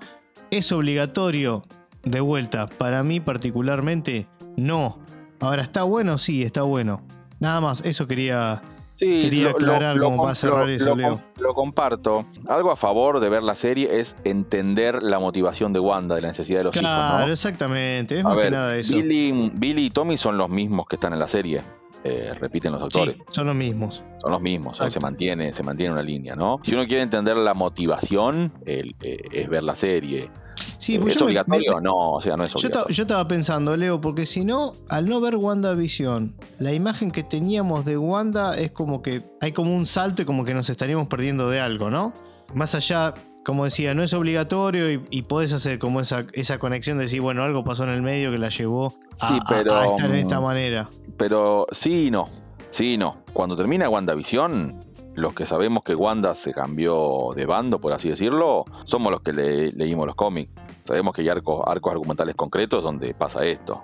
es 0.52 0.72
obligatorio, 0.72 1.64
de 2.04 2.22
vuelta, 2.22 2.66
para 2.68 3.04
mí 3.04 3.20
particularmente, 3.20 4.28
no. 4.56 5.00
Ahora, 5.42 5.64
¿está 5.64 5.84
bueno? 5.84 6.18
Sí, 6.18 6.44
está 6.44 6.62
bueno. 6.62 7.02
Nada 7.46 7.62
más, 7.62 7.82
eso 7.86 8.08
quería. 8.08 8.62
Sí, 8.96 9.22
Quería 9.24 9.50
aclarar 9.52 10.00
cómo 10.00 10.18
com- 10.18 10.26
va 10.26 10.32
a 10.32 10.36
cerrar 10.36 10.68
eso, 10.70 10.90
lo 10.90 10.96
Leo. 10.96 11.22
lo 11.38 11.54
comparto. 11.54 12.26
Algo 12.48 12.72
a 12.72 12.76
favor 12.78 13.20
de 13.20 13.30
ver 13.30 13.44
la 13.44 13.54
serie 13.54 14.00
es 14.00 14.16
entender 14.24 15.04
la 15.04 15.20
motivación 15.20 15.74
de 15.74 15.80
Wanda, 15.80 16.16
de 16.16 16.22
la 16.22 16.30
necesidad 16.30 16.60
de 16.60 16.64
los 16.64 16.78
Claro, 16.78 17.18
hijos, 17.26 17.32
exactamente. 17.32 18.18
Es. 18.20 18.26
A 18.26 18.30
más 18.30 18.38
que 18.38 18.44
ver, 18.46 18.52
nada 18.54 18.76
eso. 18.78 18.96
Billy, 18.96 19.52
Billy 19.54 19.86
y 19.86 19.90
Tommy 19.92 20.18
son 20.18 20.38
los 20.38 20.50
mismos 20.50 20.88
que 20.88 20.96
están 20.96 21.14
en 21.14 21.20
la 21.20 21.28
serie. 21.28 21.62
Eh, 22.06 22.32
repiten 22.40 22.72
los 22.72 22.82
actores. 22.82 23.16
Sí, 23.16 23.22
son 23.32 23.48
los 23.48 23.56
mismos. 23.56 24.04
Son 24.22 24.32
los 24.32 24.42
mismos, 24.42 24.78
se 24.88 25.00
mantiene, 25.00 25.52
se 25.54 25.62
mantiene 25.64 25.92
una 25.92 26.02
línea, 26.04 26.36
¿no? 26.36 26.60
Si 26.64 26.74
uno 26.74 26.86
quiere 26.88 27.02
entender 27.04 27.36
la 27.36 27.54
motivación, 27.54 28.54
el- 28.66 28.96
eh, 29.02 29.18
es 29.32 29.50
ver 29.50 29.62
la 29.64 29.76
serie. 29.76 30.30
Sí, 30.78 30.98
pues 31.00 31.14
¿Es 31.14 31.20
yo 31.20 31.26
obligatorio? 31.26 31.76
me- 31.76 31.82
no, 31.82 31.96
o 32.12 32.22
sea, 32.22 32.36
no 32.38 32.44
es 32.44 32.50
Yo, 32.52 32.56
estaba, 32.58 32.84
obligatorio. 32.86 32.96
yo 32.96 33.04
estaba 33.04 33.28
pensando, 33.28 33.76
Leo, 33.78 34.00
porque 34.02 34.26
si 34.26 34.46
no, 34.46 34.74
al 34.90 35.08
no 35.10 35.20
ver 35.22 35.36
WandaVision, 35.36 36.36
la 36.60 36.74
imagen 36.74 37.12
que 37.12 37.24
teníamos 37.24 37.86
de 37.86 37.98
Wanda 37.98 38.58
es 38.58 38.72
como 38.72 39.02
que 39.02 39.24
hay 39.42 39.52
como 39.52 39.76
un 39.76 39.86
salto 39.86 40.22
y 40.22 40.26
como 40.26 40.46
que 40.46 40.54
nos 40.54 40.70
estaríamos 40.70 41.08
perdiendo 41.08 41.50
de 41.50 41.60
algo, 41.60 41.90
¿no? 41.90 42.14
Más 42.54 42.76
allá, 42.76 43.14
como 43.44 43.64
decía, 43.66 43.94
no 43.94 44.04
es 44.04 44.14
obligatorio 44.14 44.92
y, 44.92 45.02
y 45.10 45.24
podés 45.24 45.52
hacer 45.54 45.80
como 45.80 46.00
esa, 46.02 46.26
esa 46.34 46.58
conexión 46.60 46.98
de 46.98 47.06
decir, 47.06 47.22
bueno, 47.22 47.44
algo 47.44 47.64
pasó 47.64 47.84
en 47.84 47.90
el 47.90 48.02
medio 48.02 48.32
que 48.32 48.38
la 48.38 48.50
llevó 48.50 48.94
a, 49.20 49.28
Sí, 49.28 49.40
pero, 49.50 49.76
a 49.76 49.88
estar 49.88 50.10
en 50.10 50.16
esta 50.18 50.40
mm, 50.40 50.44
manera. 50.44 50.90
Pero 51.18 51.66
sí 51.72 52.08
y 52.08 52.12
no. 52.12 52.26
Sí 52.72 52.94
y 52.94 52.98
no. 52.98 53.24
Cuando 53.34 53.56
termina 53.56 53.90
WandaVision, 53.90 54.85
los 55.16 55.34
que 55.34 55.46
sabemos 55.46 55.84
que 55.84 55.96
Wanda 55.96 56.36
se 56.36 56.54
cambió 56.54 57.30
de 57.36 57.46
bando, 57.46 57.80
por 57.80 57.94
así 57.94 58.10
decirlo, 58.10 58.66
somos 58.84 59.12
los 59.12 59.22
que 59.22 59.32
le- 59.34 59.72
leímos 59.72 60.06
los 60.08 60.16
cómics. 60.16 60.52
Sabemos 60.84 61.14
que 61.14 61.22
hay 61.22 61.30
arcos, 61.30 61.64
arcos 61.66 61.92
argumentales 61.92 62.36
concretos 62.36 62.84
donde 62.84 63.14
pasa 63.14 63.46
esto. 63.46 63.84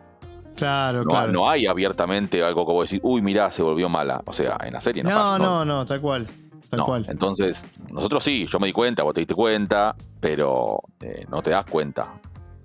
Claro, 0.55 1.03
No, 1.03 1.09
claro. 1.09 1.31
no 1.31 1.49
hay 1.49 1.65
abiertamente 1.65 2.43
algo 2.43 2.65
como 2.65 2.81
decir, 2.81 2.99
uy, 3.03 3.21
mirá, 3.21 3.49
se 3.51 3.63
volvió 3.63 3.89
mala. 3.89 4.21
O 4.25 4.33
sea, 4.33 4.57
en 4.63 4.73
la 4.73 4.81
serie 4.81 5.03
no, 5.03 5.09
no, 5.09 5.15
pasa. 5.15 5.37
no, 5.39 5.65
no, 5.65 5.85
tal 5.85 6.01
cual. 6.01 6.27
Tal 6.69 6.79
No, 6.79 6.85
cual. 6.85 7.05
Entonces, 7.09 7.65
nosotros 7.89 8.23
sí, 8.23 8.45
yo 8.47 8.59
me 8.59 8.67
di 8.67 8.73
cuenta, 8.73 9.03
vos 9.03 9.13
te 9.13 9.21
diste 9.21 9.33
cuenta, 9.33 9.95
pero 10.19 10.81
eh, 11.01 11.25
no 11.29 11.41
te 11.41 11.49
das 11.51 11.65
cuenta. 11.65 12.13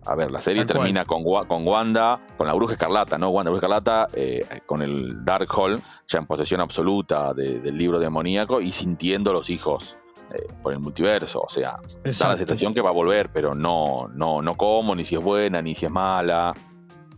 A 0.06 0.14
ver, 0.14 0.30
la 0.30 0.40
serie 0.40 0.64
Tal 0.64 0.76
termina 0.76 1.04
con, 1.04 1.22
con 1.46 1.66
Wanda, 1.66 2.20
con 2.36 2.46
la 2.46 2.54
bruja 2.54 2.74
escarlata, 2.74 3.18
¿no? 3.18 3.30
Wanda, 3.30 3.50
bruja 3.50 3.66
escarlata, 3.66 4.06
eh, 4.14 4.44
con 4.66 4.82
el 4.82 5.24
Darkhold, 5.24 5.80
ya 6.08 6.18
en 6.18 6.26
posesión 6.26 6.60
absoluta 6.60 7.34
de- 7.34 7.58
del 7.60 7.76
libro 7.76 7.98
demoníaco 7.98 8.60
y 8.60 8.70
sintiendo 8.72 9.32
los 9.32 9.50
hijos 9.50 9.98
eh, 10.34 10.46
por 10.62 10.72
el 10.72 10.80
multiverso. 10.80 11.40
O 11.40 11.48
sea, 11.48 11.72
da 11.72 11.80
la 12.04 12.10
Exacto. 12.10 12.36
sensación 12.38 12.74
que 12.74 12.80
va 12.80 12.88
a 12.90 12.92
volver, 12.92 13.30
pero 13.32 13.54
no, 13.54 14.08
no, 14.12 14.42
no 14.42 14.54
como, 14.56 14.94
ni 14.94 15.04
si 15.04 15.14
es 15.14 15.22
buena, 15.22 15.62
ni 15.62 15.74
si 15.76 15.86
es 15.86 15.92
mala. 15.92 16.52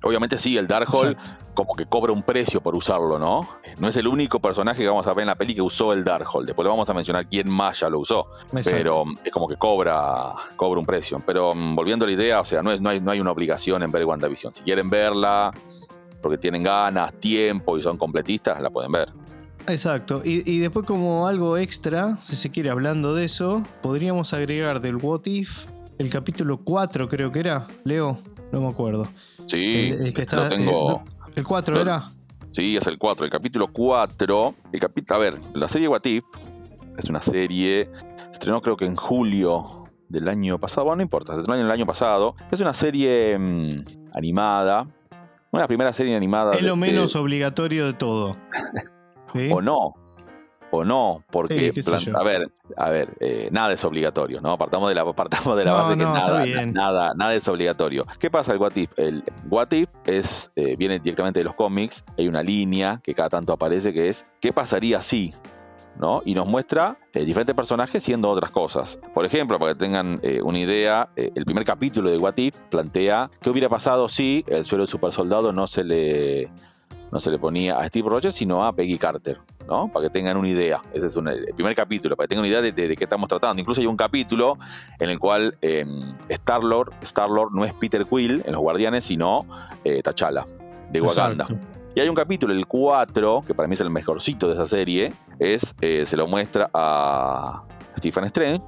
Obviamente 0.03 0.39
sí, 0.39 0.57
el 0.57 0.67
Darkhold 0.67 1.17
como 1.55 1.75
que 1.75 1.87
cobra 1.87 2.13
un 2.13 2.23
precio 2.23 2.61
por 2.61 2.77
usarlo, 2.77 3.19
¿no? 3.19 3.49
No 3.81 3.89
es 3.89 3.97
el 3.97 4.07
único 4.07 4.39
personaje 4.39 4.83
que 4.83 4.89
vamos 4.89 5.07
a 5.09 5.13
ver 5.13 5.23
en 5.23 5.27
la 5.27 5.35
peli 5.35 5.57
que 5.57 5.63
usó 5.63 5.93
el 5.93 6.05
Darkhold. 6.05 6.47
Después 6.47 6.65
le 6.65 6.71
vamos 6.71 6.89
a 6.89 6.95
mencionar 6.95 7.27
quién 7.27 7.49
más 7.49 7.81
ya 7.81 7.89
lo 7.89 7.99
usó. 7.99 8.29
Exacto. 8.45 8.71
Pero 8.71 9.05
mm, 9.05 9.15
es 9.25 9.33
como 9.33 9.49
que 9.49 9.57
cobra, 9.57 10.35
cobra 10.57 10.79
un 10.79 10.87
precio. 10.87 11.21
Pero 11.27 11.55
mm, 11.55 11.75
volviendo 11.75 12.05
a 12.05 12.09
la 12.09 12.15
idea, 12.15 12.41
o 12.41 12.45
sea, 12.45 12.63
no, 12.63 12.71
es, 12.71 12.81
no, 12.81 12.91
hay, 12.91 13.01
no 13.01 13.11
hay 13.11 13.21
una 13.21 13.33
obligación 13.33 13.83
en 13.83 13.91
ver 13.91 14.05
WandaVision. 14.05 14.55
Si 14.55 14.63
quieren 14.63 14.89
verla, 14.89 15.53
porque 16.23 16.39
tienen 16.39 16.63
ganas, 16.63 17.13
tiempo 17.15 17.77
y 17.77 17.83
son 17.83 17.99
completistas, 17.99 18.63
la 18.63 18.71
pueden 18.71 18.93
ver. 18.93 19.13
Exacto. 19.67 20.23
Y, 20.25 20.49
y 20.49 20.61
después 20.61 20.87
como 20.87 21.27
algo 21.27 21.59
extra, 21.59 22.19
si 22.23 22.37
se 22.37 22.51
quiere 22.51 22.71
hablando 22.71 23.15
de 23.17 23.25
eso, 23.25 23.65
podríamos 23.83 24.33
agregar 24.33 24.81
del 24.81 24.97
What 24.97 25.27
If 25.27 25.67
el 25.99 26.11
capítulo 26.11 26.59
4 26.59 27.09
creo 27.09 27.33
que 27.33 27.41
era, 27.41 27.67
Leo, 27.83 28.19
no 28.53 28.61
me 28.61 28.69
acuerdo. 28.69 29.09
Sí, 29.49 29.91
el, 29.91 30.07
el 30.07 30.15
que 30.15 30.19
lo 30.19 30.23
está, 30.23 30.49
tengo. 30.49 30.93
eh, 30.93 31.31
el 31.37 31.45
4 31.45 31.75
lo- 31.75 31.81
era. 31.83 32.05
Sí, 32.55 32.77
es 32.77 32.87
el 32.87 32.99
4. 32.99 33.25
El 33.25 33.31
capítulo 33.31 33.69
4. 33.73 34.55
El 34.73 34.81
capi- 34.81 35.05
a 35.15 35.19
ver, 35.19 35.39
la 35.55 35.69
serie 35.69 35.89
What 35.89 36.05
If 36.05 36.25
es 36.97 37.09
una 37.09 37.21
serie. 37.21 37.91
Estrenó 38.33 38.61
creo 38.63 38.77
que 38.77 38.85
en 38.85 38.95
julio 38.97 39.65
del 40.09 40.29
año 40.29 40.59
pasado, 40.59 40.85
bueno, 40.87 40.97
no 40.97 41.03
importa, 41.03 41.35
se 41.35 41.41
estrenó 41.41 41.61
el 41.63 41.71
año 41.71 41.87
pasado. 41.87 42.35
Es 42.51 42.61
una 42.61 42.75
serie 42.75 43.39
mm, 43.39 43.83
animada, 44.15 44.87
una 45.51 45.67
primera 45.67 45.93
serie 45.93 46.17
animada. 46.17 46.53
Es 46.53 46.63
lo 46.63 46.77
menos 46.77 47.15
obligatorio 47.17 47.87
de 47.87 47.93
todo. 47.95 48.37
O 49.53 49.61
no, 49.61 49.95
o 50.71 50.85
no, 50.85 51.25
porque 51.31 51.73
a 52.15 52.23
ver, 52.23 52.51
a 52.77 52.91
ver, 52.91 53.17
eh, 53.21 53.49
nada 53.53 53.73
es 53.73 53.85
obligatorio, 53.85 54.41
¿no? 54.41 54.53
Apartamos 54.53 54.89
de 54.89 54.95
la, 54.95 55.01
apartamos 55.09 55.57
de 55.57 55.65
la 55.65 55.73
base 55.73 55.97
que 55.97 56.05
nada, 56.05 56.67
nada, 56.67 57.13
nada 57.15 57.35
es 57.35 57.47
obligatorio. 57.49 58.07
¿Qué 58.19 58.31
pasa 58.31 58.53
el 58.53 58.59
What 58.59 58.77
If? 58.77 58.91
El 58.97 59.25
What 59.49 59.73
If 59.73 59.89
es, 60.07 60.53
eh, 60.57 60.77
viene 60.77 60.99
directamente 60.99 61.41
de 61.41 61.45
los 61.45 61.55
cómics, 61.55 62.05
hay 62.17 62.29
una 62.29 62.43
línea 62.43 63.01
que 63.03 63.15
cada 63.15 63.29
tanto 63.29 63.53
aparece 63.53 63.93
que 63.93 64.09
es 64.09 64.27
¿qué 64.41 64.53
pasaría 64.53 65.03
si? 65.03 65.33
¿no? 65.99 66.23
Y 66.25 66.35
nos 66.35 66.49
muestra 66.49 66.97
eh, 67.13 67.25
diferentes 67.25 67.57
personajes 67.57 68.03
siendo 68.05 68.31
otras 68.31 68.53
cosas. 68.53 69.01
Por 69.15 69.25
ejemplo, 69.25 69.59
para 69.59 69.73
que 69.73 69.79
tengan 69.81 70.21
una 70.45 70.59
idea, 70.59 71.09
el 71.17 71.45
primer 71.45 71.65
capítulo 71.65 72.11
de 72.11 72.19
What 72.19 72.37
If 72.37 72.57
plantea 72.71 73.31
qué 73.41 73.51
hubiera 73.51 73.69
pasado 73.69 74.09
si 74.09 74.45
el 74.47 74.65
suelo 74.65 74.83
del 74.83 74.89
super 74.89 75.13
soldado 75.13 75.53
no 75.53 75.67
se 75.67 75.83
le 75.83 76.51
no 77.11 77.21
se 77.21 77.31
le 77.31 77.39
ponía 77.39 77.79
a 77.79 77.85
Steve 77.85 78.09
Rogers, 78.09 78.35
sino 78.35 78.65
a 78.65 78.73
Peggy 78.73 78.99
Carter, 78.99 79.39
¿no? 79.67 79.91
Para 79.93 80.07
que 80.07 80.11
tengan 80.11 80.37
una 80.37 80.49
idea. 80.49 80.81
Ese 80.93 81.07
es 81.07 81.17
el 81.17 81.55
primer 81.55 81.75
capítulo, 81.75 82.17
para 82.17 82.27
que 82.27 82.31
tengan 82.31 82.45
una 82.45 82.49
idea 82.49 82.63
de, 82.63 82.97
qué 82.97 83.05
estamos 83.05 83.29
tratando. 83.29 83.61
Incluso 83.61 83.81
hay 83.81 83.87
un 83.87 83.97
capítulo 83.97 84.59
en 84.99 85.11
el 85.11 85.19
cual 85.19 85.57
eh, 85.63 85.85
Star-Lord 86.29 86.93
Star 87.03 87.29
-Lord 87.29 87.51
no 87.53 87.65
es 87.65 87.73
Peter 87.73 88.05
Quill 88.05 88.43
en 88.45 88.53
Los 88.53 88.61
Guardianes, 88.61 89.05
sino 89.05 89.47
eh, 89.85 90.03
T'Challa, 90.03 90.45
de 90.91 91.01
Wakanda. 91.01 91.47
Y 91.95 92.01
hay 92.01 92.09
un 92.09 92.15
capítulo, 92.15 92.53
el 92.53 92.67
4, 92.67 93.41
que 93.47 93.55
para 93.55 93.67
mí 93.67 93.75
es 93.75 93.81
el 93.81 93.91
mejorcito 93.91 94.47
de 94.47 94.55
esa 94.55 94.69
serie, 94.69 95.13
es, 95.39 95.75
eh, 95.81 96.05
se 96.07 96.17
lo 96.17 96.29
muestra 96.29 96.71
a 96.73 97.65
Stephen 97.97 98.25
Strange, 98.25 98.63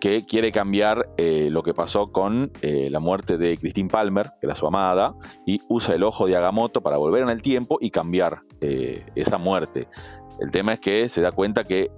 que 0.00 0.24
quiere 0.24 0.52
cambiar 0.52 1.08
eh, 1.16 1.48
lo 1.50 1.62
que 1.62 1.74
pasó 1.74 2.12
con 2.12 2.52
eh, 2.62 2.88
la 2.90 3.00
muerte 3.00 3.36
de 3.38 3.56
Christine 3.56 3.88
Palmer, 3.88 4.26
que 4.40 4.46
era 4.46 4.54
su 4.54 4.66
amada, 4.66 5.14
y 5.46 5.60
usa 5.68 5.94
el 5.94 6.04
ojo 6.04 6.26
de 6.26 6.36
Agamotto 6.36 6.82
para 6.82 6.96
volver 6.96 7.22
en 7.22 7.30
el 7.30 7.42
tiempo 7.42 7.78
y 7.80 7.90
cambiar 7.90 8.42
eh, 8.60 9.04
esa 9.14 9.38
muerte. 9.38 9.88
El 10.40 10.50
tema 10.50 10.74
es 10.74 10.80
que 10.80 11.08
se 11.08 11.20
da 11.20 11.32
cuenta 11.32 11.64
que 11.64 11.90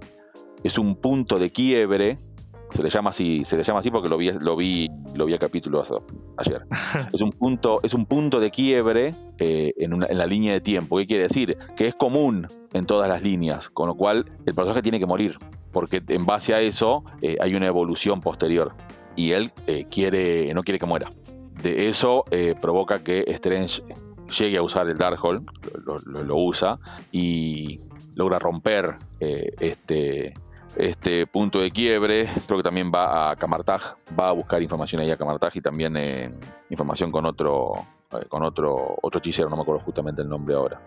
es 0.63 0.77
un 0.77 0.95
punto 0.95 1.39
de 1.39 1.51
quiebre, 1.51 2.17
se 2.71 2.83
le 2.83 2.89
llama 2.89 3.09
así, 3.11 3.43
se 3.45 3.57
le 3.57 3.63
llama 3.63 3.79
así 3.79 3.91
porque 3.91 4.09
lo 4.09 4.17
vi, 4.17 4.31
lo 4.31 4.55
vi, 4.55 4.89
lo 5.15 5.25
vi 5.25 5.33
a 5.33 5.37
capítulo 5.37 5.83
ayer. 6.37 6.65
es 7.13 7.21
un 7.21 7.31
punto, 7.31 7.79
es 7.83 7.93
un 7.93 8.05
punto 8.05 8.39
de 8.39 8.51
quiebre 8.51 9.13
en, 9.37 10.03
en 10.03 10.17
la 10.17 10.25
línea 10.25 10.53
de 10.53 10.61
tiempo. 10.61 10.97
¿Qué 10.97 11.07
quiere 11.07 11.23
decir? 11.23 11.57
Que 11.75 11.87
es 11.87 11.95
común 11.95 12.47
en 12.73 12.85
todas 12.85 13.09
las 13.09 13.23
líneas, 13.23 13.69
con 13.69 13.87
lo 13.87 13.95
cual 13.95 14.25
el 14.45 14.53
personaje 14.53 14.81
tiene 14.81 14.99
que 14.99 15.05
morir 15.05 15.37
porque 15.71 16.01
en 16.07 16.25
base 16.25 16.53
a 16.53 16.61
eso 16.61 17.03
eh, 17.21 17.37
hay 17.39 17.55
una 17.55 17.67
evolución 17.67 18.21
posterior 18.21 18.73
y 19.15 19.31
él 19.31 19.51
eh, 19.67 19.85
quiere, 19.89 20.53
no 20.53 20.63
quiere 20.63 20.79
que 20.79 20.85
muera. 20.85 21.11
De 21.61 21.89
eso 21.89 22.25
eh, 22.31 22.55
provoca 22.59 23.03
que 23.03 23.23
Strange 23.27 23.83
llegue 24.39 24.57
a 24.57 24.61
usar 24.61 24.87
el 24.87 24.97
Darkhold, 24.97 25.45
lo, 25.85 25.97
lo, 25.97 26.37
usa 26.37 26.79
y 27.11 27.77
logra 28.15 28.39
romper 28.39 28.95
este, 29.19 30.33
este 30.75 31.27
punto 31.27 31.59
de 31.59 31.71
quiebre. 31.71 32.27
Creo 32.45 32.57
que 32.57 32.63
también 32.63 32.91
va 32.93 33.31
a 33.31 33.35
Kamartaj, 33.35 33.95
va 34.19 34.29
a 34.29 34.31
buscar 34.31 34.61
información 34.61 35.01
ahí 35.01 35.11
a 35.11 35.17
Kamartaj 35.17 35.55
y 35.55 35.61
también 35.61 36.39
información 36.69 37.11
con 37.11 37.25
otro, 37.25 37.73
con 38.29 38.43
otro, 38.43 38.97
otro 39.01 39.19
hechicero, 39.19 39.49
no 39.49 39.55
me 39.55 39.63
acuerdo 39.63 39.81
justamente 39.83 40.21
el 40.21 40.29
nombre 40.29 40.55
ahora. 40.55 40.81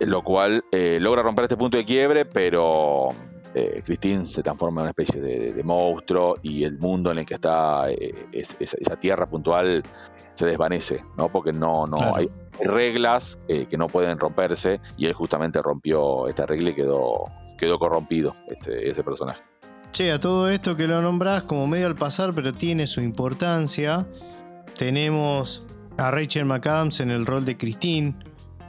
Lo 0.00 0.22
cual 0.22 0.64
logra 0.72 1.22
romper 1.22 1.44
este 1.44 1.56
punto 1.56 1.76
de 1.76 1.84
quiebre, 1.84 2.24
pero 2.24 3.10
eh, 3.54 3.82
Christine 3.84 4.24
se 4.24 4.42
transforma 4.42 4.80
en 4.80 4.84
una 4.84 4.90
especie 4.90 5.20
de, 5.20 5.62
monstruo 5.64 6.36
y 6.42 6.64
el 6.64 6.78
mundo 6.78 7.10
en 7.10 7.18
el 7.18 7.26
que 7.26 7.34
está 7.34 7.90
eh, 7.90 8.14
esa 8.32 8.96
tierra 8.96 9.28
puntual 9.28 9.82
se 10.34 10.46
desvanece, 10.46 11.02
¿no? 11.16 11.30
Porque 11.30 11.52
no, 11.52 11.86
no 11.86 12.14
hay, 12.14 12.30
reglas 12.60 13.40
eh, 13.48 13.66
que 13.66 13.76
no 13.76 13.88
pueden 13.88 14.18
romperse 14.18 14.80
y 14.96 15.06
él 15.06 15.12
justamente 15.12 15.60
rompió 15.62 16.28
esta 16.28 16.46
regla 16.46 16.70
y 16.70 16.74
quedó, 16.74 17.24
quedó 17.58 17.78
corrompido 17.78 18.34
este, 18.48 18.88
ese 18.88 19.02
personaje. 19.02 19.42
Che, 19.92 20.12
a 20.12 20.20
todo 20.20 20.48
esto 20.48 20.76
que 20.76 20.86
lo 20.86 21.02
nombras 21.02 21.42
como 21.44 21.66
medio 21.66 21.86
al 21.86 21.96
pasar, 21.96 22.32
pero 22.34 22.52
tiene 22.52 22.86
su 22.86 23.00
importancia. 23.00 24.06
Tenemos 24.78 25.64
a 25.98 26.10
Rachel 26.10 26.44
McAdams 26.44 27.00
en 27.00 27.10
el 27.10 27.26
rol 27.26 27.44
de 27.44 27.56
Christine. 27.56 28.14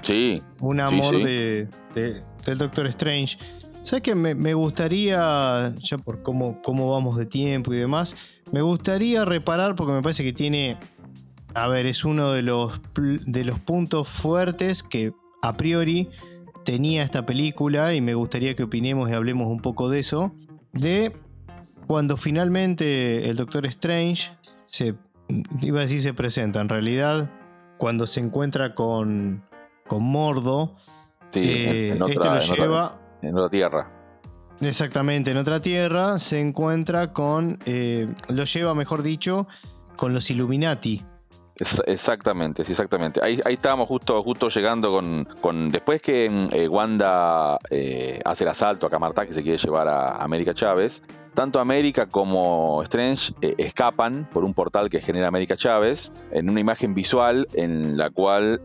Sí. 0.02 0.42
Un 0.60 0.80
amor 0.80 1.24
De, 1.24 1.68
del 1.94 2.58
Doctor 2.58 2.88
Strange. 2.88 3.38
¿Sabes 3.82 4.04
que 4.04 4.14
me, 4.14 4.54
gustaría, 4.54 5.74
ya 5.80 5.98
por 5.98 6.22
cómo, 6.22 6.62
cómo 6.62 6.92
vamos 6.92 7.18
de 7.18 7.26
tiempo 7.26 7.74
y 7.74 7.78
demás, 7.78 8.16
me 8.52 8.62
gustaría 8.62 9.26
reparar 9.26 9.76
porque 9.76 9.94
me 9.94 10.04
parece 10.04 10.24
que 10.24 10.34
tiene, 10.34 10.78
a 11.56 11.68
ver, 11.68 11.88
es 11.88 12.06
uno 12.06 12.32
de 12.32 12.44
los, 12.44 12.80
de 12.94 13.44
los 13.44 13.60
puntos 13.60 14.08
fuertes 14.08 14.84
que 14.84 15.14
a 15.42 15.58
priori 15.58 16.10
tenía 16.64 17.02
esta 17.02 17.26
película 17.26 17.96
y 17.96 18.02
me 18.02 18.14
gustaría 18.14 18.56
que 18.56 18.64
opinemos 18.64 19.10
y 19.10 19.14
hablemos 19.14 19.48
un 19.48 19.62
poco 19.62 19.90
de 19.90 20.00
eso, 20.00 20.32
de 20.74 21.14
cuando 21.88 22.18
finalmente 22.18 23.30
el 23.30 23.36
Doctor 23.36 23.66
Strange 23.66 24.30
se, 24.68 24.94
iba 25.62 25.80
a 25.80 25.82
decir 25.82 26.04
se 26.04 26.14
presenta, 26.14 26.62
en 26.62 26.70
realidad 26.70 27.32
cuando 27.78 28.06
se 28.06 28.20
encuentra 28.20 28.76
con, 28.76 29.44
con 29.88 30.04
Mordo, 30.04 30.76
eh, 31.34 31.98
este 32.00 32.26
lo 32.26 32.40
lleva 32.40 33.01
en 33.22 33.38
otra 33.38 33.50
tierra. 33.50 34.02
Exactamente, 34.62 35.32
en 35.32 35.38
otra 35.38 35.60
tierra 35.60 36.20
se 36.20 36.40
encuentra 36.40 37.12
con, 37.12 37.58
eh, 37.66 38.08
lo 38.30 38.44
lleva, 38.44 38.76
mejor 38.76 39.02
dicho, 39.02 39.48
con 39.96 40.14
los 40.14 40.30
Illuminati. 40.30 41.04
exactamente, 41.88 42.64
sí, 42.64 42.74
exactamente. 42.74 43.20
Ahí, 43.24 43.40
ahí 43.44 43.56
estábamos 43.56 43.88
justo, 43.88 44.22
justo 44.24 44.50
llegando 44.50 45.00
con, 45.42 45.70
después 45.72 46.02
que 46.02 46.26
eh, 46.54 46.68
Wanda 46.68 47.58
eh, 47.72 48.20
hace 48.24 48.44
el 48.44 48.50
asalto 48.50 48.86
a 48.86 48.90
Camartá, 48.92 49.26
que 49.26 49.34
se 49.34 49.42
quiere 49.42 49.58
llevar 49.58 49.88
a 49.88 50.18
América 50.18 50.54
Chávez, 50.54 51.02
tanto 51.34 51.60
América 51.60 52.08
como 52.08 52.84
Strange 52.84 53.34
escapan 53.58 54.30
por 54.32 54.44
un 54.44 54.54
portal 54.54 54.90
que 54.90 55.02
genera 55.02 55.28
América 55.28 55.56
Chávez 55.56 56.14
en 56.32 56.50
una 56.50 56.60
imagen 56.60 56.94
visual 56.94 57.48
en 57.54 57.98
la 57.98 58.10
cual 58.12 58.62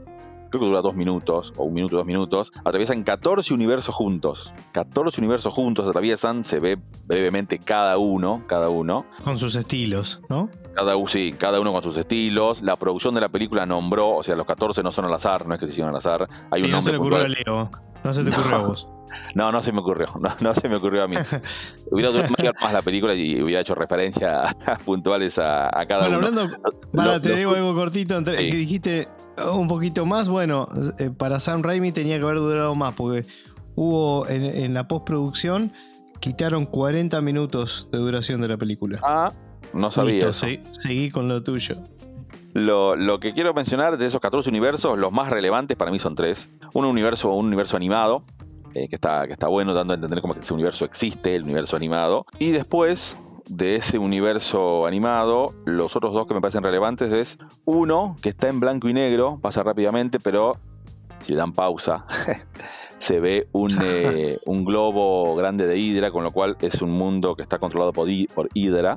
creo 0.50 0.60
que 0.60 0.66
dura 0.66 0.82
dos 0.82 0.94
minutos, 0.94 1.52
o 1.56 1.64
un 1.64 1.74
minuto, 1.74 1.96
dos 1.96 2.06
minutos, 2.06 2.52
atraviesan 2.64 3.02
14 3.02 3.54
universos 3.54 3.94
juntos. 3.94 4.52
14 4.72 5.20
universos 5.20 5.52
juntos 5.52 5.88
atraviesan, 5.88 6.44
se 6.44 6.60
ve 6.60 6.78
brevemente 7.06 7.58
cada 7.58 7.98
uno, 7.98 8.42
cada 8.46 8.68
uno. 8.68 9.06
Con 9.24 9.38
sus 9.38 9.56
estilos, 9.56 10.20
¿no? 10.28 10.50
Cada, 10.74 10.94
sí, 11.06 11.34
cada 11.38 11.60
uno 11.60 11.72
con 11.72 11.82
sus 11.82 11.96
estilos. 11.96 12.62
La 12.62 12.76
producción 12.76 13.14
de 13.14 13.20
la 13.20 13.28
película 13.28 13.66
nombró, 13.66 14.10
o 14.10 14.22
sea, 14.22 14.36
los 14.36 14.46
14 14.46 14.82
no 14.82 14.90
son 14.90 15.06
al 15.06 15.14
azar, 15.14 15.46
no 15.46 15.54
es 15.54 15.60
que 15.60 15.66
se 15.66 15.72
hicieron 15.72 15.90
al 15.90 15.98
azar. 15.98 16.28
Hay 16.50 16.62
un 16.62 16.70
no 16.70 16.82
se 16.82 16.92
le 16.92 16.98
ocurrió 16.98 17.18
a 17.18 17.28
Leo. 17.28 17.70
No 18.04 18.14
se 18.14 18.22
te 18.22 18.30
ocurrió 18.30 18.56
a 18.56 18.58
vos. 18.60 18.88
No, 19.34 19.52
no 19.52 19.62
se 19.62 19.72
me 19.72 19.80
ocurrió. 19.80 20.06
No, 20.40 20.54
se 20.54 20.68
me 20.68 20.76
ocurrió 20.76 21.02
a 21.02 21.08
mí. 21.08 21.16
hubiera 21.90 22.10
durado 22.10 22.52
más 22.60 22.72
la 22.72 22.82
película 22.82 23.14
y 23.14 23.42
hubiera 23.42 23.60
hecho 23.60 23.74
referencias 23.74 24.54
puntuales 24.84 25.38
a, 25.38 25.70
cada 25.88 26.08
bueno, 26.08 26.18
uno. 26.18 26.40
Hablando, 26.40 26.58
para, 26.94 27.20
te 27.20 27.34
digo 27.36 27.54
algo 27.54 27.74
cortito, 27.74 28.22
que 28.22 28.36
dijiste 28.36 29.08
un 29.52 29.68
poquito 29.68 30.06
más. 30.06 30.28
Bueno, 30.28 30.68
eh, 30.98 31.10
para 31.10 31.40
Sam 31.40 31.62
Raimi 31.62 31.92
tenía 31.92 32.18
que 32.18 32.24
haber 32.24 32.38
durado 32.38 32.74
más 32.74 32.94
porque 32.94 33.26
hubo 33.74 34.26
en, 34.28 34.74
la 34.74 34.88
postproducción 34.88 35.72
quitaron 36.20 36.66
40 36.66 37.20
minutos 37.20 37.88
de 37.92 37.98
duración 37.98 38.40
de 38.40 38.48
la 38.48 38.56
película. 38.56 38.98
Ah, 39.02 39.32
no 39.72 39.90
sabía. 39.90 40.32
seguí 40.32 41.10
con 41.10 41.28
lo 41.28 41.42
tuyo. 41.42 41.76
Lo, 42.54 42.96
lo, 42.96 43.20
que 43.20 43.32
quiero 43.32 43.52
mencionar 43.52 43.98
de 43.98 44.06
esos 44.06 44.20
14 44.20 44.48
universos, 44.48 44.98
los 44.98 45.12
más 45.12 45.28
relevantes 45.28 45.76
para 45.76 45.90
mí 45.90 45.98
son 45.98 46.14
tres. 46.14 46.50
Un 46.72 46.86
universo, 46.86 47.30
un 47.34 47.46
universo 47.46 47.76
animado, 47.76 48.22
eh, 48.74 48.88
que, 48.88 48.96
está, 48.96 49.26
que 49.26 49.34
está 49.34 49.48
bueno, 49.48 49.74
dando 49.74 49.92
a 49.92 49.96
entender 49.96 50.20
como 50.20 50.34
que 50.34 50.40
ese 50.40 50.54
universo 50.54 50.84
existe, 50.86 51.34
el 51.34 51.42
universo 51.42 51.76
animado. 51.76 52.24
Y 52.38 52.52
después 52.52 53.16
de 53.48 53.76
ese 53.76 53.98
universo 53.98 54.86
animado, 54.86 55.54
los 55.64 55.96
otros 55.96 56.12
dos 56.12 56.26
que 56.26 56.34
me 56.34 56.40
parecen 56.40 56.62
relevantes 56.62 57.12
es 57.12 57.38
uno 57.64 58.16
que 58.20 58.30
está 58.30 58.48
en 58.48 58.60
blanco 58.60 58.88
y 58.88 58.92
negro, 58.92 59.38
pasa 59.40 59.62
rápidamente, 59.62 60.18
pero 60.20 60.58
si 61.20 61.32
le 61.32 61.38
dan 61.38 61.52
pausa, 61.52 62.06
se 62.98 63.20
ve 63.20 63.48
un, 63.52 63.70
eh, 63.82 64.38
un, 64.46 64.64
globo 64.64 65.34
grande 65.36 65.66
de 65.66 65.78
Hydra, 65.78 66.10
con 66.10 66.24
lo 66.24 66.32
cual 66.32 66.56
es 66.60 66.82
un 66.82 66.90
mundo 66.90 67.36
que 67.36 67.42
está 67.42 67.58
controlado 67.58 67.92
por, 67.92 68.08
por 68.34 68.48
Hydra. 68.54 68.96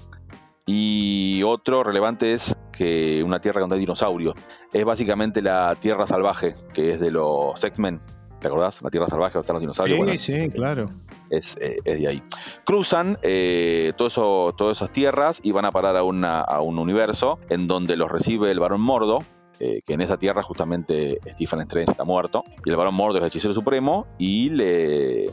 Y 0.65 1.41
otro 1.43 1.83
relevante 1.83 2.33
es 2.33 2.55
que 2.71 3.23
una 3.23 3.41
tierra 3.41 3.61
donde 3.61 3.75
hay 3.75 3.79
dinosaurios. 3.79 4.35
Es 4.71 4.85
básicamente 4.85 5.41
la 5.41 5.75
tierra 5.79 6.05
salvaje, 6.05 6.53
que 6.73 6.91
es 6.91 6.99
de 6.99 7.09
los 7.09 7.63
X-Men, 7.63 7.99
¿Te 8.39 8.47
acordás? 8.47 8.81
La 8.81 8.89
Tierra 8.89 9.07
Salvaje, 9.07 9.33
donde 9.33 9.41
están 9.41 9.53
los 9.55 9.61
dinosaurios. 9.61 10.19
Sí, 10.19 10.33
sí, 10.33 10.49
claro. 10.49 10.87
Es, 11.29 11.57
eh, 11.59 11.77
es, 11.83 11.99
de 11.99 12.07
ahí. 12.07 12.23
Cruzan 12.65 13.17
eh, 13.21 13.93
todo 13.97 14.07
eso, 14.07 14.55
todas 14.57 14.77
esas 14.77 14.91
tierras 14.91 15.41
y 15.43 15.51
van 15.51 15.65
a 15.65 15.71
parar 15.71 15.97
a, 15.97 16.03
una, 16.03 16.41
a 16.41 16.61
un 16.61 16.79
universo 16.79 17.39
en 17.49 17.67
donde 17.67 17.97
los 17.97 18.11
recibe 18.11 18.49
el 18.51 18.59
varón 18.59 18.81
Mordo, 18.81 19.19
eh, 19.59 19.81
que 19.85 19.93
en 19.93 20.01
esa 20.01 20.17
tierra 20.17 20.41
justamente 20.41 21.19
Stephen 21.33 21.59
Strange 21.61 21.91
está 21.91 22.03
muerto. 22.05 22.43
Y 22.65 22.69
el 22.69 22.77
varón 22.77 22.95
Mordo 22.95 23.17
es 23.17 23.21
el 23.23 23.27
hechicero 23.27 23.53
supremo 23.53 24.07
y 24.17 24.49
le 24.49 25.31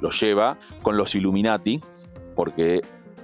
lo 0.00 0.10
lleva 0.10 0.56
con 0.82 0.96
los 0.96 1.14
Illuminati, 1.14 1.80
porque 2.36 2.82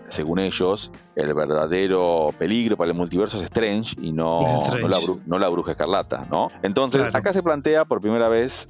según 0.09 0.39
ellos, 0.39 0.93
el 1.17 1.33
verdadero 1.35 2.31
peligro 2.39 2.77
para 2.77 2.91
el 2.91 2.97
multiverso 2.97 3.37
es 3.37 3.43
Strange 3.45 3.97
y 4.01 4.13
no, 4.13 4.43
no, 4.43 4.89
la, 4.89 4.99
no 5.27 5.39
la, 5.39 5.49
bruja 5.49 5.73
escarlata, 5.73 6.27
¿no? 6.31 6.51
Entonces, 6.63 7.15
acá 7.15 7.33
se 7.33 7.43
plantea 7.43 7.85
por 7.85 8.01
primera 8.01 8.29
vez 8.29 8.69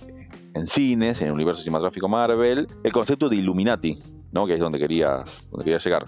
en 0.55 0.67
cines, 0.67 1.21
en 1.21 1.29
el 1.29 1.33
universo 1.35 1.63
cinematográfico 1.63 2.09
Marvel, 2.09 2.69
el 2.83 2.93
concepto 2.93 3.29
de 3.29 3.37
Illuminati, 3.37 3.97
¿no? 4.33 4.47
Que 4.47 4.55
es 4.55 4.61
donde 4.61 4.79
querías, 4.79 5.49
donde 5.51 5.65
querías 5.65 5.85
llegar. 5.85 6.05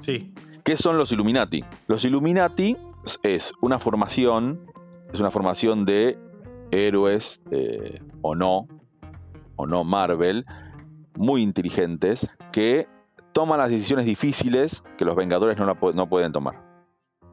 Sí. 0.00 0.32
¿Qué 0.64 0.76
son 0.76 0.96
los 0.96 1.12
Illuminati? 1.12 1.62
Los 1.86 2.04
Illuminati 2.04 2.76
es 3.22 3.52
una 3.60 3.78
formación, 3.78 4.60
es 5.12 5.20
una 5.20 5.30
formación 5.30 5.84
de 5.84 6.18
héroes 6.70 7.42
eh, 7.50 8.00
o 8.22 8.34
no, 8.34 8.66
o 9.56 9.66
no 9.66 9.84
Marvel, 9.84 10.46
muy 11.16 11.42
inteligentes, 11.42 12.30
que 12.50 12.88
toman 13.32 13.58
las 13.58 13.70
decisiones 13.70 14.06
difíciles 14.06 14.82
que 14.96 15.04
los 15.04 15.16
Vengadores 15.16 15.58
no, 15.58 15.66
no 15.66 16.08
pueden 16.08 16.32
tomar. 16.32 16.62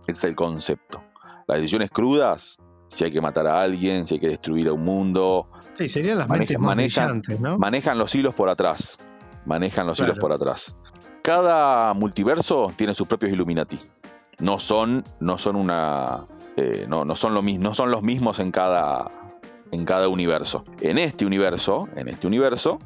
Este 0.02 0.14
es 0.14 0.24
el 0.26 0.36
concepto. 0.36 1.04
Las 1.48 1.58
decisiones 1.58 1.90
crudas, 1.90 2.58
si 2.92 3.06
hay 3.06 3.12
que 3.12 3.22
matar 3.22 3.48
a 3.48 3.62
alguien, 3.62 4.06
si 4.06 4.16
hay 4.16 4.20
que 4.20 4.28
destruir 4.28 4.68
a 4.68 4.74
un 4.74 4.84
mundo. 4.84 5.50
Sí, 5.74 5.88
serían 5.88 6.20
las 6.20 6.30
mentes 6.30 6.60
más 6.60 6.76
manejan, 6.76 7.22
¿no? 7.40 7.58
Manejan 7.58 7.98
los 7.98 8.14
hilos 8.14 8.36
por 8.36 8.50
atrás. 8.50 9.00
Manejan 9.46 9.88
los 9.88 10.00
hilos 10.00 10.20
por 10.20 10.34
atrás. 10.34 10.76
Cada 11.24 11.94
multiverso 11.94 12.72
tiene 12.76 12.94
sus 12.94 13.08
propios 13.08 13.32
Illuminati. 13.32 13.80
No 14.40 14.60
son, 14.60 15.04
no 15.20 15.38
son 15.38 15.56
una. 15.56 16.26
Eh, 16.58 16.86
no, 16.88 17.06
no, 17.06 17.16
son 17.16 17.34
lo, 17.34 17.42
no 17.42 17.74
son 17.74 17.92
los 17.92 18.04
mismos 18.04 18.40
en 18.40 18.52
cada, 18.52 19.08
en 19.72 19.86
cada 19.86 20.10
universo. 20.10 20.66
En 20.82 20.98
este 20.98 21.26
universo, 21.26 21.88
en 21.96 22.10
este 22.10 22.28
universo, 22.28 22.78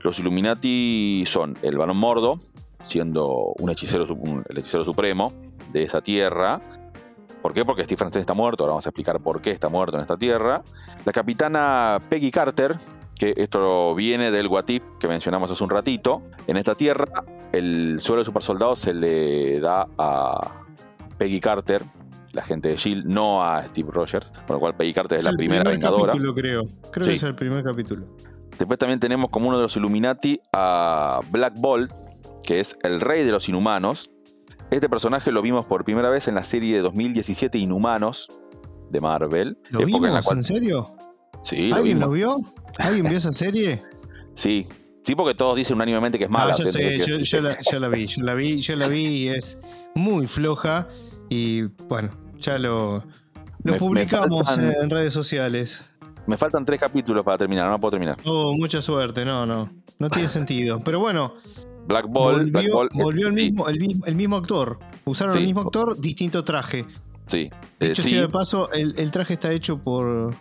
los 0.00 0.18
Illuminati 0.18 1.24
son 1.26 1.56
el 1.62 1.78
Barón 1.78 1.96
Mordo, 1.96 2.36
siendo 2.82 3.54
un 3.58 3.70
hechicero, 3.70 4.04
el 4.04 4.58
hechicero 4.58 4.84
supremo 4.84 5.32
de 5.72 5.84
esa 5.84 6.02
tierra. 6.02 6.60
¿Por 7.44 7.52
qué? 7.52 7.62
Porque 7.62 7.84
Stephen 7.84 8.06
Strange 8.06 8.22
está 8.22 8.32
muerto, 8.32 8.64
ahora 8.64 8.70
vamos 8.70 8.86
a 8.86 8.88
explicar 8.88 9.20
por 9.20 9.42
qué 9.42 9.50
está 9.50 9.68
muerto 9.68 9.98
en 9.98 10.00
esta 10.00 10.16
tierra. 10.16 10.62
La 11.04 11.12
capitana 11.12 11.98
Peggy 12.08 12.30
Carter, 12.30 12.74
que 13.18 13.34
esto 13.36 13.94
viene 13.94 14.30
del 14.30 14.48
Guatip 14.48 14.82
que 14.98 15.06
mencionamos 15.08 15.50
hace 15.50 15.62
un 15.62 15.68
ratito. 15.68 16.22
En 16.46 16.56
esta 16.56 16.74
tierra, 16.74 17.04
el 17.52 18.00
suelo 18.00 18.22
de 18.22 18.24
supersoldado 18.24 18.74
se 18.74 18.94
le 18.94 19.60
da 19.60 19.86
a 19.98 20.64
Peggy 21.18 21.38
Carter, 21.38 21.82
la 22.32 22.44
gente 22.44 22.70
de 22.70 22.76
Shield, 22.78 23.04
no 23.04 23.44
a 23.44 23.62
Steve 23.64 23.90
Rogers, 23.92 24.32
con 24.46 24.54
lo 24.54 24.60
cual 24.60 24.74
Peggy 24.74 24.94
Carter 24.94 25.18
es, 25.18 25.26
la 25.26 25.32
primera 25.32 25.68
vengadora. 25.68 26.12
Capítulo, 26.12 26.32
creo. 26.32 26.62
Creo 26.92 27.06
que 27.06 27.12
es 27.12 27.22
el 27.24 27.34
primer 27.34 27.62
capítulo. 27.62 28.06
Después 28.56 28.78
también 28.78 29.00
tenemos 29.00 29.28
como 29.28 29.48
uno 29.48 29.58
de 29.58 29.64
los 29.64 29.76
Illuminati 29.76 30.40
a 30.54 31.20
Black 31.30 31.52
Bolt, 31.58 31.92
que 32.46 32.60
es 32.60 32.78
el 32.82 33.02
rey 33.02 33.22
de 33.22 33.32
los 33.32 33.50
inhumanos. 33.50 34.10
Este 34.70 34.88
personaje 34.88 35.30
lo 35.30 35.42
vimos 35.42 35.66
por 35.66 35.84
primera 35.84 36.10
vez 36.10 36.28
en 36.28 36.34
la 36.34 36.44
serie 36.44 36.76
de 36.76 36.82
2017 36.82 37.58
Inhumanos 37.58 38.28
de 38.90 39.00
Marvel. 39.00 39.58
¿Lo 39.70 39.84
vimos? 39.84 40.30
¿En 40.30 40.42
serio? 40.42 40.90
Sí, 41.42 41.70
¿Alguien 41.72 42.00
lo, 42.00 42.10
vio? 42.10 42.38
¿Alguien 42.78 43.08
vio 43.08 43.18
esa 43.18 43.32
serie? 43.32 43.82
Sí, 44.36 44.66
sí, 45.04 45.14
porque 45.14 45.36
todos 45.36 45.54
dicen 45.54 45.76
unánimemente 45.76 46.18
que 46.18 46.24
es 46.24 46.30
mala. 46.30 46.54
Ah, 46.54 46.56
yo, 46.58 46.66
sé, 46.66 46.98
yo, 46.98 47.40
la, 47.40 47.54
vi, 47.88 48.06
yo 48.08 48.20
la 48.24 48.34
vi, 48.34 48.60
yo 48.60 48.74
la 48.74 48.88
vi 48.88 49.06
y 49.06 49.28
es 49.28 49.60
muy 49.94 50.26
floja. 50.26 50.88
Y 51.28 51.62
bueno, 51.86 52.10
ya 52.40 52.58
lo, 52.58 53.04
lo 53.62 53.76
publicamos 53.76 54.58
en 54.58 54.90
redes 54.90 55.14
sociales. 55.14 55.96
Me 56.26 56.36
faltan 56.36 56.64
tres 56.64 56.80
capítulos 56.80 57.22
para 57.22 57.38
terminar, 57.38 57.70
no 57.70 57.78
puedo 57.78 57.92
terminar. 57.92 58.16
Oh, 58.24 58.52
mucha 58.54 58.82
suerte, 58.82 59.24
no, 59.24 59.46
no. 59.46 59.70
No 59.98 60.10
tiene 60.10 60.28
sentido. 60.28 60.80
Pero 60.82 60.98
bueno, 60.98 61.34
Black 61.86 62.06
Ball. 62.08 62.50
Volvió, 62.50 63.28
el, 63.28 63.34
mismo, 63.34 63.68
el, 63.68 64.14
mismo, 64.16 64.36
actor. 64.36 64.78
Usaron 65.04 65.36
el 65.36 65.44
mismo 65.44 65.62
actor, 65.62 65.98
distinto 66.00 66.44
traje. 66.44 66.84
Sí. 67.26 67.50
De 67.78 67.90
hecho, 67.90 68.02
eh, 68.06 68.20
de 68.20 68.28
paso, 68.28 68.70
el, 68.72 69.10
traje 69.10 69.34
está 69.34 69.52
hecho 69.52 69.78
por 69.78 70.34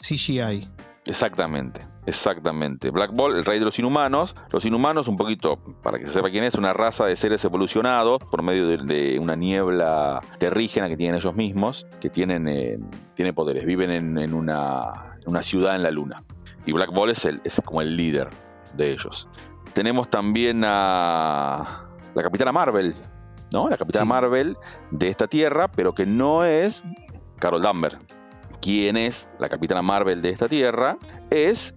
CGI. 0.00 0.68
Exactamente, 1.06 1.82
exactamente. 2.06 2.90
Black 2.90 3.12
Ball, 3.14 3.36
el 3.36 3.44
rey 3.44 3.60
de 3.60 3.64
los 3.64 3.78
inhumanos. 3.78 4.34
Los 4.52 4.64
inhumanos, 4.64 5.06
un 5.06 5.16
poquito, 5.16 5.58
para 5.82 5.98
que 5.98 6.06
se 6.06 6.12
sepa 6.12 6.30
quién 6.30 6.44
es, 6.44 6.56
una 6.56 6.72
raza 6.72 7.06
de 7.06 7.14
seres 7.14 7.44
evolucionados 7.44 8.18
por 8.24 8.42
medio 8.42 8.66
de, 8.66 9.18
una 9.20 9.36
niebla 9.36 10.20
terrígena 10.38 10.88
que 10.88 10.96
tienen 10.96 11.16
ellos 11.16 11.34
mismos, 11.36 11.86
que 12.00 12.10
tienen, 12.10 12.48
eh, 12.48 12.78
poderes, 13.34 13.64
viven 13.64 13.92
en, 13.92 14.34
una, 14.34 15.16
ciudad 15.42 15.76
en 15.76 15.84
la 15.84 15.90
luna. 15.90 16.22
Y 16.66 16.72
Black 16.72 16.92
Ball 16.92 17.10
es, 17.10 17.24
el, 17.24 17.40
es 17.44 17.62
como 17.64 17.80
el 17.82 17.96
líder 17.96 18.28
de 18.76 18.90
ellos. 18.90 19.28
Tenemos 19.76 20.08
también 20.08 20.62
a 20.64 21.84
la 22.14 22.22
Capitana 22.22 22.50
Marvel, 22.50 22.94
¿no? 23.52 23.68
La 23.68 23.76
Capitana 23.76 24.06
Marvel 24.06 24.56
de 24.90 25.08
esta 25.08 25.28
tierra, 25.28 25.68
pero 25.68 25.94
que 25.94 26.06
no 26.06 26.46
es 26.46 26.82
Carol 27.38 27.60
Danvers. 27.60 27.98
¿Quién 28.62 28.96
es 28.96 29.28
la 29.38 29.50
Capitana 29.50 29.82
Marvel 29.82 30.22
de 30.22 30.30
esta 30.30 30.48
tierra? 30.48 30.96
Es 31.28 31.74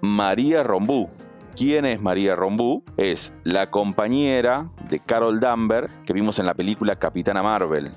María 0.00 0.64
Rombú. 0.64 1.08
¿Quién 1.54 1.84
es 1.84 2.02
María 2.02 2.34
Rombú? 2.34 2.82
Es 2.96 3.32
la 3.44 3.70
compañera 3.70 4.68
de 4.88 4.98
Carol 4.98 5.38
Danvers 5.38 5.96
que 6.04 6.14
vimos 6.14 6.40
en 6.40 6.46
la 6.46 6.54
película 6.54 6.96
Capitana 6.96 7.44
Marvel, 7.44 7.92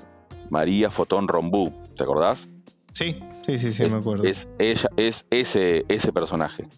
María 0.48 0.92
Fotón 0.92 1.26
Rombú. 1.26 1.72
¿Te 1.96 2.04
acordás? 2.04 2.52
Sí, 2.92 3.18
sí, 3.44 3.58
sí, 3.58 3.72
sí, 3.72 3.86
me 3.86 3.96
acuerdo. 3.96 4.22
Es, 4.22 4.48
ella, 4.60 4.90
es 4.96 5.26
ese, 5.30 5.84
ese 5.88 6.12
personaje. 6.12 6.68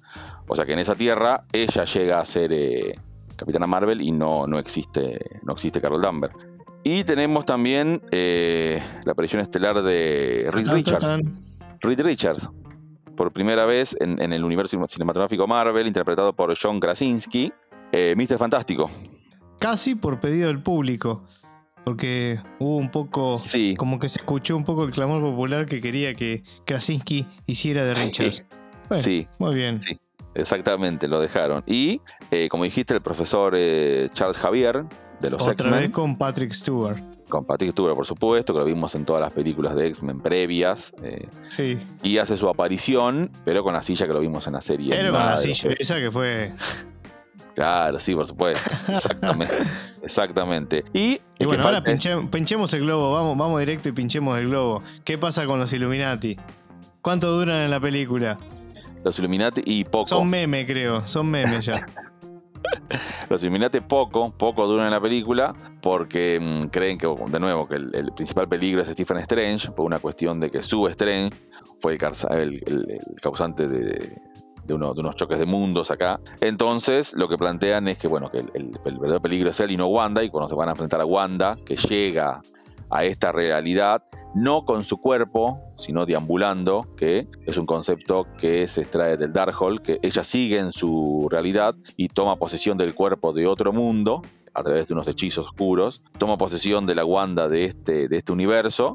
O 0.53 0.55
sea 0.55 0.67
que 0.67 0.75
en 0.75 0.81
esa 0.81 0.95
tierra 0.95 1.45
ella 1.51 1.85
llega 1.87 2.21
a 2.21 2.27
ser 2.27 2.53
eh, 2.53 2.95
Capitana 3.37 3.67
Marvel 3.67 4.03
y 4.03 4.13
no, 4.13 4.47
no, 4.47 4.59
existe, 4.59 5.19
no 5.45 5.55
existe 5.55 5.81
Carol 5.81 6.03
Danvers. 6.03 6.35
Y 6.85 7.05
tenemos 7.05 7.47
también 7.47 8.03
eh, 8.11 8.79
la 9.07 9.13
aparición 9.13 9.41
estelar 9.41 9.81
de 9.81 10.51
Reed 10.51 10.69
Richards. 10.69 11.07
Reed 11.81 12.03
Richards, 12.03 12.51
por 13.17 13.33
primera 13.33 13.65
vez 13.65 13.97
en, 13.99 14.21
el 14.31 14.45
universo 14.45 14.79
cinematográfico 14.87 15.47
Marvel, 15.47 15.87
interpretado 15.87 16.35
por 16.35 16.55
John 16.61 16.81
Krasinski, 16.81 17.51
eh, 17.91 18.15
Mr. 18.15 18.37
Fantástico. 18.37 18.91
Casi 19.59 19.95
por 19.95 20.21
pedido 20.21 20.49
del 20.49 20.63
público, 20.63 21.25
porque 21.83 22.43
hubo 22.59 22.77
un 22.77 22.91
poco, 22.91 23.39
sí. 23.39 23.73
como 23.79 23.99
que 23.99 24.11
se 24.11 24.21
escuchó 24.21 24.55
un 24.55 24.65
poco 24.65 24.85
el 24.85 24.91
clamor 24.91 25.23
popular 25.23 25.65
que 25.65 25.81
quería 25.81 26.13
que 26.13 26.43
Krasinski 26.67 27.27
hiciera 27.47 27.87
de 27.87 27.95
Richards. 27.95 28.45
sí, 28.99 29.27
muy 29.39 29.55
bien. 29.55 29.81
Sí. 29.81 29.95
Exactamente, 30.35 31.09
lo 31.09 31.21
dejaron. 31.21 31.63
Y, 31.67 32.01
eh, 32.31 32.49
como 32.49 32.65
dijiste, 32.65 32.95
el 32.95 33.03
profesor 33.03 33.55
eh, 33.57 34.09
Charles 34.13 34.39
Javier, 34.39 34.85
de 35.21 35.31
los 35.31 35.47
X-Men. 35.47 35.73
Otra 35.73 35.81
vez 35.81 35.91
con 35.91 36.17
Patrick 36.17 36.53
Stewart. 36.53 37.03
Con 37.29 37.45
Patrick 37.45 37.73
Stewart, 37.73 37.95
por 37.95 38.07
supuesto, 38.07 38.53
que 38.53 38.59
lo 38.59 38.65
vimos 38.65 38.95
en 38.95 39.05
todas 39.05 39.23
las 39.23 39.33
películas 39.33 39.75
de 39.75 39.87
X-Men 39.87 40.21
previas. 40.21 40.93
Eh, 41.03 41.29
sí. 41.49 41.79
Y 42.03 42.19
hace 42.19 42.37
su 42.37 42.49
aparición, 42.49 43.31
pero 43.45 43.63
con 43.63 43.73
la 43.73 43.83
silla 43.83 44.07
que 44.07 44.13
lo 44.13 44.21
vimos 44.21 44.47
en 44.47 44.55
la 44.55 44.61
serie. 44.61 44.91
Pero 44.91 45.13
con 45.13 45.21
la 45.25 45.37
silla 45.39 45.71
esa 45.79 45.97
que 45.97 46.11
fue. 46.11 46.53
Claro, 47.55 48.01
sí, 48.01 48.15
por 48.15 48.27
supuesto. 48.27 48.71
Exactamente. 48.89 49.57
Exactamente. 50.03 50.85
Y, 50.93 51.21
bueno, 51.45 51.63
ahora 51.63 51.83
pinchemos 51.83 52.73
el 52.73 52.81
globo, 52.81 53.13
vamos, 53.13 53.37
vamos 53.37 53.61
directo 53.61 53.89
y 53.89 53.93
pinchemos 53.93 54.39
el 54.39 54.49
globo. 54.49 54.83
¿Qué 55.05 55.19
pasa 55.19 55.47
con 55.47 55.59
los 55.59 55.73
Illuminati? 55.73 56.37
¿Cuánto 57.03 57.31
duran 57.33 57.63
en 57.63 57.71
la 57.71 57.81
película? 57.81 58.39
Los 59.05 59.19
Illuminati 59.19 59.63
y 59.65 59.85
poco. 59.85 60.07
Son 60.07 60.29
meme, 60.29 60.67
creo. 60.67 61.07
Son 61.07 61.31
memes 61.31 61.65
ya. 61.65 61.87
los 63.29 63.43
Illuminati 63.43 63.81
poco, 63.81 64.31
poco 64.31 64.67
duran 64.67 64.87
en 64.87 64.93
la 64.93 65.01
película 65.01 65.55
porque 65.81 66.39
mm, 66.41 66.69
creen 66.69 66.99
que, 66.99 67.07
de 67.07 67.41
nuevo, 67.41 67.69
que 67.69 67.77
el, 67.77 68.13
principal 68.15 68.49
peligro 68.49 68.83
es 68.83 68.89
Stephen 68.89 69.19
Strange 69.19 69.71
por 69.73 69.87
una 69.87 69.99
cuestión 69.99 70.41
de 70.41 70.51
que 70.51 70.63
su 70.63 70.87
Strange 70.89 71.37
fue 71.81 71.95
el, 71.95 71.99
causante 73.21 73.67
de, 73.67 74.17
unos 74.69 75.17
choques 75.17 75.39
de 75.39 75.47
mundos 75.47 75.91
acá. 75.91 76.21
Entonces, 76.41 77.13
lo 77.13 77.29
que 77.29 77.37
plantean 77.37 77.89
es 77.89 77.99
que, 77.99 78.09
bueno, 78.09 78.31
que 78.31 78.39
el, 78.39 78.71
verdadero 78.85 79.21
peligro 79.21 79.51
es 79.51 79.61
él 79.61 79.73
y 79.73 79.77
no 79.77 79.89
Wanda, 79.89 80.23
y 80.23 80.31
cuando 80.31 80.49
se 80.49 80.55
van 80.55 80.69
a 80.69 80.73
enfrentar 80.73 81.01
a 81.01 81.05
Wanda, 81.05 81.57
que 81.67 81.77
llega 81.77 82.41
a 82.93 83.05
esta 83.05 83.33
realidad, 83.33 84.05
no 84.35 84.65
con 84.65 84.85
su 84.85 84.99
cuerpo, 84.99 85.59
sino 85.77 86.07
deambulando, 86.07 86.87
que 86.97 87.27
es 87.47 87.57
un 87.57 87.67
concepto 87.67 88.27
que 88.39 88.69
se 88.69 88.83
extrae 88.83 89.17
del 89.17 89.33
Darkhold, 89.33 89.81
que 89.81 89.99
ella 90.03 90.23
sigue 90.23 90.59
en 90.59 90.73
su 90.73 91.27
realidad 91.31 91.75
y 91.97 92.09
toma 92.09 92.37
posesión 92.37 92.77
del 92.77 92.95
cuerpo 92.95 93.33
de 93.33 93.47
otro 93.47 93.73
mundo 93.73 94.23
a 94.55 94.63
través 94.63 94.89
de 94.89 94.95
unos 94.95 95.09
hechizos 95.09 95.47
oscuros, 95.47 96.03
toma 96.19 96.37
posesión 96.37 96.85
de 96.85 96.95
la 96.95 97.05
Wanda 97.05 97.49
de 97.49 97.65
este, 97.65 98.09
de 98.09 98.19
este 98.19 98.33
universo, 98.33 98.93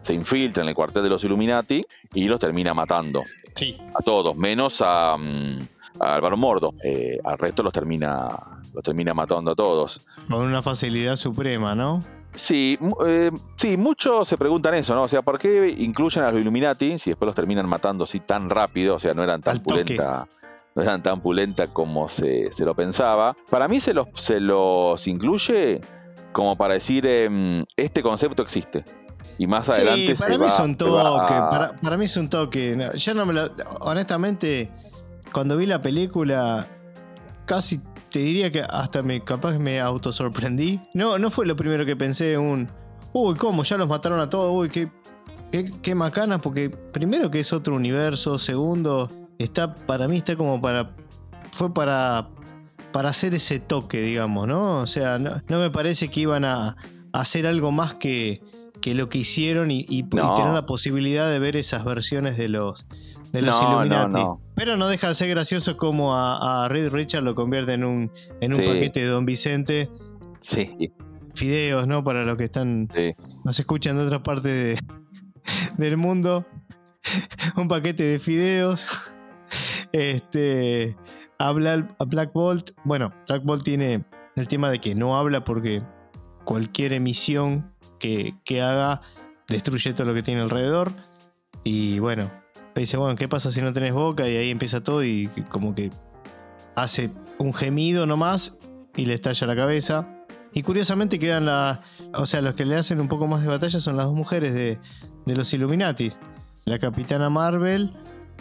se 0.00 0.14
infiltra 0.14 0.62
en 0.62 0.68
el 0.68 0.74
cuartel 0.74 1.02
de 1.02 1.10
los 1.10 1.24
Illuminati 1.24 1.84
y 2.14 2.28
los 2.28 2.38
termina 2.38 2.72
matando. 2.72 3.22
Sí. 3.54 3.76
A 3.94 4.02
todos, 4.02 4.36
menos 4.36 4.80
a, 4.80 5.16
mm, 5.16 5.58
Álvaro 5.98 6.36
Mordo. 6.36 6.74
Eh, 6.82 7.18
al 7.24 7.36
resto 7.36 7.62
los 7.62 7.72
termina, 7.72 8.38
los 8.72 8.82
termina 8.82 9.12
matando 9.12 9.50
a 9.50 9.54
todos. 9.54 10.06
Con 10.28 10.42
una 10.42 10.62
facilidad 10.62 11.16
suprema, 11.16 11.74
¿no? 11.74 12.00
Sí, 12.34 12.78
eh, 13.04 13.30
sí, 13.56 13.76
muchos 13.76 14.28
se 14.28 14.38
preguntan 14.38 14.74
eso, 14.74 14.94
¿no? 14.94 15.02
O 15.02 15.08
sea, 15.08 15.22
¿por 15.22 15.38
qué 15.38 15.74
incluyen 15.78 16.22
a 16.22 16.30
los 16.30 16.40
Illuminati 16.40 16.98
si 16.98 17.10
después 17.10 17.26
los 17.26 17.34
terminan 17.34 17.68
matando 17.68 18.04
así 18.04 18.20
tan 18.20 18.48
rápido? 18.48 18.94
O 18.94 18.98
sea, 18.98 19.14
no 19.14 19.24
eran 19.24 19.40
tan 19.40 19.58
pulenta, 19.58 20.28
no 20.76 20.82
eran 20.82 21.02
tan 21.02 21.20
pulenta 21.20 21.66
como 21.68 22.08
se, 22.08 22.50
lo 22.58 22.74
pensaba. 22.74 23.36
Para 23.50 23.66
mí 23.66 23.80
se 23.80 23.94
los, 23.94 24.08
se 24.14 24.40
los 24.40 25.06
incluye 25.08 25.80
como 26.32 26.56
para 26.56 26.74
decir, 26.74 27.04
em, 27.06 27.64
este 27.76 28.02
concepto 28.02 28.42
existe. 28.42 28.84
Y 29.38 29.46
más 29.46 29.68
adelante. 29.68 30.08
Sí, 30.08 30.14
para 30.14 30.38
mí 30.38 30.46
es 30.46 30.58
un 30.58 30.76
toque. 30.76 31.34
Para, 31.82 31.96
mí 31.96 32.04
es 32.04 32.16
un 32.16 32.28
toque. 32.28 32.90
Yo 32.94 33.14
no 33.14 33.26
me 33.26 33.32
lo. 33.32 33.50
Honestamente, 33.80 34.70
cuando 35.32 35.56
vi 35.56 35.66
la 35.66 35.80
película, 35.80 36.66
casi 37.46 37.80
te 38.10 38.18
diría 38.18 38.50
que 38.50 38.60
hasta 38.60 39.02
me 39.02 39.22
capaz 39.22 39.58
me 39.58 39.80
autosorprendí. 39.80 40.80
No, 40.94 41.18
no 41.18 41.30
fue 41.30 41.46
lo 41.46 41.56
primero 41.56 41.86
que 41.86 41.96
pensé 41.96 42.36
un. 42.36 42.68
Uy, 43.12 43.34
¿cómo? 43.36 43.62
Ya 43.62 43.76
los 43.76 43.88
mataron 43.88 44.20
a 44.20 44.28
todos. 44.28 44.52
Uy, 44.52 44.68
qué, 44.68 44.90
qué, 45.50 45.70
qué 45.82 45.94
macana. 45.94 46.38
Porque 46.38 46.70
primero 46.70 47.30
que 47.30 47.40
es 47.40 47.52
otro 47.52 47.74
universo. 47.74 48.38
Segundo, 48.38 49.08
está. 49.38 49.74
Para 49.74 50.08
mí 50.08 50.18
está 50.18 50.36
como 50.36 50.60
para. 50.60 50.90
Fue 51.52 51.72
para. 51.72 52.28
Para 52.92 53.10
hacer 53.10 53.34
ese 53.36 53.60
toque, 53.60 54.02
digamos, 54.02 54.48
¿no? 54.48 54.78
O 54.78 54.86
sea, 54.88 55.18
no, 55.20 55.40
me 55.46 55.70
parece 55.70 56.08
que 56.08 56.22
iban 56.22 56.44
a, 56.44 56.76
hacer 57.12 57.46
algo 57.46 57.70
más 57.70 57.94
que, 57.94 58.42
que 58.80 58.94
lo 58.94 59.08
que 59.08 59.18
hicieron 59.18 59.70
y, 59.70 59.86
y, 59.88 60.02
tener 60.02 60.52
la 60.52 60.66
posibilidad 60.66 61.30
de 61.30 61.38
ver 61.38 61.56
esas 61.56 61.84
versiones 61.84 62.36
de 62.36 62.48
los, 62.48 62.86
de 63.32 63.42
los 63.42 63.60
Illuminati. 63.60 64.22
Pero 64.54 64.76
no 64.76 64.88
deja 64.88 65.08
de 65.08 65.14
ser 65.14 65.28
gracioso 65.28 65.76
como 65.76 66.14
a, 66.16 66.68
Reed 66.68 66.90
Richard 66.90 67.22
lo 67.22 67.34
convierte 67.34 67.74
en 67.74 67.84
un, 67.84 68.12
en 68.40 68.52
un 68.52 68.58
paquete 68.58 69.00
de 69.00 69.06
Don 69.06 69.24
Vicente. 69.24 69.90
Sí. 70.40 70.92
Fideos, 71.34 71.86
¿no? 71.86 72.02
Para 72.04 72.24
los 72.24 72.36
que 72.36 72.44
están. 72.44 72.88
Sí. 72.94 73.14
Nos 73.44 73.58
escuchan 73.58 73.96
de 73.96 74.04
otra 74.04 74.22
parte 74.22 74.76
del 75.78 75.96
mundo. 75.96 76.46
un 77.56 77.68
paquete 77.68 78.04
de 78.04 78.18
fideos. 78.18 79.14
Este. 79.92 80.96
Habla 81.38 81.96
a 81.98 82.04
Black 82.04 82.32
Bolt. 82.34 82.72
Bueno, 82.84 83.14
Black 83.28 83.44
Bolt 83.44 83.62
tiene 83.62 84.04
el 84.36 84.48
tema 84.48 84.70
de 84.70 84.78
que 84.78 84.94
no 84.94 85.16
habla 85.16 85.42
porque 85.42 85.82
cualquier 86.44 86.92
emisión 86.92 87.72
que, 87.98 88.34
que 88.44 88.60
haga 88.60 89.00
destruye 89.48 89.94
todo 89.94 90.06
lo 90.06 90.14
que 90.14 90.22
tiene 90.22 90.42
alrededor. 90.42 90.92
Y 91.64 91.98
bueno, 91.98 92.30
dice, 92.74 92.96
bueno, 92.96 93.16
¿qué 93.16 93.28
pasa 93.28 93.50
si 93.50 93.60
no 93.60 93.72
tenés 93.72 93.92
boca? 93.92 94.28
Y 94.28 94.36
ahí 94.36 94.50
empieza 94.50 94.82
todo 94.82 95.04
y 95.04 95.28
como 95.48 95.74
que 95.74 95.90
hace 96.74 97.10
un 97.38 97.52
gemido 97.52 98.06
nomás 98.06 98.56
y 98.96 99.06
le 99.06 99.14
estalla 99.14 99.46
la 99.46 99.56
cabeza. 99.56 100.08
Y 100.52 100.62
curiosamente 100.62 101.18
quedan 101.18 101.46
las... 101.46 101.80
O 102.14 102.26
sea, 102.26 102.40
los 102.40 102.54
que 102.54 102.64
le 102.64 102.76
hacen 102.76 103.00
un 103.00 103.08
poco 103.08 103.26
más 103.28 103.42
de 103.42 103.48
batalla 103.48 103.80
son 103.80 103.96
las 103.96 104.06
dos 104.06 104.14
mujeres 104.14 104.52
de, 104.54 104.78
los 105.26 105.52
Illuminati. 105.54 106.10
La 106.64 106.78
capitana 106.78 107.30
Marvel, 107.30 107.92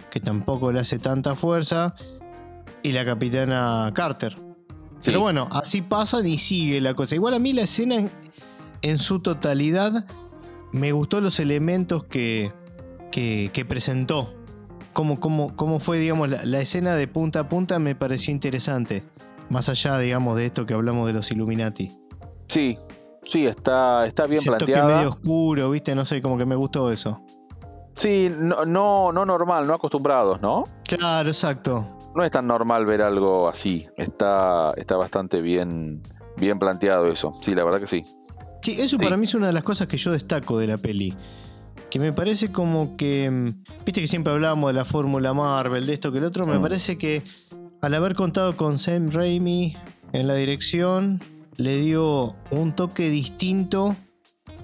que 0.10 0.20
tampoco 0.20 0.72
le 0.72 0.80
hace 0.80 0.98
tanta 0.98 1.36
fuerza, 1.36 1.96
y 2.82 2.92
la 2.94 3.06
capitana 3.06 3.92
Carter. 3.94 4.36
Pero 5.06 5.22
bueno, 5.22 5.48
así 5.52 5.82
pasan 5.82 6.28
y 6.28 6.38
sigue 6.38 6.82
la 6.82 6.94
cosa. 6.94 7.16
Igual 7.16 7.36
a 7.36 7.40
mí 7.40 7.54
la 7.54 7.62
escena 7.62 8.10
en 8.82 8.98
su 8.98 9.20
totalidad 9.20 10.06
me 10.72 10.92
gustó 10.92 11.22
los 11.22 11.40
elementos 11.40 12.04
que, 12.06 12.52
que, 13.12 13.66
presentó. 13.68 14.34
Cómo, 14.94 15.20
cómo, 15.20 15.56
cómo, 15.56 15.80
fue, 15.80 16.00
digamos, 16.00 16.30
la, 16.30 16.60
escena 16.60 16.96
de 16.96 17.08
punta 17.08 17.42
a 17.42 17.50
punta 17.50 17.80
me 17.80 17.96
pareció 17.96 18.34
interesante. 18.34 19.04
Más 19.50 19.70
allá, 19.70 19.98
digamos, 19.98 20.36
de 20.38 20.46
esto 20.46 20.66
que 20.66 20.74
hablamos 20.74 21.08
de 21.08 21.14
los 21.14 21.32
Illuminati. 21.32 21.92
Sí, 22.48 22.78
sí, 23.24 23.48
está, 23.48 24.06
está 24.06 24.26
bien 24.26 24.40
Ese 24.40 24.50
planteada. 24.50 24.82
Toque 24.82 24.96
medio 24.96 25.10
oscuro, 25.10 25.70
viste, 25.72 25.96
no 25.96 26.06
sé, 26.06 26.22
como 26.22 26.38
que 26.38 26.46
me 26.46 26.56
gustó 26.56 26.92
eso. 26.92 27.22
Sí, 27.96 28.32
no, 28.34 28.64
no, 28.66 29.12
no 29.12 29.26
normal, 29.26 29.68
no 29.68 29.74
acostumbrados, 29.74 30.42
¿no? 30.42 30.64
Claro, 30.86 31.30
exacto. 31.30 31.98
No 32.16 32.24
es 32.24 32.32
tan 32.32 32.48
normal 32.48 32.86
ver 32.86 33.02
algo 33.02 33.50
así. 33.50 33.88
Está, 33.98 34.72
está 34.78 34.96
bastante 34.96 35.42
bien, 35.42 36.02
bien 36.38 36.60
planteado 36.60 37.08
eso. 37.08 37.34
Sí, 37.42 37.54
la 37.54 37.64
verdad 37.64 37.80
que 37.80 37.88
sí. 37.88 38.04
Sí, 38.62 38.80
eso 38.80 38.98
para 38.98 39.18
mí 39.18 39.26
es 39.26 39.34
una 39.36 39.48
de 39.48 39.54
las 39.54 39.64
cosas 39.64 39.88
que 39.88 39.98
yo 39.98 40.12
destaco 40.12 40.58
de 40.58 40.68
la 40.68 40.78
peli 40.78 41.16
que 41.90 42.00
me 42.00 42.14
parece 42.14 42.52
como 42.52 42.96
que, 42.96 43.30
mm, 43.30 43.84
viste 43.86 44.02
que 44.02 44.08
siempre 44.08 44.34
hablábamos 44.34 44.70
de 44.70 44.74
la 44.74 44.86
fórmula 44.86 45.34
Marvel, 45.34 45.86
de 45.86 45.94
esto 45.94 46.12
que 46.12 46.20
el 46.20 46.24
otro, 46.24 46.46
me 46.46 46.60
mm. 46.60 46.62
parece 46.62 46.98
que 46.98 47.24
al 47.82 47.94
haber 47.94 48.16
contado 48.16 48.56
con 48.56 48.78
Sam 48.78 49.10
Raimi 49.10 49.76
en 50.14 50.28
la 50.28 50.36
dirección, 50.36 51.22
le 51.58 51.78
dio 51.78 52.36
un 52.52 52.74
toque 52.76 53.10
distinto 53.10 53.96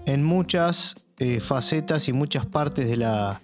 en 0.05 0.23
muchas 0.23 1.05
eh, 1.17 1.39
facetas 1.39 2.07
y 2.07 2.13
muchas 2.13 2.45
partes 2.45 2.87
de 2.87 2.97
la, 2.97 3.41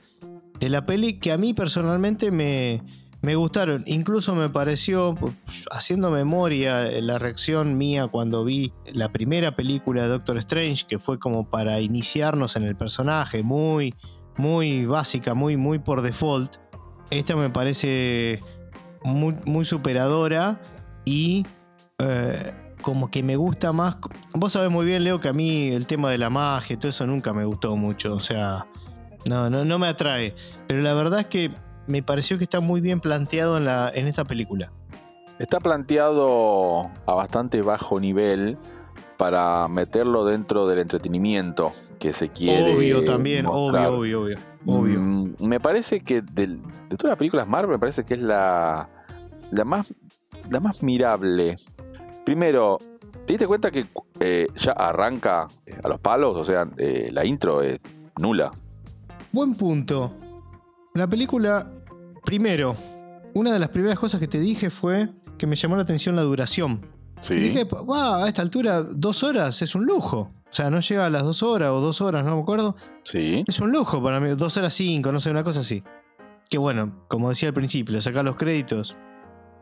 de 0.60 0.70
la 0.70 0.86
peli 0.86 1.20
que 1.20 1.32
a 1.32 1.38
mí 1.38 1.54
personalmente 1.54 2.32
me, 2.32 2.82
me 3.22 3.36
gustaron. 3.36 3.84
Incluso 3.86 4.36
me 4.36 4.50
pareció, 4.50 5.16
pues, 5.16 5.36
haciendo 5.72 6.10
memoria, 6.10 6.84
la 7.02 7.20
reacción 7.20 7.78
mía 7.78 8.08
cuando 8.08 8.44
vi 8.44 8.74
la 8.94 9.12
primera 9.12 9.56
película 9.56 10.04
de 10.04 10.08
Doctor 10.10 10.38
Strange, 10.38 10.86
que 10.88 10.98
fue 10.98 11.20
como 11.20 11.50
para 11.50 11.80
iniciarnos 11.82 12.56
en 12.56 12.64
el 12.64 12.76
personaje, 12.76 13.44
muy, 13.44 13.94
muy 14.38 14.86
básica, 14.86 15.34
muy, 15.34 15.56
muy 15.56 15.80
por 15.80 16.02
default. 16.02 16.56
Esta 17.12 17.36
me 17.36 17.50
parece 17.50 18.40
muy, 19.04 19.36
muy 19.46 19.66
superadora 19.66 20.60
y 21.06 21.46
eh, 22.00 22.54
como 22.82 23.12
que 23.12 23.22
me 23.22 23.36
gusta 23.36 23.72
más. 23.72 23.98
Vos 24.34 24.54
sabés 24.54 24.72
muy 24.72 24.86
bien, 24.86 25.04
Leo, 25.04 25.20
que 25.20 25.28
a 25.28 25.34
mí 25.34 25.68
el 25.68 25.86
tema 25.86 26.10
de 26.10 26.18
la 26.18 26.30
magia 26.32 26.74
y 26.74 26.78
todo 26.78 26.90
eso 26.90 27.06
nunca 27.06 27.34
me 27.34 27.46
gustó 27.46 27.76
mucho. 27.76 28.14
O 28.14 28.20
sea, 28.20 28.66
no, 29.30 29.50
no, 29.50 29.64
no 29.64 29.78
me 29.78 29.88
atrae. 29.88 30.34
Pero 30.68 30.82
la 30.82 30.94
verdad 30.94 31.20
es 31.20 31.28
que 31.28 31.52
me 31.88 32.04
pareció 32.04 32.38
que 32.38 32.44
está 32.44 32.60
muy 32.60 32.82
bien 32.82 33.00
planteado 33.00 33.58
en, 33.58 33.66
la, 33.66 33.92
en 33.94 34.08
esta 34.08 34.24
película. 34.26 34.72
Está 35.40 35.60
planteado 35.60 36.92
a 37.06 37.14
bastante 37.14 37.62
bajo 37.62 38.00
nivel 38.00 38.58
para 39.18 39.68
meterlo 39.68 40.26
dentro 40.26 40.68
del 40.68 40.80
entretenimiento 40.80 41.72
que 42.00 42.14
se 42.14 42.30
quiere. 42.30 42.76
Obvio 42.76 43.06
también, 43.06 43.46
obvio, 43.46 44.00
obvio, 44.00 44.38
obvio, 44.66 45.00
mm, 45.00 45.36
me 45.42 45.60
parece 45.60 46.02
que 46.02 46.22
de, 46.22 46.58
todas 46.90 47.12
las 47.12 47.18
películas 47.18 47.48
Marvel, 47.48 47.72
me 47.72 47.80
parece 47.80 48.04
que 48.04 48.16
es 48.16 48.22
la, 48.22 48.90
la, 49.52 49.64
más, 49.64 49.94
la 50.50 50.60
más 50.60 50.82
mirable. 50.82 51.56
Primero, 52.26 52.80
¿te 53.28 53.34
diste 53.34 53.46
cuenta 53.46 53.70
que 53.70 53.86
eh, 54.20 54.48
ya 54.56 54.72
arranca 54.72 55.48
eh, 55.68 55.76
a 55.84 55.88
los 55.88 56.00
palos? 56.00 56.36
O 56.36 56.44
sea, 56.44 56.68
eh, 56.78 57.10
la 57.12 57.24
intro 57.24 57.62
es 57.62 57.80
nula. 58.20 58.52
Buen 59.32 59.54
punto. 59.54 60.16
La 60.94 61.08
película, 61.08 61.72
primero, 62.26 62.76
una 63.34 63.54
de 63.54 63.60
las 63.60 63.70
primeras 63.70 63.98
cosas 63.98 64.20
que 64.20 64.28
te 64.28 64.40
dije 64.40 64.70
fue 64.70 65.10
que 65.38 65.48
me 65.48 65.56
llamó 65.56 65.78
la 65.78 65.84
atención 65.84 66.16
la 66.16 66.24
duración. 66.24 66.86
Sí. 67.20 67.36
dije, 67.36 67.64
wow, 67.64 68.16
a 68.16 68.28
esta 68.28 68.42
altura, 68.42 68.82
dos 68.82 69.24
horas 69.24 69.62
es 69.62 69.74
un 69.76 69.86
lujo. 69.86 70.32
O 70.50 70.54
sea, 70.54 70.70
no 70.70 70.82
llega 70.82 71.06
a 71.06 71.10
las 71.10 71.24
dos 71.24 71.44
horas 71.44 71.70
o 71.70 71.80
dos 71.80 72.02
horas, 72.02 72.26
no 72.26 72.36
me 72.36 72.42
acuerdo. 72.42 72.76
Sí. 73.10 73.44
Es 73.48 73.60
un 73.60 73.72
lujo 73.72 74.04
para 74.04 74.20
mí, 74.20 74.30
dos 74.36 74.58
horas 74.58 74.74
cinco, 74.74 75.12
no 75.12 75.22
sé, 75.22 75.32
una 75.32 75.44
cosa 75.44 75.62
así. 75.62 75.82
Que 76.50 76.58
bueno, 76.58 77.06
como 77.08 77.30
decía 77.30 77.50
al 77.50 77.54
principio, 77.54 78.02
sacar 78.02 78.26
los 78.26 78.36
créditos. 78.36 78.98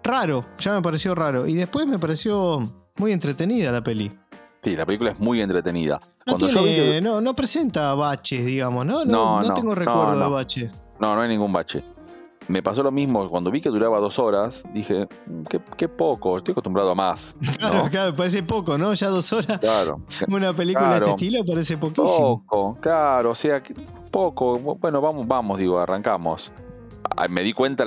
Raro, 0.03 0.45
ya 0.57 0.73
me 0.73 0.81
pareció 0.81 1.13
raro. 1.13 1.45
Y 1.45 1.53
después 1.53 1.85
me 1.85 1.99
pareció 1.99 2.89
muy 2.97 3.11
entretenida 3.11 3.71
la 3.71 3.83
peli. 3.83 4.11
Sí, 4.63 4.75
la 4.75 4.85
película 4.85 5.11
es 5.11 5.19
muy 5.19 5.39
entretenida. 5.41 5.99
No, 6.25 7.21
no, 7.21 7.35
presenta 7.35 7.93
baches, 7.93 8.45
digamos, 8.45 8.85
¿no? 8.85 9.05
No, 9.05 9.41
no, 9.41 9.53
tengo 9.53 9.75
recuerdo 9.75 10.19
de 10.19 10.29
baches. 10.29 10.71
No, 10.99 11.15
no 11.15 11.21
hay 11.21 11.29
ningún 11.29 11.51
bache. 11.51 11.83
Me 12.47 12.63
pasó 12.63 12.81
lo 12.81 12.91
mismo 12.91 13.29
cuando 13.29 13.51
vi 13.51 13.61
que 13.61 13.69
duraba 13.69 13.99
dos 13.99 14.17
horas. 14.17 14.63
Dije, 14.73 15.07
qué, 15.77 15.87
poco, 15.87 16.37
estoy 16.39 16.53
acostumbrado 16.53 16.91
a 16.91 16.95
más. 16.95 17.35
Claro, 17.59 17.89
claro, 17.91 18.13
parece 18.15 18.41
poco, 18.41 18.77
¿no? 18.77 18.93
Ya 18.93 19.09
dos 19.09 19.31
horas. 19.33 19.59
Claro. 19.59 20.01
Una 20.27 20.51
película 20.53 20.93
de 20.93 20.97
este 20.97 21.09
estilo 21.11 21.45
parece 21.45 21.77
poquísimo. 21.77 22.43
Poco, 22.43 22.77
claro, 22.81 23.31
o 23.31 23.35
sea, 23.35 23.61
poco. 24.09 24.57
Bueno, 24.57 24.99
vamos, 24.99 25.27
vamos, 25.27 25.59
digo, 25.59 25.77
arrancamos. 25.77 26.51
Me 27.29 27.43
di 27.43 27.53
cuenta 27.53 27.85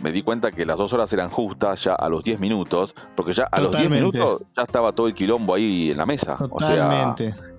me 0.00 0.12
di 0.12 0.22
cuenta 0.22 0.50
que 0.50 0.64
las 0.64 0.78
dos 0.78 0.92
horas 0.92 1.12
eran 1.12 1.30
justas 1.30 1.84
ya 1.84 1.94
a 1.94 2.08
los 2.08 2.24
diez 2.24 2.40
minutos, 2.40 2.94
porque 3.14 3.32
ya 3.34 3.44
a 3.50 3.60
los 3.60 3.76
diez 3.76 3.90
minutos 3.90 4.42
ya 4.56 4.62
estaba 4.62 4.92
todo 4.92 5.06
el 5.06 5.14
quilombo 5.14 5.54
ahí 5.54 5.90
en 5.90 5.98
la 5.98 6.06
mesa. 6.06 6.36
Totalmente. 6.36 7.28
O 7.28 7.34
sea, 7.34 7.55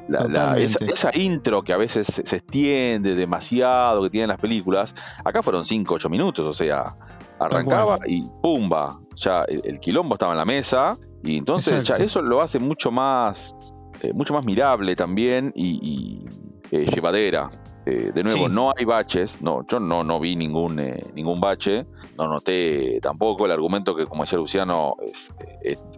esa, 0.57 1.17
intro 1.17 1.63
que 1.63 1.73
a 1.73 1.77
veces 1.77 2.07
se, 2.07 2.35
extiende 2.37 3.15
demasiado, 3.15 4.03
que 4.03 4.09
tienen 4.09 4.29
las 4.29 4.39
películas, 4.39 4.95
acá 5.23 5.43
fueron 5.43 5.65
5, 5.65 5.93
8 5.93 6.09
minutos, 6.09 6.45
o 6.45 6.53
sea, 6.53 6.95
arrancaba 7.39 7.99
y 8.05 8.23
¡pumba! 8.41 8.99
Ya 9.15 9.43
el, 9.43 9.79
quilombo 9.79 10.15
estaba 10.15 10.33
en 10.33 10.37
la 10.37 10.45
mesa 10.45 10.97
y 11.23 11.37
entonces 11.37 11.83
ya 11.83 11.95
eso 11.95 12.21
lo 12.21 12.41
hace 12.41 12.59
mucho 12.59 12.91
más, 12.91 13.55
eh, 14.01 14.13
mucho 14.13 14.33
más 14.33 14.45
mirable 14.45 14.95
también 14.95 15.51
y, 15.55 16.25
eh, 16.71 16.85
llevadera. 16.93 17.49
Eh, 17.89 18.11
de 18.13 18.21
nuevo, 18.21 18.49
no 18.49 18.73
hay 18.75 18.83
baches, 18.83 19.41
no, 19.41 19.65
yo 19.65 19.79
no, 19.79 20.03
no 20.03 20.19
vi 20.19 20.35
ningún, 20.35 20.77
eh, 20.77 21.01
ningún 21.13 21.39
bache, 21.39 21.85
no 22.17 22.27
noté 22.27 22.99
tampoco 23.01 23.45
el 23.45 23.51
argumento 23.53 23.95
que, 23.95 24.05
como 24.05 24.23
decía 24.23 24.37
Luciano, 24.37 24.97
es, 25.01 25.31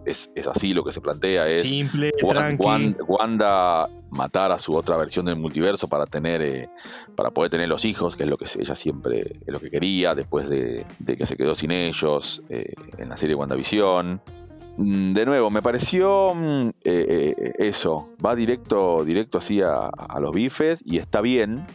es, 0.04 0.46
así 0.46 0.72
lo 0.72 0.84
que 0.84 0.92
se 0.92 1.00
plantea, 1.00 1.48
es 1.48 1.62
Simple, 1.62 2.12
Wanda, 3.08 3.88
matar 4.10 4.52
a 4.52 4.60
su 4.60 4.76
otra 4.76 4.96
versión 4.98 5.26
del 5.26 5.34
multiverso 5.34 5.88
para 5.88 6.06
tener, 6.06 6.42
eh, 6.42 6.68
para 7.16 7.32
poder 7.32 7.50
tener 7.50 7.68
los 7.68 7.84
hijos, 7.84 8.14
que 8.14 8.22
es 8.22 8.28
lo 8.28 8.38
que 8.38 8.46
ella 8.56 8.76
siempre 8.76 9.40
es 9.44 9.52
lo 9.52 9.58
que 9.58 9.68
quería, 9.68 10.14
después 10.14 10.48
de, 10.48 10.86
que 11.04 11.26
se 11.26 11.36
quedó 11.36 11.56
sin 11.56 11.72
ellos 11.72 12.40
en 12.48 13.08
la 13.08 13.16
serie 13.16 13.34
WandaVision. 13.34 14.20
Mm, 14.76 15.12
de 15.12 15.26
nuevo, 15.26 15.50
me 15.50 15.62
pareció 15.62 16.34
mm, 16.34 16.68
eh, 16.84 17.34
eh, 17.36 17.52
eso. 17.58 18.14
Va 18.24 18.34
directo, 18.34 19.04
directo 19.04 19.38
así 19.38 19.60
a, 19.62 19.90
los 20.20 20.32
bifes 20.32 20.82
y 20.84 20.98
está 20.98 21.20
bien. 21.20 21.66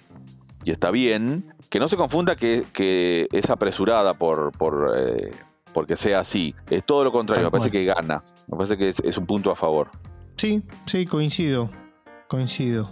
Y 0.64 0.72
está 0.72 0.92
bien. 0.92 1.54
Que 1.70 1.80
no 1.80 1.90
se 1.90 1.98
confunda 1.98 2.36
que, 2.36 3.28
es 3.32 3.50
apresurada 3.50 4.14
por, 4.16 4.52
por 4.52 4.94
eh, 4.98 5.32
porque 5.74 5.98
sea 5.98 6.22
así. 6.22 6.56
Es 6.70 6.86
todo 6.86 7.04
lo 7.04 7.12
contrario. 7.12 7.46
me 7.46 7.52
parece 7.52 7.70
que 7.70 7.84
gana. 7.84 8.22
Me 8.48 8.58
parece 8.58 8.78
que 8.78 8.90
es, 8.90 9.18
un 9.18 9.26
punto 9.26 9.52
a 9.52 9.56
favor. 9.56 9.92
Sí, 10.38 10.64
sí, 10.86 11.06
coincido. 11.06 11.70
Coincido. 12.28 12.92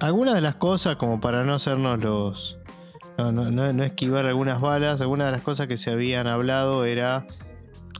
Algunas 0.00 0.34
de 0.34 0.40
las 0.40 0.56
cosas, 0.56 0.96
como 0.96 1.20
para 1.20 1.44
no 1.44 1.54
hacernos 1.54 2.02
los. 2.02 2.58
No, 3.18 3.30
no, 3.30 3.50
no, 3.50 3.84
esquivar 3.84 4.24
algunas 4.24 4.60
balas, 4.60 5.02
algunas 5.02 5.26
de 5.26 5.32
las 5.32 5.42
cosas 5.42 5.66
que 5.66 5.76
se 5.76 5.90
habían 5.90 6.26
hablado 6.26 6.86
era 6.86 7.26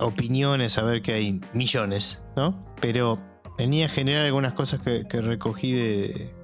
opiniones, 0.00 0.78
a 0.78 0.82
ver 0.82 1.02
que 1.02 1.12
hay 1.12 1.40
millones, 1.52 2.22
¿no? 2.36 2.64
Pero 2.80 3.18
en 3.58 3.70
línea 3.70 3.88
general, 3.88 4.26
algunas 4.26 4.54
cosas 4.54 4.80
que, 4.80 5.04
recogí 5.20 5.72
de, 5.72 6.34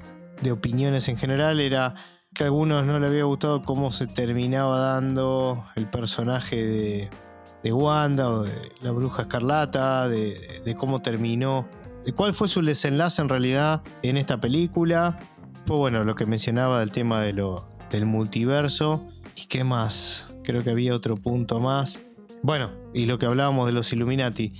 de, 0.42 0.52
opiniones 0.52 1.08
en 1.08 1.16
general 1.16 1.60
era 1.60 1.94
que 2.34 2.44
a 2.44 2.46
algunos 2.46 2.84
no 2.84 2.98
le 2.98 3.06
había 3.06 3.24
gustado 3.24 3.62
cómo 3.62 3.90
se 3.92 4.06
terminaba 4.06 4.78
dando 4.78 5.64
el 5.76 5.86
personaje 5.86 6.64
de, 6.64 7.10
de 7.62 7.72
Wanda 7.72 8.30
o 8.30 8.42
de 8.42 8.52
la 8.80 8.90
bruja 8.90 9.22
escarlata, 9.22 10.08
de, 10.08 10.74
cómo 10.76 11.02
terminó, 11.02 11.66
de 12.04 12.12
cuál 12.12 12.34
fue 12.34 12.48
su 12.48 12.62
desenlace 12.62 13.22
en 13.22 13.28
realidad 13.28 13.82
en 14.02 14.16
esta 14.16 14.40
película. 14.40 15.18
Fue 15.66 15.76
bueno 15.76 16.04
lo 16.04 16.14
que 16.14 16.26
mencionaba 16.26 16.80
del 16.80 16.92
tema 16.92 17.20
de 17.20 17.32
lo, 17.32 17.68
del 17.90 18.06
multiverso. 18.06 19.06
¿Y 19.34 19.46
qué 19.46 19.64
más? 19.64 20.34
Creo 20.44 20.62
que 20.62 20.70
había 20.70 20.94
otro 20.94 21.16
punto 21.16 21.60
más. 21.60 22.00
Bueno, 22.42 22.70
y 22.94 23.06
lo 23.06 23.18
que 23.18 23.26
hablábamos 23.26 23.66
de 23.66 23.72
los 23.72 23.92
Illuminati. 23.92 24.54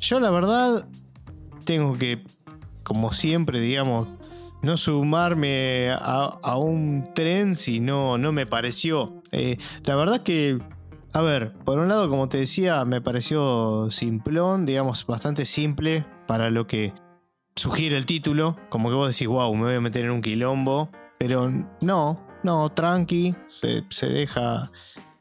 Yo 0.00 0.20
la 0.20 0.30
verdad 0.30 0.88
tengo 1.64 1.96
que, 1.96 2.24
como 2.82 3.12
siempre, 3.12 3.60
digamos, 3.60 4.08
no 4.62 4.76
sumarme 4.76 5.90
a, 5.92 6.56
un 6.56 7.10
tren 7.14 7.54
si 7.54 7.80
no, 7.80 8.18
no 8.18 8.32
me 8.32 8.46
pareció. 8.46 9.22
Eh, 9.30 9.58
la 9.84 9.96
verdad 9.96 10.22
que, 10.22 10.58
a 11.12 11.20
ver, 11.20 11.52
por 11.64 11.78
un 11.78 11.88
lado, 11.88 12.08
como 12.08 12.28
te 12.28 12.38
decía, 12.38 12.84
me 12.84 13.00
pareció 13.00 13.90
simplón, 13.90 14.66
digamos, 14.66 15.06
bastante 15.06 15.46
simple 15.46 16.04
para 16.26 16.50
lo 16.50 16.66
que 16.66 16.92
sugiere 17.54 17.96
el 17.96 18.06
título. 18.06 18.56
Como 18.68 18.88
que 18.88 18.94
vos 18.96 19.08
decís, 19.08 19.28
wow, 19.28 19.54
me 19.54 19.64
voy 19.64 19.74
a 19.74 19.80
meter 19.80 20.04
en 20.04 20.10
un 20.10 20.22
quilombo. 20.22 20.90
Pero 21.18 21.50
no, 21.80 22.26
no, 22.44 22.70
tranqui, 22.70 23.34
se 23.90 24.06
deja 24.06 24.70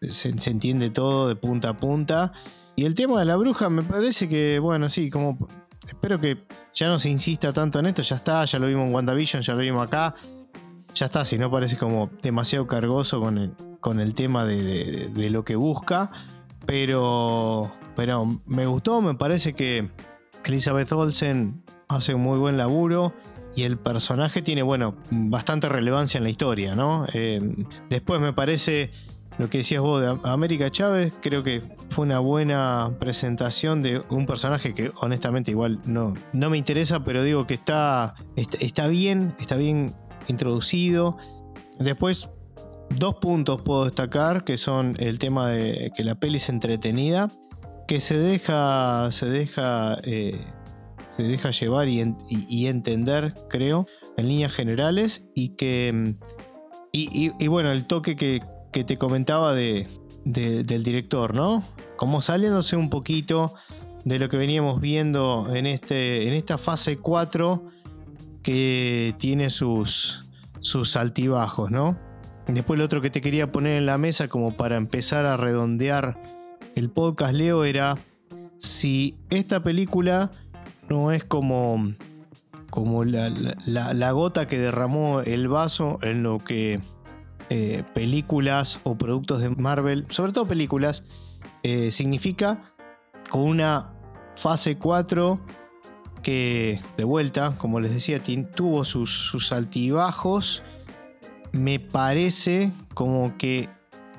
se, 0.02 0.30
entiende 0.30 0.90
todo 0.90 1.28
de 1.28 1.36
punta 1.36 1.70
a 1.70 1.78
punta. 1.78 2.32
Y 2.76 2.86
el 2.86 2.94
tema 2.94 3.20
de 3.20 3.26
la 3.26 3.36
bruja 3.36 3.70
me 3.70 3.84
parece 3.84 4.28
que, 4.28 4.60
bueno, 4.60 4.90
sí, 4.90 5.10
como 5.10 5.48
espero 5.86 6.20
que 6.20 6.46
ya 6.74 6.88
no 6.90 7.00
se 7.00 7.10
insista 7.10 7.52
tanto 7.52 7.80
en 7.80 7.88
esto, 7.88 8.02
ya 8.02 8.18
está, 8.18 8.46
ya 8.46 8.60
lo 8.60 8.68
vimos 8.68 8.88
en 8.88 8.94
WandaVision, 8.94 9.42
ya 9.42 9.54
lo 9.54 9.60
vimos 9.60 9.86
acá, 9.86 10.14
ya 10.94 11.08
está, 11.08 11.26
si 11.26 11.38
no 11.38 11.50
parece 11.50 11.78
como 11.78 12.12
demasiado 12.22 12.68
cargoso 12.68 13.20
con 13.20 13.38
el, 13.38 13.54
con 13.80 14.00
el 14.00 14.14
tema 14.14 14.46
de, 14.46 15.30
lo 15.32 15.44
que 15.44 15.56
busca, 15.56 16.12
pero, 16.66 17.72
pero 17.96 18.28
me 18.46 18.66
gustó, 18.66 19.02
me 19.02 19.16
parece 19.16 19.54
que 19.54 19.90
Elizabeth 20.48 20.92
Olsen 20.94 21.62
hace 21.88 22.14
un 22.14 22.22
muy 22.22 22.40
buen 22.40 22.58
laburo. 22.58 23.14
Y 23.56 23.64
el 23.64 23.78
personaje 23.78 24.44
tiene, 24.44 24.62
bueno, 24.62 24.96
bastante 25.10 25.68
relevancia 25.68 26.20
en 26.20 26.24
la 26.24 26.30
historia, 26.30 26.76
¿no? 26.76 27.06
Eh, 27.12 27.42
después 27.90 28.22
me 28.22 28.32
parece 28.32 28.92
lo 29.38 29.50
que 29.50 29.60
decías 29.60 29.82
vos 29.82 30.02
de 30.02 30.20
América 30.24 30.72
Chávez, 30.72 31.14
creo 31.22 31.44
que 31.44 31.62
fue 31.90 32.06
una 32.06 32.20
buena 32.20 32.92
presentación 33.00 33.82
de 33.82 34.02
un 34.10 34.26
personaje 34.26 34.74
que 34.74 34.92
honestamente 35.02 35.52
igual 35.52 35.80
no, 35.86 36.16
no 36.34 36.50
me 36.50 36.58
interesa, 36.58 37.04
pero 37.04 37.22
digo 37.22 37.46
que 37.46 37.54
está, 37.54 38.16
está, 38.36 38.88
bien, 38.88 39.36
está 39.40 39.56
bien 39.56 39.96
introducido. 40.28 41.18
Después, 41.80 42.30
dos 42.98 43.16
puntos 43.16 43.62
puedo 43.62 43.86
destacar, 43.86 44.44
que 44.44 44.58
son 44.58 44.96
el 45.00 45.20
tema 45.20 45.50
de 45.50 45.92
que 45.96 46.04
la 46.04 46.16
peli 46.16 46.38
es 46.38 46.50
entretenida, 46.50 47.30
que 47.88 48.00
se 48.00 48.18
deja, 48.18 49.12
se 49.12 49.28
deja, 49.28 50.00
eh, 50.04 50.42
se 51.16 51.24
deja 51.24 51.52
llevar 51.52 51.88
y, 51.88 52.16
y, 52.28 52.66
entender, 52.66 53.36
creo, 53.50 53.86
en 54.18 54.28
líneas 54.28 54.54
generales, 54.54 55.28
y 55.36 55.50
que... 55.50 56.16
y 56.92 57.48
bueno, 57.48 57.72
el 57.72 57.86
toque 57.86 58.16
que, 58.16 58.42
que 58.78 58.84
te 58.84 58.98
comentaba 58.98 59.56
de, 59.56 59.88
del 60.24 60.84
director, 60.84 61.34
¿no? 61.34 61.64
Como 61.96 62.22
saliéndose 62.22 62.76
un 62.76 62.92
poquito 62.92 63.56
de 64.06 64.20
lo 64.20 64.30
que 64.30 64.38
veníamos 64.38 64.80
viendo 64.80 65.48
en, 65.52 65.66
este, 65.66 66.28
en 66.28 66.36
esta 66.36 66.60
fase 66.60 66.98
4 66.98 67.66
que 68.44 69.16
tiene 69.18 69.50
sus, 69.50 70.30
sus 70.60 70.96
altibajos, 70.96 71.72
¿no? 71.72 71.98
Después 72.46 72.78
lo 72.78 72.86
otro 72.86 73.02
que 73.02 73.10
te 73.10 73.20
quería 73.20 73.52
poner 73.52 73.78
en 73.78 73.88
la 73.88 73.98
mesa 73.98 74.28
como 74.28 74.56
para 74.56 74.78
empezar 74.78 75.26
a 75.26 75.38
redondear 75.38 76.22
el 76.76 76.92
podcast, 76.92 77.34
Leo, 77.34 77.64
era 77.64 77.98
si 78.60 79.18
esta 79.32 79.64
película 79.64 80.30
no 80.88 81.12
es 81.12 81.24
como, 81.24 81.96
como 82.70 83.04
la, 83.06 83.32
la 83.66 84.12
gota 84.12 84.46
que 84.46 84.60
derramó 84.60 85.22
el 85.22 85.48
vaso 85.48 85.98
en 86.04 86.22
lo 86.22 86.38
que 86.38 86.80
eh, 87.50 87.84
películas 87.94 88.80
o 88.84 88.98
productos 88.98 89.42
de 89.42 89.50
Marvel, 89.50 90.06
sobre 90.10 90.32
todo 90.34 90.46
películas, 90.46 91.06
eh, 91.64 91.92
significa 91.92 92.74
con 93.30 93.42
una 93.42 93.94
fase 94.36 94.78
4 94.78 95.40
que 96.22 96.82
de 96.98 97.04
vuelta, 97.04 97.56
como 97.58 97.80
les 97.80 97.94
decía, 97.94 98.22
tuvo 98.54 98.84
sus, 98.84 99.52
altibajos. 99.52 100.64
Me 101.54 101.80
parece 101.80 102.74
como 102.94 103.38
que 103.38 103.70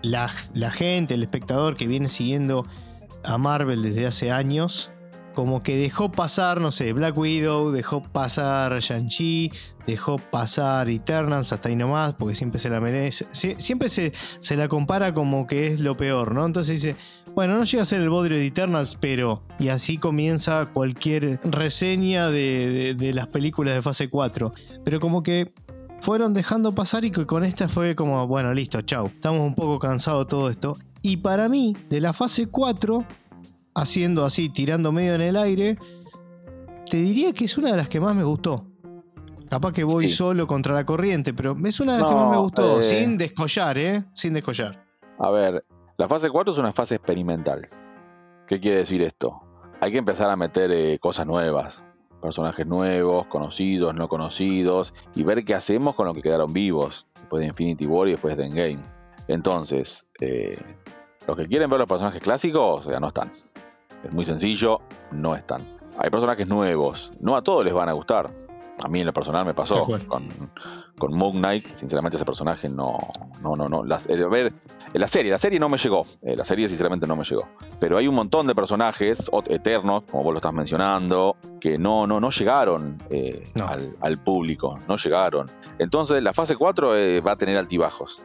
la, 0.01 0.31
la 0.55 0.71
gente, 0.71 1.15
el 1.15 1.23
espectador 1.23 1.77
que 1.77 1.87
viene 1.87 2.09
siguiendo 2.09 2.67
a 3.25 3.37
Marvel 3.37 3.83
desde 3.83 4.07
hace 4.07 4.31
años, 4.31 4.91
como 5.39 5.63
que 5.63 5.77
dejó 5.77 6.11
pasar, 6.11 6.61
no 6.61 6.73
sé, 6.73 6.93
Black 6.93 7.17
Widow, 7.17 7.71
dejó 7.71 8.03
pasar 8.03 8.77
Shang-Chi, 8.81 9.53
dejó 9.87 10.19
pasar 10.19 10.91
Eternals 10.91 11.53
hasta 11.53 11.69
ahí 11.69 11.77
nomás, 11.77 12.15
porque 12.15 12.35
siempre 12.35 12.59
se 12.59 12.69
la 12.69 12.81
merece. 12.81 13.25
siempre 13.31 13.89
se, 13.89 14.13
se, 14.41 14.57
la 14.57 14.67
compara 14.67 15.15
como 15.15 15.47
que 15.47 15.69
es 15.69 15.79
lo 15.79 15.97
peor, 15.97 16.35
¿no? 16.35 16.45
Entonces 16.45 16.83
dice, 16.83 16.97
bueno, 17.37 17.57
no 17.57 17.63
llega 17.63 17.85
a 17.85 17.87
ser 17.87 18.01
el 18.01 18.11
bodrio 18.11 18.37
de 18.37 18.49
Eternals, 18.49 18.99
pero. 19.01 19.45
Y 19.61 19.69
así 19.69 19.97
comienza 19.97 20.67
cualquier 20.73 21.39
reseña 21.45 22.31
de, 22.31 22.97
de 22.99 23.13
las 23.13 23.29
películas 23.29 23.77
de 23.77 23.83
fase 23.83 24.11
4. 24.11 24.53
Pero 24.85 24.99
como 24.99 25.23
que 25.23 25.53
fueron 26.01 26.35
dejando 26.35 26.75
pasar 26.75 27.05
y 27.05 27.13
con 27.13 27.45
esta 27.45 27.69
fue 27.69 27.95
como, 27.95 28.27
bueno, 28.27 28.53
listo, 28.53 28.81
chau. 28.81 29.07
Estamos 29.07 29.43
un 29.43 29.55
poco 29.55 29.79
cansados 29.79 30.27
de 30.27 30.31
todo 30.31 30.51
esto. 30.51 30.77
Y 31.01 31.19
para 31.19 31.49
mí, 31.49 31.77
de 31.89 32.01
la 32.01 32.13
fase 32.13 32.49
4, 32.49 33.05
haciendo 33.83 34.25
así, 34.25 34.49
tirando 34.49 34.93
medio 34.93 35.15
en 35.15 35.21
el 35.21 35.37
aire, 35.37 35.79
te 36.89 36.97
diría 36.97 37.33
que 37.33 37.45
es 37.45 37.59
una 37.59 37.71
de 37.71 37.77
las 37.77 37.89
que 37.89 38.01
más 38.01 38.15
me 38.15 38.25
gustó. 38.25 38.67
Capaz 39.49 39.73
que 39.73 39.85
voy 39.85 40.09
solo 40.09 40.47
contra 40.47 40.75
la 40.75 40.85
corriente, 40.85 41.33
pero 41.33 41.57
es 41.65 41.81
una 41.81 41.95
de 41.95 42.03
las 42.03 42.11
que 42.11 42.15
más 42.15 42.31
me 42.31 42.37
gustó, 42.37 42.81
eh, 42.81 42.83
sin 42.83 43.17
descollar, 43.17 43.79
¿eh? 43.79 44.05
Sin 44.13 44.35
descollar. 44.35 44.85
A 45.19 45.31
ver, 45.31 45.65
la 45.97 46.07
fase 46.07 46.29
4 46.29 46.53
es 46.53 46.59
una 46.59 46.73
fase 46.73 46.97
experimental. 46.97 47.67
¿Qué 48.47 48.61
quiere 48.61 48.79
decir 48.79 49.03
esto? 49.03 49.41
Hay 49.81 49.93
que 49.93 49.99
empezar 49.99 50.31
a 50.31 50.37
meter 50.37 50.71
eh, 50.71 50.99
cosas 50.99 51.27
nuevas, 51.27 51.81
personajes 52.21 52.67
nuevos, 52.67 53.27
conocidos, 53.27 53.95
no 53.95 54.09
conocidos, 54.09 54.93
y 55.15 55.23
ver 55.23 55.45
qué 55.45 55.55
hacemos 55.55 55.95
con 55.95 56.07
lo 56.07 56.15
que 56.15 56.23
quedaron 56.23 56.53
vivos 56.53 57.07
después 57.15 57.41
de 57.41 57.47
Infinity 57.47 57.87
War 57.87 58.09
y 58.09 58.13
después 58.13 58.37
de 58.37 58.47
Endgame. 58.47 58.83
Entonces, 59.29 60.07
eh, 60.21 60.59
los 61.27 61.37
que 61.37 61.47
quieren 61.47 61.69
ver 61.69 61.79
los 61.79 61.89
personajes 61.89 62.21
clásicos, 62.21 62.87
ya 62.87 63.01
no 63.01 63.09
están. 63.09 63.31
Es 64.05 64.13
muy 64.13 64.25
sencillo, 64.25 64.81
no 65.11 65.35
están. 65.35 65.63
Hay 65.99 66.11
personajes 66.11 66.49
nuevos, 66.49 67.13
no 67.21 67.37
a 67.37 67.43
todos 67.43 67.65
les 67.65 67.75
van 67.75 67.89
a 67.89 67.93
gustar. 67.93 68.31
A 68.83 68.89
mí 68.89 69.01
en 69.01 69.07
lo 69.07 69.13
personal 69.13 69.45
me 69.45 69.55
pasó 69.55 69.83
con, 70.07 70.31
con 70.99 71.15
Moon 71.15 71.37
Knight, 71.39 71.75
sinceramente 71.75 72.17
ese 72.17 72.25
personaje 72.25 72.69
no, 72.69 72.99
no, 73.43 73.57
no, 73.57 73.69
no. 73.69 73.85
La, 73.85 74.01
eh, 74.09 74.23
a 74.23 74.29
ver, 74.29 74.53
la 74.93 75.09
serie, 75.09 75.31
la 75.31 75.39
serie 75.39 75.59
no 75.59 75.69
me 75.69 75.79
llegó, 75.79 76.03
eh, 76.23 76.37
la 76.37 76.45
serie 76.45 76.69
sinceramente 76.69 77.07
no 77.07 77.17
me 77.17 77.25
llegó. 77.25 77.49
Pero 77.79 77.97
hay 77.97 78.09
un 78.09 78.15
montón 78.15 78.47
de 78.47 78.55
personajes 78.55 79.31
eternos, 79.49 80.05
como 80.11 80.25
vos 80.25 80.33
lo 80.33 80.39
estás 80.39 80.53
mencionando, 80.53 81.37
que 81.61 81.79
no, 81.79 82.07
no, 82.07 82.21
no 82.21 82.31
llegaron 82.31 83.03
eh, 83.11 83.43
Al, 84.01 84.19
público, 84.19 84.77
no 84.89 84.97
llegaron. 84.97 85.47
Entonces 85.79 86.23
la 86.23 86.33
fase 86.33 86.57
4 86.57 86.93
va 87.27 87.33
a 87.33 87.37
tener 87.37 87.57
altibajos. 87.57 88.23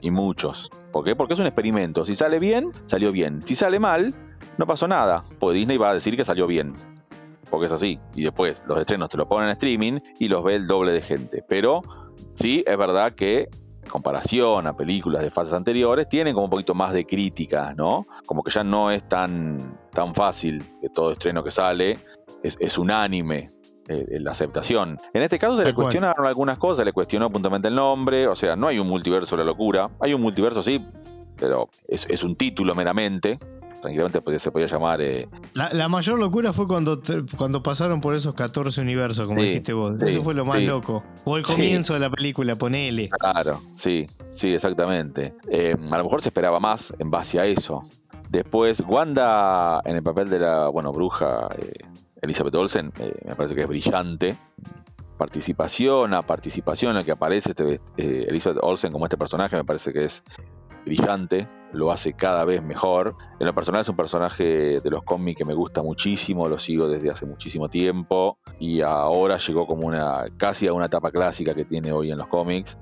Y 0.00 0.10
muchos. 0.10 0.70
¿Por 0.92 1.04
qué? 1.04 1.16
Porque 1.16 1.34
es 1.34 1.40
un 1.40 1.46
experimento. 1.46 2.04
Si 2.06 2.14
sale 2.14 2.38
bien, 2.38 2.72
salió 2.86 3.12
bien. 3.12 3.42
Si 3.42 3.54
sale 3.54 3.78
mal, 3.78 4.14
no 4.56 4.66
pasó 4.66 4.88
nada, 4.88 5.22
pues 5.38 5.54
Disney 5.54 5.76
va 5.76 5.90
a 5.90 5.94
decir 5.94 6.16
que 6.16 6.24
salió 6.24 6.46
bien. 6.46 6.74
Porque 7.50 7.66
es 7.66 7.72
así. 7.72 7.98
Y 8.14 8.24
después 8.24 8.62
los 8.66 8.78
estrenos 8.78 9.08
te 9.08 9.16
lo 9.16 9.28
ponen 9.28 9.48
en 9.48 9.52
streaming 9.52 9.98
y 10.18 10.28
los 10.28 10.44
ve 10.44 10.56
el 10.56 10.66
doble 10.66 10.92
de 10.92 11.02
gente. 11.02 11.44
Pero 11.48 11.82
sí, 12.34 12.62
es 12.66 12.76
verdad 12.76 13.14
que 13.14 13.48
comparación 13.88 14.66
a 14.66 14.76
películas 14.76 15.22
de 15.22 15.30
fases 15.30 15.54
anteriores, 15.54 16.08
tienen 16.08 16.34
como 16.34 16.44
un 16.44 16.50
poquito 16.50 16.74
más 16.74 16.92
de 16.92 17.06
crítica, 17.06 17.74
¿no? 17.74 18.06
Como 18.26 18.42
que 18.42 18.50
ya 18.50 18.62
no 18.62 18.90
es 18.90 19.08
tan, 19.08 19.78
tan 19.92 20.14
fácil 20.14 20.62
que 20.82 20.90
todo 20.90 21.12
estreno 21.12 21.42
que 21.42 21.50
sale 21.50 21.98
es, 22.42 22.56
es 22.60 22.78
unánime 22.78 23.46
eh, 23.88 24.18
la 24.20 24.32
aceptación. 24.32 24.98
En 25.14 25.22
este 25.22 25.38
caso 25.38 25.56
se 25.56 25.64
le 25.64 25.74
cuestionaron 25.74 26.26
algunas 26.26 26.58
cosas, 26.58 26.84
le 26.84 26.92
cuestionó 26.92 27.30
puntualmente 27.30 27.68
el 27.68 27.74
nombre, 27.74 28.26
o 28.28 28.36
sea, 28.36 28.56
no 28.56 28.68
hay 28.68 28.78
un 28.78 28.88
multiverso 28.88 29.36
de 29.36 29.44
la 29.44 29.46
locura, 29.46 29.90
hay 30.00 30.14
un 30.14 30.20
multiverso 30.20 30.62
sí, 30.62 30.84
pero 31.38 31.68
es, 31.86 32.22
un 32.22 32.36
título 32.36 32.74
meramente. 32.74 33.38
Tranquilamente 33.80 34.40
se 34.40 34.50
podía 34.50 34.66
llamar. 34.66 35.00
Eh, 35.00 35.28
la, 35.54 35.88
mayor 35.88 36.18
locura 36.18 36.52
fue 36.52 36.66
cuando, 36.66 37.00
cuando 37.36 37.62
pasaron 37.62 38.00
por 38.00 38.12
esos 38.12 38.34
14 38.34 38.80
universos, 38.80 39.28
como 39.28 39.40
dijiste 39.40 39.72
vos. 39.72 40.02
Eso 40.02 40.22
fue 40.22 40.34
lo 40.34 40.44
más 40.44 40.60
loco. 40.62 41.04
O 41.24 41.36
el 41.36 41.44
comienzo 41.44 41.94
de 41.94 42.00
la 42.00 42.10
película, 42.10 42.56
ponele. 42.56 43.08
Claro, 43.08 43.60
sí, 43.72 44.06
sí, 44.26 44.52
exactamente. 44.52 45.34
Eh, 45.48 45.76
a 45.90 45.96
lo 45.98 46.04
mejor 46.04 46.22
se 46.22 46.30
esperaba 46.30 46.58
más 46.58 46.92
en 46.98 47.10
base 47.10 47.38
a 47.38 47.46
eso. 47.46 47.82
Después, 48.28 48.82
Wanda 48.86 49.80
en 49.84 49.94
el 49.94 50.02
papel 50.02 50.28
de 50.28 50.40
la, 50.40 50.68
bueno, 50.68 50.92
bruja, 50.92 51.48
Elizabeth 52.22 52.54
Olsen 52.54 52.92
eh, 52.98 53.14
me 53.26 53.34
parece 53.34 53.54
que 53.54 53.62
es 53.62 53.68
brillante. 53.68 54.36
Participación 55.16 56.14
a 56.14 56.22
participación 56.22 56.90
en 56.90 56.96
la 56.96 57.04
que 57.04 57.12
aparece 57.12 57.50
este, 57.50 57.80
eh, 57.96 58.26
Elizabeth 58.28 58.58
Olsen 58.62 58.92
como 58.92 59.06
este 59.06 59.16
personaje 59.16 59.56
me 59.56 59.64
parece 59.64 59.92
que 59.92 60.04
es 60.04 60.22
brillante, 60.84 61.46
lo 61.72 61.90
hace 61.90 62.12
cada 62.12 62.44
vez 62.44 62.62
mejor. 62.62 63.16
En 63.40 63.46
lo 63.46 63.54
personal 63.54 63.82
es 63.82 63.88
un 63.88 63.96
personaje 63.96 64.80
de 64.80 64.90
los 64.90 65.02
cómics 65.02 65.38
que 65.38 65.44
me 65.44 65.54
gusta 65.54 65.82
muchísimo, 65.82 66.48
lo 66.48 66.58
sigo 66.58 66.88
desde 66.88 67.10
hace 67.10 67.26
muchísimo 67.26 67.68
tiempo 67.68 68.38
y 68.58 68.80
ahora 68.80 69.38
llegó 69.38 69.66
como 69.66 69.86
una 69.86 70.24
casi 70.36 70.66
a 70.66 70.72
una 70.72 70.86
etapa 70.86 71.10
clásica 71.10 71.54
que 71.54 71.64
tiene 71.64 71.92
hoy 71.92 72.10
en 72.10 72.18
los 72.18 72.28
cómics, 72.28 72.78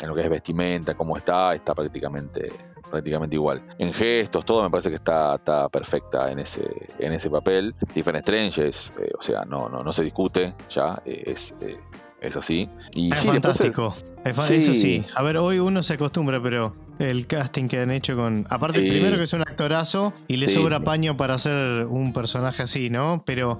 en 0.00 0.08
lo 0.08 0.14
que 0.14 0.20
es 0.20 0.28
vestimenta, 0.28 0.94
cómo 0.94 1.16
está, 1.16 1.54
está 1.54 1.74
prácticamente 1.74 2.69
prácticamente 2.88 3.36
igual. 3.36 3.62
En 3.78 3.92
gestos, 3.92 4.44
todo 4.44 4.62
me 4.62 4.70
parece 4.70 4.90
que 4.90 4.96
está, 4.96 5.36
está 5.36 5.68
perfecta 5.68 6.30
en 6.30 6.38
ese, 6.38 6.68
en 6.98 7.12
ese 7.12 7.30
papel. 7.30 7.74
Stephen 7.90 8.16
Strange 8.16 8.68
es, 8.68 8.92
eh, 9.00 9.10
o 9.18 9.22
sea, 9.22 9.44
no, 9.44 9.68
no, 9.68 9.82
no 9.82 9.92
se 9.92 10.04
discute 10.04 10.54
ya, 10.68 11.00
eh, 11.04 11.24
es, 11.26 11.54
eh, 11.60 11.78
es 12.20 12.36
así. 12.36 12.68
Y 12.92 13.12
es 13.12 13.24
fantástico. 13.24 13.94
Eso 14.24 14.42
sí. 14.74 15.04
A 15.14 15.22
ver, 15.22 15.38
hoy 15.38 15.58
uno 15.58 15.82
se 15.82 15.94
acostumbra, 15.94 16.42
pero 16.42 16.76
el 16.98 17.26
casting 17.26 17.66
que 17.68 17.80
han 17.80 17.90
hecho 17.90 18.16
con. 18.16 18.46
Aparte, 18.50 18.78
primero 18.80 19.16
que 19.16 19.24
es 19.24 19.32
un 19.32 19.40
actorazo 19.40 20.12
y 20.28 20.36
le 20.36 20.48
sobra 20.48 20.80
paño 20.80 21.16
para 21.16 21.34
hacer 21.34 21.86
un 21.86 22.12
personaje 22.12 22.62
así, 22.62 22.90
¿no? 22.90 23.22
Pero 23.24 23.58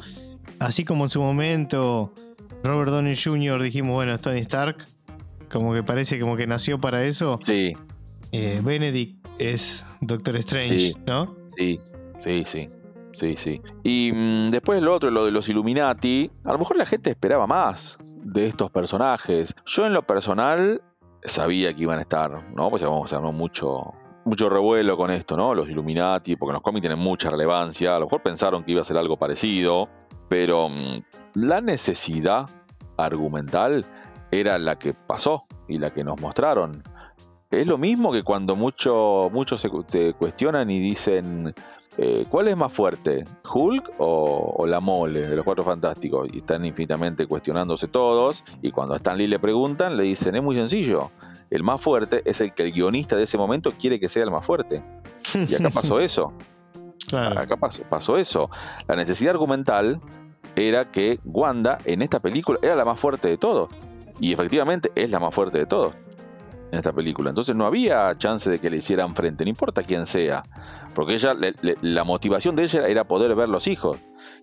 así 0.58 0.84
como 0.84 1.04
en 1.04 1.10
su 1.10 1.22
momento 1.22 2.12
Robert 2.62 2.90
Downey 2.90 3.16
Jr. 3.16 3.62
dijimos, 3.62 3.94
bueno, 3.94 4.14
es 4.14 4.20
Tony 4.20 4.40
Stark, 4.40 4.86
como 5.50 5.72
que 5.72 5.82
parece 5.82 6.20
como 6.20 6.36
que 6.36 6.46
nació 6.46 6.78
para 6.78 7.04
eso. 7.04 7.40
Sí. 7.46 7.72
Benedict 8.32 9.26
es 9.38 9.86
Doctor 10.00 10.36
Strange, 10.36 10.94
¿no? 11.06 11.36
Sí, 11.56 11.78
sí, 12.18 12.44
sí. 12.44 12.68
Sí, 13.12 13.36
sí. 13.36 13.60
Y 13.82 14.12
mm, 14.14 14.50
después 14.50 14.82
lo 14.82 14.94
otro, 14.94 15.10
lo 15.10 15.24
de 15.24 15.30
los 15.30 15.48
Illuminati, 15.48 16.30
a 16.44 16.52
lo 16.52 16.58
mejor 16.58 16.76
la 16.76 16.86
gente 16.86 17.10
esperaba 17.10 17.46
más 17.46 17.98
de 18.22 18.46
estos 18.46 18.70
personajes. 18.70 19.54
Yo 19.66 19.86
en 19.86 19.92
lo 19.92 20.06
personal 20.06 20.80
sabía 21.22 21.74
que 21.74 21.82
iban 21.82 21.98
a 21.98 22.02
estar, 22.02 22.54
¿no? 22.54 22.70
Pues 22.70 22.82
vamos 22.82 23.12
a 23.12 23.16
hacer 23.16 23.32
mucho, 23.32 23.92
mucho 24.24 24.48
revuelo 24.48 24.96
con 24.96 25.10
esto, 25.10 25.36
¿no? 25.36 25.54
Los 25.54 25.68
Illuminati, 25.68 26.36
porque 26.36 26.52
los 26.52 26.62
cómics 26.62 26.82
tienen 26.82 26.98
mucha 26.98 27.30
relevancia. 27.30 27.96
A 27.96 27.98
lo 27.98 28.06
mejor 28.06 28.22
pensaron 28.22 28.64
que 28.64 28.72
iba 28.72 28.80
a 28.80 28.84
ser 28.84 28.96
algo 28.96 29.16
parecido, 29.18 29.88
pero 30.28 30.68
mm, 30.68 31.02
la 31.34 31.60
necesidad 31.60 32.48
argumental 32.96 33.84
era 34.30 34.58
la 34.58 34.78
que 34.78 34.94
pasó 34.94 35.42
y 35.68 35.78
la 35.78 35.90
que 35.90 36.04
nos 36.04 36.20
mostraron. 36.20 36.82
Es 37.50 37.66
lo 37.66 37.78
mismo 37.78 38.12
que 38.12 38.22
cuando 38.22 38.54
muchos 38.54 39.60
se, 39.88 40.12
cuestionan 40.12 40.70
y 40.70 40.78
dicen, 40.78 41.52
eh, 41.98 42.24
¿cuál 42.30 42.46
es 42.46 42.56
más 42.56 42.72
fuerte? 42.72 43.24
¿Hulk 43.52 43.94
o, 43.98 44.64
la 44.68 44.78
mole 44.78 45.22
de 45.22 45.34
los 45.34 45.44
Cuatro 45.44 45.64
Fantásticos? 45.64 46.28
Y 46.32 46.38
están 46.38 46.64
infinitamente 46.64 47.26
cuestionándose 47.26 47.88
todos. 47.88 48.44
Y 48.62 48.70
cuando 48.70 48.94
a 48.94 48.98
Stan 48.98 49.18
Lee 49.18 49.26
le 49.26 49.40
preguntan, 49.40 49.96
le 49.96 50.04
dicen, 50.04 50.36
es 50.36 50.42
muy 50.44 50.54
sencillo. 50.54 51.10
El 51.50 51.64
más 51.64 51.80
fuerte 51.80 52.22
es 52.24 52.40
el 52.40 52.54
que 52.54 52.62
el 52.62 52.72
guionista 52.72 53.16
de 53.16 53.24
ese 53.24 53.36
momento 53.36 53.72
quiere 53.72 53.98
que 53.98 54.08
sea 54.08 54.22
el 54.22 54.30
más 54.30 54.46
fuerte. 54.46 54.80
Y 55.34 55.52
acá 55.52 55.70
pasó 55.70 55.98
eso. 56.00 56.32
Acá 57.12 57.56
pasó, 57.56 57.82
pasó 57.90 58.16
eso. 58.16 58.48
La 58.86 58.94
necesidad 58.94 59.32
argumental 59.32 60.00
era 60.54 60.88
que 60.92 61.18
Wanda 61.24 61.78
en 61.84 62.02
esta 62.02 62.20
película 62.20 62.60
era 62.62 62.76
la 62.76 62.84
más 62.84 63.00
fuerte 63.00 63.26
de 63.26 63.36
todos. 63.36 63.70
Y 64.20 64.32
efectivamente 64.32 64.92
es 64.94 65.10
la 65.10 65.18
más 65.18 65.34
fuerte 65.34 65.58
de 65.58 65.66
todos 65.66 65.94
en 66.70 66.78
esta 66.78 66.92
película. 66.92 67.30
Entonces 67.30 67.56
no 67.56 67.66
había 67.66 68.16
chance 68.16 68.48
de 68.48 68.58
que 68.58 68.70
le 68.70 68.78
hicieran 68.78 69.14
frente, 69.14 69.44
no 69.44 69.50
importa 69.50 69.82
quién 69.82 70.06
sea, 70.06 70.44
porque 70.94 71.14
ella, 71.14 71.34
la 71.82 72.04
motivación 72.04 72.56
de 72.56 72.64
ella 72.64 72.86
era 72.86 73.04
poder 73.04 73.34
ver 73.34 73.48
los 73.48 73.66
hijos. 73.66 73.98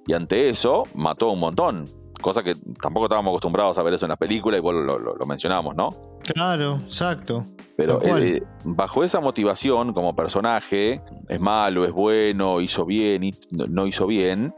Y 0.05 0.13
ante 0.13 0.49
eso 0.49 0.83
mató 0.95 1.29
un 1.29 1.39
montón, 1.39 1.85
cosa 2.21 2.43
que 2.43 2.55
tampoco 2.81 3.05
estábamos 3.05 3.31
acostumbrados 3.31 3.77
a 3.77 3.83
ver 3.83 3.93
eso 3.93 4.05
en 4.05 4.09
las 4.09 4.17
películas 4.17 4.59
y 4.59 4.61
vos 4.61 4.73
lo, 4.73 5.25
mencionamos, 5.25 5.75
¿no? 5.75 5.89
Claro, 6.33 6.79
exacto. 6.83 7.45
Pero 7.75 8.01
eh, 8.03 8.41
bajo 8.65 9.03
esa 9.03 9.19
motivación 9.19 9.93
como 9.93 10.15
personaje, 10.15 11.01
es 11.29 11.39
malo, 11.39 11.85
es 11.85 11.91
bueno, 11.91 12.59
hizo 12.59 12.85
bien, 12.85 13.31
no 13.51 13.85
hizo 13.85 14.07
bien, 14.07 14.53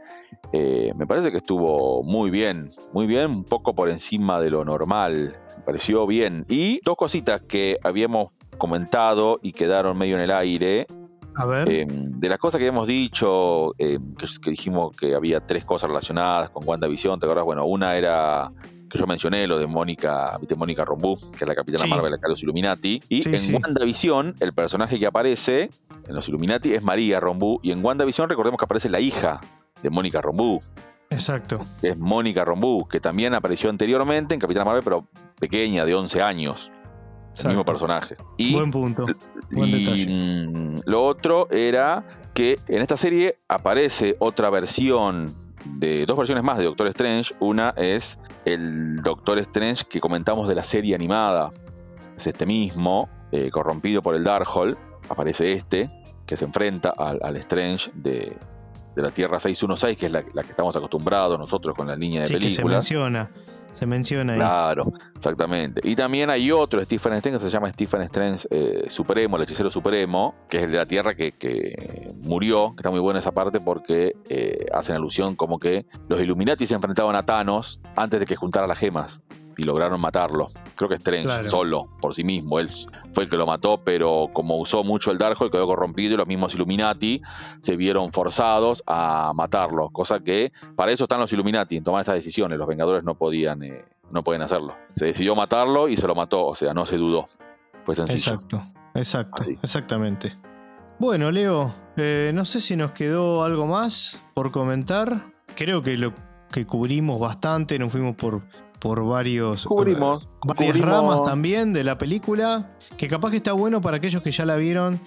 eh, 0.52 0.92
me 0.96 1.06
parece 1.06 1.30
que 1.30 1.36
estuvo 1.36 2.02
muy 2.02 2.30
bien, 2.30 2.68
muy 2.92 3.06
bien, 3.06 3.30
un 3.30 3.44
poco 3.44 3.74
por 3.74 3.90
encima 3.90 4.40
de 4.40 4.50
lo 4.50 4.64
normal, 4.64 5.36
pareció 5.60 6.06
bien. 6.06 6.44
Y 6.48 6.80
dos 6.84 6.96
cositas 6.96 7.40
que 7.42 7.78
habíamos 7.82 8.28
comentado 8.58 9.38
y 9.42 9.52
quedaron 9.52 9.96
medio 9.98 10.16
en 10.16 10.22
el 10.22 10.30
aire. 10.30 10.86
A 11.34 11.46
ver. 11.46 11.70
Eh, 11.70 11.86
de 11.88 12.28
las 12.28 12.38
cosas 12.38 12.58
que 12.58 12.64
habíamos 12.64 12.86
dicho, 12.86 13.74
eh, 13.78 13.98
que, 14.42 14.50
dijimos 14.50 14.96
que 14.96 15.14
había 15.14 15.40
tres 15.40 15.64
cosas 15.64 15.88
relacionadas 15.88 16.50
con 16.50 16.68
WandaVision, 16.68 17.18
¿te 17.18 17.26
acuerdas? 17.26 17.44
Bueno, 17.44 17.64
una 17.64 17.96
era 17.96 18.52
que 18.90 18.98
yo 18.98 19.06
mencioné, 19.06 19.46
lo 19.46 19.58
de 19.58 19.66
Mónica, 19.66 20.36
¿viste? 20.38 20.56
Mónica 20.56 20.84
Rombu, 20.84 21.14
que 21.14 21.44
es 21.44 21.48
la 21.48 21.54
capitana 21.54 21.86
Marvel 21.86 22.12
acá 22.12 22.26
de 22.26 22.30
los 22.30 22.42
Illuminati. 22.42 23.00
Y 23.08 23.26
en 23.28 23.54
WandaVision, 23.54 24.34
el 24.40 24.52
personaje 24.52 24.98
que 24.98 25.06
aparece 25.06 25.70
en 26.08 26.14
los 26.14 26.28
Illuminati 26.28 26.74
es 26.74 26.82
María 26.82 27.20
Rombu. 27.20 27.60
Y 27.62 27.70
en 27.70 27.84
WandaVision 27.84 28.28
recordemos 28.28 28.58
que 28.58 28.64
aparece 28.64 28.88
la 28.88 29.00
hija 29.00 29.40
de 29.82 29.90
Mónica 29.90 30.20
Rombú. 30.20 30.58
Exacto. 31.10 31.66
Es 31.82 31.98
Mónica 31.98 32.44
Rombú, 32.44 32.86
que 32.88 33.00
también 33.00 33.34
apareció 33.34 33.68
anteriormente 33.68 34.34
en 34.34 34.40
Capitán 34.40 34.64
Marvel, 34.64 34.84
pero 34.84 35.08
pequeña, 35.38 35.84
de 35.84 35.94
11 35.94 36.22
años. 36.22 36.70
El 37.38 37.48
mismo 37.48 37.64
personaje. 37.64 38.16
Y, 38.36 38.54
Buen 38.54 38.70
punto. 38.70 39.06
Buen 39.50 39.70
y 39.70 40.06
mm, 40.06 40.70
lo 40.84 41.04
otro 41.04 41.48
era 41.50 42.04
que 42.34 42.58
en 42.68 42.82
esta 42.82 42.96
serie 42.96 43.38
aparece 43.48 44.16
otra 44.18 44.50
versión 44.50 45.32
de 45.64 46.06
dos 46.06 46.16
versiones 46.16 46.44
más 46.44 46.58
de 46.58 46.64
Doctor 46.64 46.86
Strange. 46.88 47.34
Una 47.40 47.70
es 47.76 48.18
el 48.44 48.96
Doctor 49.02 49.38
Strange 49.38 49.84
que 49.88 50.00
comentamos 50.00 50.48
de 50.48 50.54
la 50.54 50.64
serie 50.64 50.94
animada. 50.94 51.50
Es 52.16 52.26
este 52.26 52.46
mismo, 52.46 53.08
eh, 53.32 53.50
corrompido 53.50 54.02
por 54.02 54.14
el 54.14 54.24
Darkhold. 54.24 54.76
Aparece 55.08 55.52
este, 55.52 55.88
que 56.26 56.36
se 56.36 56.44
enfrenta 56.44 56.90
al 56.90 57.36
Strange 57.36 57.90
de, 57.94 58.36
de 58.94 59.02
la 59.02 59.10
Tierra 59.10 59.38
616, 59.38 59.96
que 59.96 60.06
es 60.06 60.12
la, 60.12 60.22
que 60.22 60.50
estamos 60.50 60.76
acostumbrados 60.76 61.38
nosotros 61.38 61.76
con 61.76 61.86
la 61.86 61.96
línea 61.96 62.22
de 62.22 62.26
sí, 62.28 62.34
películas. 62.34 62.84
se 62.86 62.94
menciona. 62.94 63.30
Se 63.72 63.86
menciona 63.86 64.32
ahí. 64.32 64.38
Claro, 64.38 64.92
exactamente. 65.16 65.80
Y 65.84 65.94
también 65.94 66.28
hay 66.28 66.50
otro 66.50 66.82
Stephen 66.84 67.14
Strange 67.14 67.38
que 67.38 67.44
se 67.44 67.50
llama 67.50 67.70
Stephen 67.72 68.02
Strange 68.02 68.46
eh, 68.50 68.84
Supremo, 68.90 69.36
el 69.36 69.44
hechicero 69.44 69.70
supremo, 69.70 70.34
que 70.48 70.58
es 70.58 70.64
el 70.64 70.72
de 70.72 70.78
la 70.78 70.86
Tierra 70.86 71.14
que, 71.14 72.12
murió, 72.24 72.72
que 72.74 72.80
está 72.80 72.90
muy 72.90 73.00
buena 73.00 73.20
esa 73.20 73.32
parte 73.32 73.60
porque 73.60 74.16
eh, 74.28 74.66
hacen 74.74 74.96
alusión 74.96 75.36
como 75.36 75.58
que 75.58 75.86
los 76.08 76.20
Illuminati 76.20 76.66
se 76.66 76.74
enfrentaban 76.74 77.16
a 77.16 77.24
Thanos 77.24 77.80
antes 77.96 78.20
de 78.20 78.26
que 78.26 78.36
juntara 78.36 78.66
las 78.66 78.78
gemas 78.78 79.22
y 79.60 79.64
lograron 79.64 80.00
matarlo. 80.00 80.46
Creo 80.74 80.88
que 80.88 80.94
Strange 80.94 81.44
solo, 81.44 81.88
por 82.00 82.14
sí 82.14 82.24
mismo, 82.24 82.58
él 82.58 82.70
fue 83.12 83.24
el 83.24 83.30
que 83.30 83.36
lo 83.36 83.46
mató, 83.46 83.82
pero 83.84 84.30
como 84.32 84.58
usó 84.58 84.82
mucho 84.82 85.10
el 85.10 85.18
Darkhold 85.18 85.52
quedó 85.52 85.66
corrompido 85.66 86.14
y 86.14 86.16
los 86.16 86.26
mismos 86.26 86.54
Illuminati 86.54 87.20
se 87.60 87.76
vieron 87.76 88.10
forzados 88.10 88.82
a 88.86 89.32
matarlo, 89.34 89.90
cosa 89.90 90.20
que 90.20 90.50
para 90.74 90.92
eso 90.92 91.04
están 91.04 91.20
los 91.20 91.30
Illuminati, 91.32 91.76
en 91.76 91.84
tomar 91.84 92.02
esas 92.02 92.14
decisiones, 92.14 92.58
los 92.58 92.66
Vengadores 92.66 93.04
no 93.04 93.14
podían, 93.16 93.62
eh, 93.62 93.84
no 94.10 94.24
pueden 94.24 94.40
hacerlo. 94.40 94.74
Se 94.96 95.04
decidió 95.04 95.36
matarlo 95.36 95.88
y 95.88 95.96
se 95.98 96.06
lo 96.06 96.14
mató, 96.14 96.46
o 96.46 96.54
sea, 96.54 96.72
no 96.72 96.86
se 96.86 96.96
dudó. 96.96 97.26
Fue 97.84 97.94
sencillo. 97.94 98.32
Exacto, 98.32 98.66
exacto, 98.94 99.44
exactamente. 99.62 100.38
Bueno, 100.98 101.30
Leo, 101.30 101.74
eh, 101.98 102.30
no 102.32 102.46
sé 102.46 102.62
si 102.62 102.76
nos 102.76 102.92
quedó 102.92 103.44
algo 103.44 103.66
más 103.66 104.18
por 104.32 104.50
comentar. 104.50 105.32
Creo 105.54 105.82
que 105.82 105.98
lo 105.98 106.14
que 106.50 106.66
cubrimos 106.66 107.20
bastante, 107.20 107.78
nos 107.78 107.90
fuimos 107.90 108.16
por 108.16 108.42
por 108.80 109.04
varios 109.04 109.64
cubrimos, 109.66 110.26
varias 110.44 110.78
ramas 110.78 111.24
también 111.24 111.72
de 111.72 111.84
la 111.84 111.98
película, 111.98 112.72
que 112.96 113.08
capaz 113.08 113.30
que 113.30 113.36
está 113.36 113.52
bueno 113.52 113.80
para 113.80 113.98
aquellos 113.98 114.22
que 114.22 114.32
ya 114.32 114.44
la 114.44 114.56
vieron 114.56 115.00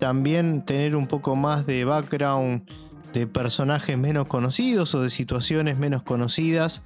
también 0.00 0.64
tener 0.64 0.96
un 0.96 1.06
poco 1.06 1.36
más 1.36 1.66
de 1.66 1.84
background 1.84 2.68
de 3.12 3.26
personajes 3.26 3.96
menos 3.96 4.26
conocidos 4.26 4.94
o 4.96 5.02
de 5.02 5.10
situaciones 5.10 5.78
menos 5.78 6.02
conocidas. 6.02 6.82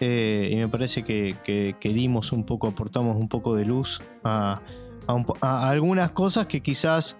eh, 0.00 0.50
y 0.52 0.56
me 0.56 0.68
parece 0.68 1.02
que, 1.02 1.36
que, 1.44 1.88
dimos 1.88 2.32
un 2.32 2.44
poco, 2.44 2.68
aportamos 2.68 3.16
un 3.16 3.28
poco 3.28 3.54
de 3.54 3.64
luz 3.64 4.00
a, 4.22 4.60
a, 5.40 5.68
algunas 5.68 6.10
cosas 6.12 6.46
que 6.46 6.60
quizás 6.62 7.16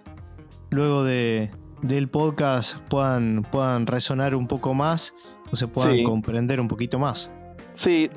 luego 0.71 1.05
de, 1.05 1.51
del 1.83 2.09
podcast 2.09 2.77
puedan, 2.89 3.47
puedan 3.51 3.87
resonar 3.87 4.35
un 4.35 4.47
poco 4.47 4.75
más 4.75 5.15
o 5.53 5.57
se 5.57 5.69
puedan 5.69 6.03
comprender 6.05 6.61
un 6.61 6.69
poquito 6.69 6.99
más. 6.99 7.31
Sí, 7.75 8.11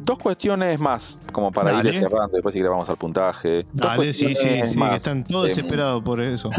dos 0.00 0.18
cuestiones 0.18 0.78
más, 0.78 1.18
como 1.32 1.50
para 1.50 1.72
ir 1.82 1.94
cerrando, 1.94 2.28
después 2.32 2.54
si 2.54 2.62
vamos 2.62 2.88
al 2.88 2.96
puntaje. 2.96 3.66
Dale, 3.72 4.12
sí, 4.12 4.34
sí, 4.34 4.60
sí, 4.66 4.80
están 4.92 5.24
todos 5.24 5.48
desesperados 5.48 6.02
por 6.02 6.20
eso. 6.20 6.50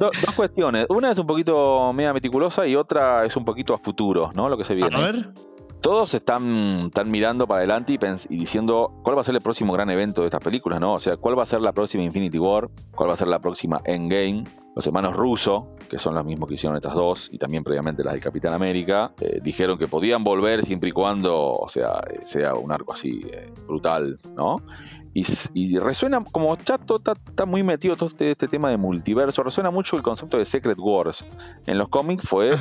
dos 0.00 0.34
cuestiones. 0.34 0.86
Una 0.88 1.12
es 1.12 1.18
un 1.18 1.26
poquito 1.26 1.92
media 1.92 2.12
meticulosa 2.12 2.66
y 2.66 2.74
otra 2.74 3.24
es 3.24 3.36
un 3.36 3.44
poquito 3.44 3.74
a 3.74 3.78
futuro, 3.78 4.30
¿no? 4.34 4.48
Lo 4.48 4.58
que 4.58 4.64
se 4.64 4.74
viene. 4.74 4.96
A 4.96 5.00
ver 5.00 5.32
todos 5.84 6.14
están, 6.14 6.86
están 6.86 7.10
mirando 7.10 7.46
para 7.46 7.58
adelante 7.58 7.92
y, 7.92 8.36
diciendo 8.38 8.90
cuál 9.02 9.18
va 9.18 9.20
a 9.20 9.24
ser 9.24 9.34
el 9.34 9.42
próximo 9.42 9.74
gran 9.74 9.90
evento 9.90 10.22
de 10.22 10.28
estas 10.28 10.40
películas, 10.40 10.80
¿no? 10.80 10.94
O 10.94 10.98
sea, 10.98 11.18
cuál 11.18 11.38
va 11.38 11.42
a 11.42 11.46
ser 11.46 11.60
la 11.60 11.72
próxima 11.72 12.02
Infinity 12.02 12.38
War, 12.38 12.70
cuál 12.94 13.10
va 13.10 13.12
a 13.12 13.18
ser 13.18 13.28
la 13.28 13.38
próxima 13.38 13.82
Endgame. 13.84 14.44
Los 14.74 14.86
hermanos 14.86 15.14
Russo, 15.14 15.66
que 15.90 15.98
son 15.98 16.14
los 16.14 16.24
mismos 16.24 16.48
que 16.48 16.54
hicieron 16.54 16.74
estas 16.74 16.94
dos, 16.94 17.28
y 17.30 17.36
también 17.36 17.62
previamente 17.62 18.02
las 18.02 18.14
del 18.14 18.22
Capitán 18.22 18.54
América, 18.54 19.12
eh, 19.20 19.40
dijeron 19.42 19.78
que 19.78 19.86
podían 19.86 20.24
volver 20.24 20.64
siempre 20.64 20.88
y 20.88 20.92
cuando, 20.92 21.50
o 21.50 21.68
sea, 21.68 22.00
eh, 22.10 22.20
sea 22.24 22.54
un 22.54 22.72
arco 22.72 22.94
así 22.94 23.20
eh, 23.30 23.52
brutal, 23.66 24.18
¿no? 24.34 24.56
Y, 25.12 25.78
resuena, 25.78 26.24
como 26.32 26.56
Chato 26.56 26.96
está, 26.96 27.44
muy 27.44 27.62
metido 27.62 27.94
todo 27.94 28.08
este, 28.08 28.30
este, 28.32 28.48
tema 28.48 28.70
de 28.70 28.78
multiverso, 28.78 29.44
resuena 29.44 29.70
mucho 29.70 29.96
el 29.96 30.02
concepto 30.02 30.38
de 30.38 30.46
Secret 30.46 30.78
Wars. 30.80 31.24
En 31.66 31.78
los 31.78 31.88
cómics 31.88 32.26
fue 32.26 32.56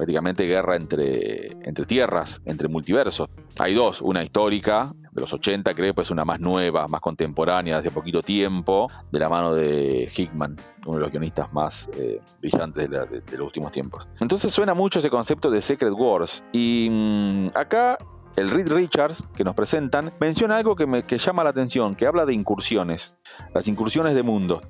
prácticamente 0.00 0.46
guerra 0.46 0.76
entre, 0.76 1.48
entre 1.62 1.84
tierras, 1.84 2.40
entre 2.46 2.68
multiversos. 2.68 3.28
Hay 3.58 3.74
dos, 3.74 4.00
una 4.00 4.24
histórica 4.24 4.90
de 5.12 5.20
los 5.20 5.30
80, 5.30 5.74
creo, 5.74 5.94
pues 5.94 6.10
una 6.10 6.24
más 6.24 6.40
nueva, 6.40 6.88
más 6.88 7.02
contemporánea, 7.02 7.76
hace 7.76 7.90
poquito 7.90 8.22
tiempo, 8.22 8.88
de 9.12 9.18
la 9.18 9.28
mano 9.28 9.54
de 9.54 10.10
Hickman, 10.16 10.56
uno 10.86 10.96
de 10.96 11.02
los 11.02 11.10
guionistas 11.10 11.52
más 11.52 11.90
eh, 11.98 12.18
brillantes 12.40 12.88
de, 12.88 13.36
los 13.36 13.46
últimos 13.46 13.72
tiempos. 13.72 14.08
Entonces 14.20 14.50
suena 14.54 14.72
mucho 14.72 15.00
ese 15.00 15.10
concepto 15.10 15.50
de 15.50 15.60
Secret 15.60 15.92
Wars. 15.92 16.44
Y 16.50 16.88
mm, 16.90 17.48
acá 17.54 17.98
el 18.36 18.48
Reed 18.48 18.72
Richards 18.72 19.28
que 19.36 19.44
nos 19.44 19.54
presentan 19.54 20.14
menciona 20.18 20.56
algo 20.56 20.76
que, 20.76 20.86
me, 20.86 21.02
que 21.02 21.18
llama 21.18 21.44
la 21.44 21.50
atención, 21.50 21.94
que 21.94 22.06
habla 22.06 22.24
de 22.24 22.32
incursiones, 22.32 23.16
las 23.52 23.68
incursiones 23.68 24.14
de 24.14 24.22
mundos. 24.22 24.62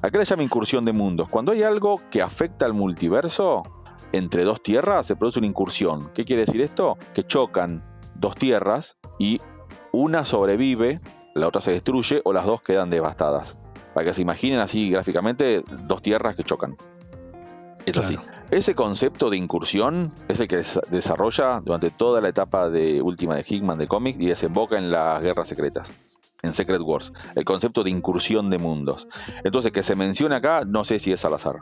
Acá 0.00 0.20
le 0.20 0.24
llama 0.24 0.44
incursión 0.44 0.84
de 0.84 0.92
mundos. 0.92 1.28
Cuando 1.28 1.50
hay 1.50 1.64
algo 1.64 2.00
que 2.08 2.22
afecta 2.22 2.66
al 2.66 2.72
multiverso, 2.72 3.64
entre 4.12 4.44
dos 4.44 4.62
tierras 4.62 5.06
se 5.06 5.16
produce 5.16 5.38
una 5.38 5.48
incursión. 5.48 6.10
¿Qué 6.14 6.24
quiere 6.24 6.44
decir 6.44 6.60
esto? 6.60 6.96
Que 7.14 7.24
chocan 7.24 7.82
dos 8.14 8.34
tierras 8.36 8.98
y 9.18 9.40
una 9.92 10.24
sobrevive, 10.24 11.00
la 11.34 11.48
otra 11.48 11.60
se 11.60 11.72
destruye 11.72 12.20
o 12.24 12.32
las 12.32 12.46
dos 12.46 12.62
quedan 12.62 12.90
devastadas. 12.90 13.60
Para 13.94 14.06
que 14.06 14.14
se 14.14 14.22
imaginen 14.22 14.60
así 14.60 14.90
gráficamente 14.90 15.64
dos 15.84 16.02
tierras 16.02 16.36
que 16.36 16.44
chocan. 16.44 16.74
Es 17.86 17.96
así. 17.96 18.18
Ese 18.50 18.74
concepto 18.74 19.30
de 19.30 19.36
incursión 19.36 20.12
es 20.28 20.40
el 20.40 20.48
que 20.48 20.62
desarrolla 20.90 21.60
durante 21.64 21.90
toda 21.90 22.20
la 22.20 22.28
etapa 22.28 22.68
de 22.68 23.02
última 23.02 23.34
de 23.34 23.44
Hickman 23.46 23.78
de 23.78 23.88
cómics 23.88 24.18
y 24.20 24.26
desemboca 24.26 24.78
en 24.78 24.90
las 24.90 25.22
guerras 25.22 25.48
secretas, 25.48 25.92
en 26.42 26.52
Secret 26.52 26.80
Wars. 26.80 27.12
El 27.34 27.44
concepto 27.44 27.82
de 27.82 27.90
incursión 27.90 28.50
de 28.50 28.58
mundos. 28.58 29.08
Entonces, 29.44 29.72
que 29.72 29.82
se 29.82 29.96
menciona 29.96 30.36
acá, 30.36 30.62
no 30.64 30.84
sé 30.84 30.98
si 30.98 31.12
es 31.12 31.24
al 31.24 31.34
azar. 31.34 31.56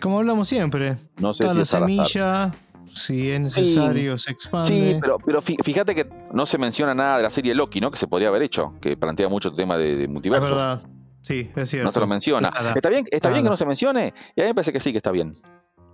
Como 0.00 0.18
hablamos 0.18 0.48
siempre. 0.48 0.96
No 1.18 1.34
sé 1.34 1.48
si 1.50 1.58
la 1.58 1.64
semilla, 1.64 2.52
si 2.94 3.30
es 3.30 3.40
necesario, 3.40 4.18
se 4.18 4.32
expande. 4.32 4.94
Sí, 4.94 4.98
pero, 5.00 5.18
pero 5.18 5.42
fíjate 5.42 5.94
que 5.94 6.08
no 6.32 6.46
se 6.46 6.58
menciona 6.58 6.94
nada 6.94 7.18
de 7.18 7.22
la 7.22 7.30
serie 7.30 7.54
Loki, 7.54 7.80
¿no? 7.80 7.90
Que 7.90 7.96
se 7.96 8.06
podría 8.06 8.28
haber 8.28 8.42
hecho, 8.42 8.74
que 8.80 8.96
plantea 8.96 9.28
mucho 9.28 9.48
el 9.50 9.56
tema 9.56 9.76
de, 9.76 10.08
multiversos. 10.08 10.50
Es 10.50 10.56
verdad. 10.56 10.82
Sí, 11.22 11.50
es 11.56 11.70
cierto. 11.70 11.86
No 11.86 11.92
se 11.92 12.00
lo 12.00 12.06
menciona. 12.06 12.50
¿Está 12.74 12.88
bien, 12.88 13.04
está 13.10 13.30
bien 13.30 13.42
que 13.42 13.50
no 13.50 13.56
se 13.56 13.66
mencione? 13.66 14.14
Y 14.36 14.40
a 14.40 14.44
mí 14.44 14.50
me 14.50 14.54
parece 14.54 14.72
que 14.72 14.80
sí, 14.80 14.92
que 14.92 14.98
está 14.98 15.10
bien. 15.10 15.34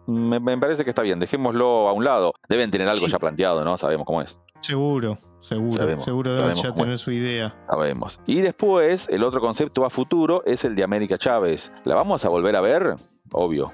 Me, 0.07 0.59
parece 0.59 0.85
que 0.85 0.91
está 0.91 1.03
bien. 1.03 1.19
Dejémoslo 1.19 1.89
a 1.89 1.93
un 1.93 2.05
lado. 2.05 2.35
Deben 2.49 2.71
tener 2.71 2.89
algo 2.89 3.07
ya 3.07 3.19
planteado, 3.19 3.65
¿no? 3.65 3.79
Sabemos 3.79 4.07
cómo 4.07 4.21
es. 4.21 4.39
Seguro, 4.61 5.19
seguro. 5.41 6.01
seguro 6.01 6.35
deben 6.35 6.55
ya 6.55 6.75
tener 6.75 6.99
su 6.99 7.13
idea. 7.13 7.55
Sabemos. 7.69 8.21
Y 8.27 8.41
después, 8.43 9.09
el 9.09 9.25
otro 9.25 9.41
concepto 9.41 9.85
a 9.87 9.91
futuro 9.91 10.43
es 10.45 10.65
el 10.65 10.75
de 10.75 10.85
América 10.85 11.17
Chávez. 11.19 11.73
¿La 11.85 11.95
vamos 11.95 12.25
a 12.25 12.29
volver 12.29 12.57
a 12.57 12.61
ver? 12.61 12.95
Obvio. 13.33 13.73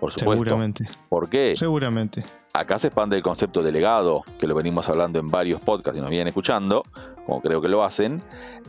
Por 0.00 0.12
supuesto. 0.12 0.44
Seguramente. 0.44 0.88
¿Por 1.08 1.28
qué? 1.28 1.54
Seguramente. 1.56 2.24
Acá 2.52 2.78
se 2.78 2.88
expande 2.88 3.16
el 3.16 3.22
concepto 3.22 3.62
de 3.62 3.72
legado, 3.72 4.22
que 4.38 4.46
lo 4.46 4.54
venimos 4.54 4.88
hablando 4.88 5.18
en 5.18 5.26
varios 5.26 5.60
podcasts 5.60 5.98
y 5.98 6.00
nos 6.00 6.10
vienen 6.10 6.28
escuchando, 6.28 6.82
como 7.26 7.40
creo 7.40 7.60
que 7.60 7.68
lo 7.68 7.84
hacen. 7.84 8.22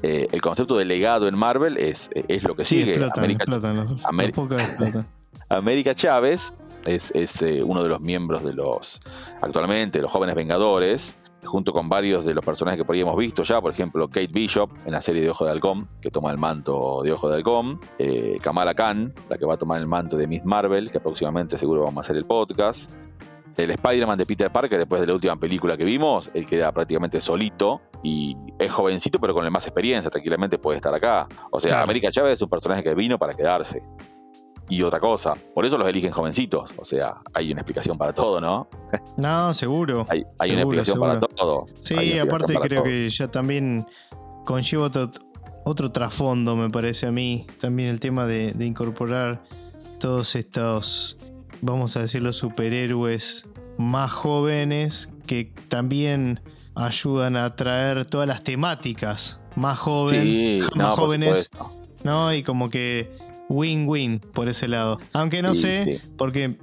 Eh, 0.04 0.28
el 0.32 0.42
concepto 0.42 0.78
de 0.78 0.86
legado 0.86 1.28
en 1.28 1.38
Marvel 1.38 1.78
es, 1.78 2.10
es 2.14 2.44
lo 2.44 2.56
que 2.56 2.66
sigue. 2.66 3.00
América, 3.16 3.46
América 5.50 5.96
Chávez 5.96 6.54
es, 6.86 7.12
es 7.16 7.42
eh, 7.42 7.64
uno 7.64 7.84
de 7.84 7.90
los 7.90 8.02
miembros 8.02 8.44
de 8.44 8.54
los, 8.54 9.00
actualmente, 9.42 10.02
los 10.02 10.12
jóvenes 10.12 10.36
Vengadores, 10.36 11.18
junto 11.46 11.72
con 11.72 11.90
varios 11.90 12.26
de 12.26 12.34
los 12.34 12.44
personajes 12.44 12.80
que 12.80 12.86
por 12.86 12.96
ahí 12.96 13.02
hemos 13.02 13.18
visto 13.18 13.44
ya, 13.44 13.62
por 13.62 13.72
ejemplo, 13.72 14.08
Kate 14.08 14.28
Bishop 14.32 14.72
en 14.86 14.92
la 14.92 15.02
serie 15.02 15.22
de 15.22 15.30
Ojo 15.30 15.46
de 15.46 15.52
Halcón, 15.52 15.88
que 16.02 16.12
toma 16.12 16.32
el 16.32 16.38
manto 16.38 17.02
de 17.04 17.12
Ojo 17.12 17.30
de 17.30 17.36
Halcón, 17.36 17.80
eh, 17.98 18.38
Kamala 18.42 18.74
Khan, 18.74 19.14
la 19.30 19.38
que 19.38 19.46
va 19.46 19.56
a 19.56 19.58
tomar 19.58 19.80
el 19.80 19.88
manto 19.88 20.18
de 20.18 20.28
Miss 20.28 20.46
Marvel, 20.46 20.92
que 20.92 21.00
próximamente 21.00 21.58
seguro 21.58 21.84
vamos 21.84 21.98
a 21.98 22.02
hacer 22.02 22.18
el 22.18 22.26
podcast, 22.26 22.94
el 23.58 23.72
Spider-Man 23.72 24.18
de 24.18 24.26
Peter 24.26 24.52
Parker, 24.52 24.78
después 24.78 25.02
de 25.02 25.08
la 25.08 25.14
última 25.14 25.36
película 25.36 25.78
que 25.78 25.86
vimos, 25.86 26.30
él 26.34 26.46
queda 26.46 26.72
prácticamente 26.72 27.20
solito 27.20 27.82
y 28.04 28.36
es 28.58 28.72
jovencito, 28.72 29.20
pero 29.20 29.34
con 29.34 29.50
más 29.52 29.66
experiencia, 29.66 30.10
tranquilamente 30.10 30.58
puede 30.58 30.78
estar 30.78 30.94
acá. 30.94 31.28
O 31.52 31.60
sea, 31.60 31.82
América 31.82 32.12
Chávez 32.12 32.34
es 32.34 32.42
un 32.42 32.50
personaje 32.50 32.84
que 32.84 32.96
vino 32.96 33.18
para 33.18 33.34
quedarse 33.34 33.84
y 34.70 34.84
otra 34.84 35.00
cosa. 35.00 35.36
Por 35.54 35.66
eso 35.66 35.78
los 35.78 35.88
eligen 35.88 36.12
jovencitos. 36.12 36.72
O 36.78 36.86
sea, 36.86 37.18
hay 37.34 37.52
una 37.52 37.62
explicación 37.62 37.98
para 37.98 38.14
todo, 38.14 38.40
¿no? 38.40 38.70
No, 39.18 39.54
seguro. 39.54 40.06
hay, 40.38 40.52
una 40.52 40.62
explicación 40.62 41.00
para 41.00 41.20
todo. 41.20 41.66
Sí, 41.82 42.18
aparte 42.20 42.54
creo 42.60 42.84
que 42.84 43.10
ya 43.10 43.30
también 43.30 43.86
conlleva 44.46 44.86
otro, 44.86 45.10
otro, 45.66 45.92
trasfondo, 45.92 46.56
me 46.56 46.70
parece 46.70 47.08
a 47.08 47.12
mí. 47.12 47.48
También 47.60 47.90
el 47.90 48.00
tema 48.00 48.26
de, 48.26 48.56
incorporar 48.60 49.42
todos 50.00 50.36
estos, 50.36 51.18
vamos 51.62 51.98
a 51.98 52.02
decir, 52.02 52.22
los 52.22 52.38
superhéroes 52.38 53.50
más 53.78 54.12
jóvenes 54.12 55.10
que 55.26 55.52
también 55.68 56.42
ayudan 56.76 57.38
a 57.38 57.56
traer 57.56 58.06
todas 58.06 58.28
las 58.28 58.44
temáticas 58.44 59.42
más 59.56 59.80
jóvenes, 59.80 60.68
más 60.76 60.98
jóvenes, 60.98 61.50
¿no? 62.04 62.34
Y 62.34 62.44
como 62.44 62.70
que 62.70 63.29
win-win 63.50 64.20
por 64.20 64.48
ese 64.48 64.68
lado. 64.68 65.00
Aunque 65.12 65.42
no 65.42 65.56
sé, 65.56 66.02
porque 66.18 66.58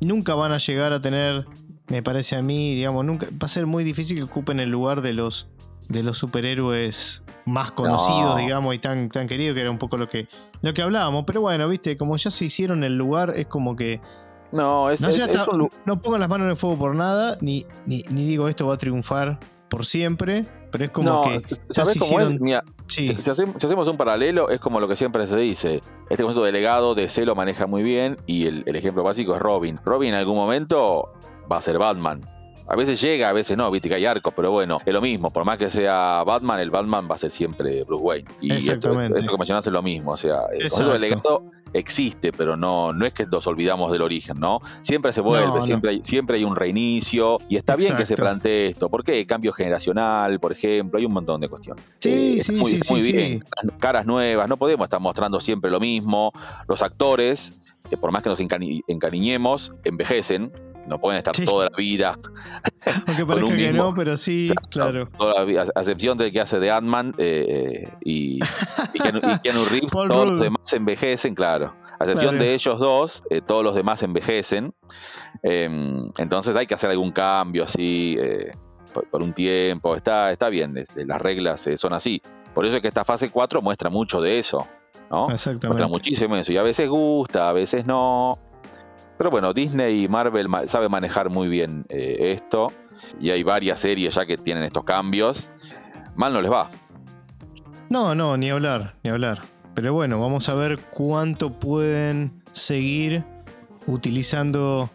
nunca 0.00 0.34
van 0.34 0.52
a 0.52 0.58
llegar 0.58 0.92
a 0.92 1.00
tener, 1.00 1.46
me 1.88 2.02
parece 2.02 2.36
a 2.36 2.42
mí, 2.42 2.74
digamos, 2.74 3.04
nunca 3.04 3.26
va 3.30 3.46
a 3.46 3.48
ser 3.48 3.66
muy 3.66 3.84
difícil 3.84 4.16
que 4.16 4.24
ocupen 4.24 4.58
el 4.58 4.70
lugar 4.70 5.02
de 5.02 5.12
los 5.12 5.48
de 5.88 6.02
los 6.02 6.18
superhéroes 6.18 7.22
más 7.44 7.72
conocidos, 7.72 8.38
digamos, 8.38 8.74
y 8.74 8.78
tan, 8.78 9.08
tan 9.08 9.26
queridos, 9.26 9.54
que 9.54 9.60
era 9.60 9.70
un 9.70 9.78
poco 9.78 9.96
lo 9.96 10.08
que, 10.08 10.28
lo 10.62 10.72
que 10.72 10.80
hablábamos. 10.80 11.24
Pero 11.26 11.40
bueno, 11.40 11.68
viste, 11.68 11.96
como 11.96 12.16
ya 12.16 12.30
se 12.30 12.44
hicieron 12.44 12.84
el 12.84 12.96
lugar, 12.96 13.34
es 13.36 13.46
como 13.46 13.76
que. 13.76 14.00
No, 14.52 14.90
es, 14.90 15.00
no, 15.00 15.08
no 15.86 16.02
pongo 16.02 16.18
las 16.18 16.28
manos 16.28 16.44
en 16.44 16.50
el 16.50 16.56
fuego 16.56 16.78
por 16.78 16.94
nada, 16.94 17.38
ni, 17.40 17.66
ni, 17.86 18.02
ni 18.10 18.26
digo 18.26 18.48
esto 18.48 18.66
va 18.66 18.74
a 18.74 18.78
triunfar 18.78 19.40
por 19.68 19.86
siempre, 19.86 20.44
pero 20.72 20.84
es 20.86 20.90
como 20.90 21.22
que. 21.22 21.38
¿Sabes 21.70 21.98
cómo 21.98 22.18
es? 22.18 22.40
si, 22.86 23.12
hacemos, 23.12 23.88
un 23.88 23.96
paralelo, 23.96 24.48
es 24.48 24.58
como 24.58 24.80
lo 24.80 24.88
que 24.88 24.96
siempre 24.96 25.26
se 25.26 25.36
dice. 25.36 25.80
Este 26.08 26.24
concepto 26.24 26.44
de 26.44 26.52
legado 26.52 26.94
de 26.94 27.08
C 27.08 27.24
lo 27.26 27.36
maneja 27.36 27.66
muy 27.66 27.82
bien 27.82 28.16
y 28.26 28.46
el, 28.46 28.64
ejemplo 28.74 29.02
básico 29.02 29.36
es 29.36 29.42
Robin. 29.42 29.78
Robin 29.84 30.08
en 30.08 30.14
algún 30.16 30.36
momento 30.36 31.12
va 31.50 31.58
a 31.58 31.60
ser 31.60 31.78
Batman. 31.78 32.22
A 32.66 32.76
veces 32.76 33.00
llega, 33.02 33.28
a 33.28 33.32
veces 33.32 33.56
no, 33.56 33.70
viste 33.70 33.88
que 33.90 33.96
hay 33.96 34.06
arcos, 34.06 34.32
pero 34.34 34.50
bueno, 34.50 34.78
es 34.84 34.92
lo 34.92 35.02
mismo. 35.02 35.30
Por 35.30 35.44
más 35.44 35.58
que 35.58 35.68
sea 35.68 36.24
Batman, 36.24 36.60
el 36.60 36.70
Batman 36.70 37.06
va 37.10 37.16
a 37.16 37.18
ser 37.18 37.30
siempre 37.30 37.84
Bruce 37.84 38.02
Wayne. 38.02 38.30
Y 38.40 38.52
Exactamente. 38.52 39.20
Esto, 39.20 39.32
que 39.32 39.38
mencionaste 39.38 39.68
es 39.68 39.74
lo 39.74 39.82
mismo. 39.82 40.12
O 40.12 40.16
sea, 40.16 40.46
el 40.52 40.70
concepto 40.70 40.92
de 40.92 40.98
legado 40.98 41.42
existe, 41.72 42.32
pero 42.32 42.56
no, 42.56 42.92
no 42.92 43.06
es 43.06 43.12
que 43.12 43.26
nos 43.26 43.46
olvidamos 43.46 43.90
del 43.92 44.02
origen, 44.02 44.38
¿no? 44.38 44.60
Siempre 44.82 45.12
se 45.12 45.20
vuelve, 45.20 45.62
siempre, 45.62 45.90
Hay, 45.90 46.02
siempre 46.04 46.38
hay 46.38 46.44
un 46.44 46.56
reinicio 46.56 47.38
y 47.48 47.56
está 47.56 47.76
bien 47.76 47.96
que 47.96 48.06
se 48.06 48.16
plantee 48.16 48.66
esto. 48.66 48.88
¿Por 48.88 49.04
qué? 49.04 49.26
Cambio 49.26 49.52
generacional, 49.52 50.40
por 50.40 50.52
ejemplo, 50.52 50.98
hay 50.98 51.06
un 51.06 51.12
montón 51.12 51.40
de 51.40 51.48
cuestiones. 51.48 51.84
Sí, 52.00 52.38
eh, 52.38 52.44
sí, 52.44 52.52
muy, 52.52 52.80
sí, 52.80 52.92
muy 52.92 53.12
bien. 53.12 53.44
Caras 53.78 54.06
nuevas, 54.06 54.48
no 54.48 54.56
podemos 54.56 54.84
estar 54.84 55.00
mostrando 55.00 55.40
siempre 55.40 55.70
lo 55.70 55.80
mismo. 55.80 56.32
Los 56.68 56.82
actores, 56.82 57.58
que 57.88 57.96
por 57.96 58.12
más 58.12 58.22
que 58.22 58.28
nos 58.28 58.40
encariñemos, 58.40 59.74
envejecen 59.84 60.52
no 60.92 61.00
pueden 61.00 61.18
estar 61.18 61.34
toda 61.44 61.70
la 61.70 61.76
vida. 61.76 62.18
Aunque 63.06 63.24
parezca 63.24 63.56
que 63.56 63.72
no, 63.72 63.94
pero 63.94 64.16
sí, 64.16 64.52
claro. 64.70 65.08
a 65.18 65.80
excepción 65.80 66.18
del 66.18 66.30
que 66.30 66.40
hace 66.40 66.60
de 66.60 66.70
Ant-Man 66.70 67.14
eh, 67.18 67.46
eh, 67.48 67.92
y, 68.04 68.38
y, 68.92 68.98
Keanu, 69.42 69.64
Reeves, 69.70 69.90
todos 69.90 70.30
los 70.30 70.40
demás 70.40 70.72
envejecen, 70.72 71.34
claro. 71.34 71.74
A 71.98 72.04
excepción 72.04 72.32
Claro. 72.32 72.44
de 72.44 72.54
ellos 72.54 72.80
dos, 72.80 73.22
eh, 73.30 73.40
todos 73.40 73.64
los 73.64 73.74
demás 73.74 74.02
envejecen. 74.02 74.74
Em, 75.42 76.10
entonces 76.18 76.54
hay 76.54 76.66
que 76.66 76.74
hacer 76.74 76.90
algún 76.90 77.12
cambio 77.12 77.64
así 77.64 78.18
por, 78.92 79.08
por 79.08 79.22
un 79.22 79.32
tiempo. 79.32 79.96
Está, 79.96 80.30
está 80.30 80.48
bien, 80.50 80.74
las 80.94 81.22
reglas 81.22 81.68
son 81.76 81.94
así. 81.94 82.20
Por 82.54 82.66
eso 82.66 82.76
es 82.76 82.82
que 82.82 82.88
esta 82.88 83.04
fase 83.04 83.30
4 83.30 83.62
muestra 83.62 83.88
mucho 83.88 84.20
de 84.20 84.38
eso. 84.38 84.66
¿no? 85.10 85.28
Muestra 85.28 85.52
Exactamente. 85.52 85.86
muchísimo 85.86 86.36
eso. 86.36 86.52
Y 86.52 86.56
a 86.56 86.62
veces 86.62 86.88
gusta, 86.88 87.48
a 87.48 87.52
veces 87.52 87.86
no. 87.86 88.38
Pero 89.18 89.30
bueno, 89.30 89.52
Disney 89.52 90.04
y 90.04 90.08
Marvel 90.08 90.48
ma- 90.48 90.66
sabe 90.66 90.88
manejar 90.88 91.30
muy 91.30 91.48
bien 91.48 91.84
eh, 91.88 92.32
esto. 92.32 92.72
Y 93.20 93.30
hay 93.30 93.42
varias 93.42 93.80
series 93.80 94.14
ya 94.14 94.26
que 94.26 94.36
tienen 94.36 94.64
estos 94.64 94.84
cambios. 94.84 95.52
Mal 96.14 96.32
no 96.32 96.40
les 96.40 96.50
va. 96.50 96.68
No, 97.90 98.14
no, 98.14 98.36
ni 98.36 98.50
hablar, 98.50 98.94
ni 99.02 99.10
hablar. 99.10 99.42
Pero 99.74 99.92
bueno, 99.92 100.20
vamos 100.20 100.48
a 100.48 100.54
ver 100.54 100.78
cuánto 100.90 101.52
pueden 101.58 102.42
seguir 102.52 103.24
utilizando 103.86 104.90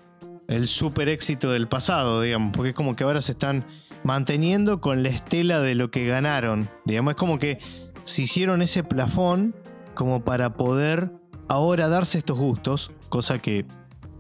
el 0.47 0.68
super 0.68 1.09
éxito 1.09 1.51
del 1.51 1.68
pasado, 1.68 2.22
digamos, 2.22 2.53
porque 2.55 2.70
es 2.70 2.76
como 2.76 2.95
que 2.95 3.03
ahora 3.03 3.22
se 3.22 3.34
están 3.34 3.65
manteniendo 4.03 4.80
con 4.80 5.03
la 5.03 5.09
estela 5.09 5.59
de 5.59 5.76
lo 5.76 5.91
que 5.91 6.05
ganaron. 6.05 6.70
Digamos, 6.86 7.11
es 7.11 7.18
como 7.18 7.38
que 7.39 7.59
se 8.03 8.22
hicieron 8.24 8.61
ese 8.61 8.84
plafón 8.84 9.55
como 9.93 10.24
para 10.24 10.53
poder 10.53 11.11
ahora 11.49 11.89
darse 11.89 12.18
estos 12.20 12.38
gustos, 12.38 12.91
cosa 13.09 13.39
que 13.39 13.65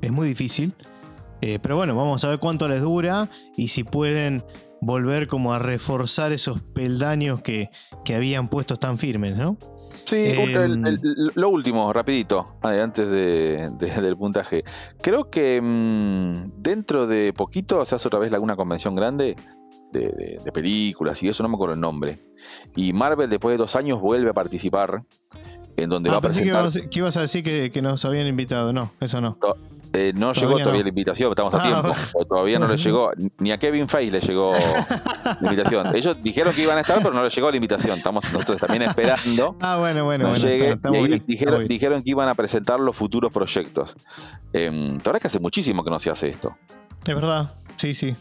es 0.01 0.11
muy 0.11 0.27
difícil. 0.27 0.73
Eh, 1.41 1.59
pero 1.61 1.75
bueno, 1.75 1.95
vamos 1.95 2.23
a 2.23 2.29
ver 2.29 2.39
cuánto 2.39 2.67
les 2.67 2.81
dura 2.81 3.29
y 3.55 3.67
si 3.67 3.83
pueden 3.83 4.43
volver 4.81 5.27
como 5.27 5.53
a 5.53 5.59
reforzar 5.59 6.31
esos 6.31 6.61
peldaños 6.61 7.41
que, 7.41 7.69
que 8.03 8.15
habían 8.15 8.47
puestos 8.49 8.79
tan 8.79 8.97
firmes, 8.97 9.35
¿no? 9.37 9.57
Sí, 10.05 10.15
Em, 10.17 10.55
el- 10.85 10.87
el- 10.87 11.31
lo 11.35 11.49
último, 11.49 11.91
rapidito, 11.91 12.57
antes 12.61 13.07
de- 13.09 13.69
de- 13.77 14.01
del 14.01 14.15
puntaje. 14.17 14.63
Creo 15.01 15.29
que 15.29 15.61
mm, 15.61 16.61
dentro 16.61 17.05
de 17.07 17.33
poquito 17.33 17.83
se 17.85 17.95
hace 17.95 18.07
otra 18.07 18.19
vez 18.19 18.31
alguna 18.33 18.55
convención 18.55 18.95
grande 18.95 19.35
de, 19.91 19.99
de- 19.99 20.39
de 20.43 20.51
películas 20.51 21.21
y 21.23 21.27
eso, 21.29 21.43
no 21.43 21.49
me 21.49 21.55
acuerdo 21.55 21.73
el 21.75 21.81
nombre. 21.81 22.19
Y 22.75 22.93
Marvel 22.93 23.29
después 23.29 23.53
de 23.53 23.57
dos 23.57 23.75
años 23.75 23.99
vuelve 23.99 24.29
a 24.29 24.33
participar 24.33 25.01
en 25.75 25.89
donde 25.89 26.09
va 26.09 26.15
Ah, 26.15 26.19
a 26.19 26.21
pensé 26.21 26.39
que 26.43 26.51
presentar... 26.51 26.61
ibas, 26.63 26.89
que 26.91 26.99
ibas 26.99 27.17
a 27.17 27.21
decir 27.21 27.43
que, 27.43 27.69
que 27.71 27.81
nos 27.81 28.03
habían 28.05 28.27
invitado. 28.27 28.71
No, 28.73 28.91
eso 29.01 29.19
no. 29.21 29.37
Eh, 29.93 30.11
no 30.15 30.33
Todavía 30.33 30.41
llegó 30.41 30.51
todavía 30.59 30.79
no. 30.79 30.83
la 30.83 30.89
invitación, 30.89 31.29
estamos 31.31 31.53
a 31.53 31.57
Ah, 31.57 31.61
tiempo. 31.81 31.91
O 32.13 32.25
Todavía 32.25 32.59
no 32.59 32.67
le 32.67 32.77
llegó, 32.77 33.11
ni 33.39 33.51
a 33.51 33.57
Kevin 33.57 33.87
Feige 33.87 34.11
le 34.11 34.19
llegó 34.19 34.51
la 34.51 35.37
invitación. 35.41 35.87
Ellos 35.95 36.21
dijeron 36.21 36.53
que 36.53 36.61
iban 36.63 36.77
a 36.77 36.81
estar, 36.81 36.97
pero 37.01 37.13
no 37.13 37.23
le 37.23 37.29
llegó 37.29 37.49
la 37.49 37.55
invitación. 37.57 37.97
Estamos 37.97 38.31
nosotros 38.33 38.59
también 38.59 38.83
esperando. 38.83 39.55
Ah, 39.61 39.77
bueno, 39.77 40.03
bueno, 40.05 40.25
no 40.25 40.29
bueno. 40.31 40.45
llegue. 40.45 40.71
está- 40.71 40.89
está 40.89 40.99
y 40.99 41.07
bien, 41.07 41.23
dijeron, 41.25 41.57
bien. 41.59 41.67
dijeron 41.67 42.03
que 42.03 42.09
iban 42.11 42.27
a 42.29 42.35
presentar 42.35 42.79
los 42.79 42.95
futuros 42.95 43.33
proyectos. 43.33 43.95
Eh, 44.53 44.69
la 44.71 44.93
verdad 44.97 45.15
es 45.15 45.21
que 45.21 45.27
hace 45.27 45.39
muchísimo 45.39 45.83
que 45.83 45.89
no 45.89 45.99
se 45.99 46.09
hace 46.11 46.27
esto. 46.29 46.55
Es 47.05 47.15
verdad, 47.15 47.55
sí, 47.77 47.93
sí. 47.93 48.15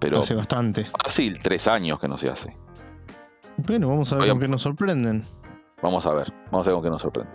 Pero 0.00 0.20
Hace 0.20 0.34
bastante. 0.34 0.86
fácil, 0.86 1.38
tres 1.40 1.68
años 1.68 2.00
que 2.00 2.08
no 2.08 2.18
se 2.18 2.28
hace. 2.28 2.56
Bueno, 3.56 3.88
vamos 3.88 4.12
a 4.12 4.16
ver 4.16 4.22
Oigan. 4.24 4.36
con 4.36 4.40
qué 4.42 4.48
nos 4.48 4.62
sorprenden. 4.62 5.24
Vamos 5.80 6.04
a 6.06 6.12
ver, 6.14 6.32
vamos 6.50 6.66
a 6.66 6.70
ver 6.70 6.74
con 6.76 6.82
qué 6.84 6.90
nos 6.90 7.02
sorprende. 7.02 7.30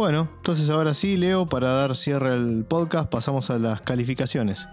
Bueno, 0.00 0.30
entonces 0.36 0.70
ahora 0.70 0.94
sí, 0.94 1.18
Leo, 1.18 1.44
para 1.44 1.74
dar 1.74 1.94
cierre 1.94 2.32
al 2.32 2.64
podcast, 2.64 3.10
pasamos 3.10 3.50
a 3.50 3.58
las 3.58 3.82
calificaciones. 3.82 4.66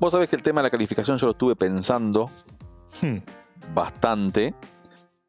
Vos 0.00 0.12
sabés 0.12 0.28
que 0.28 0.36
el 0.36 0.42
tema 0.42 0.60
de 0.60 0.64
la 0.64 0.70
calificación 0.70 1.18
yo 1.18 1.26
lo 1.26 1.32
estuve 1.32 1.54
pensando 1.54 2.30
Hmm, 3.02 3.18
bastante, 3.72 4.54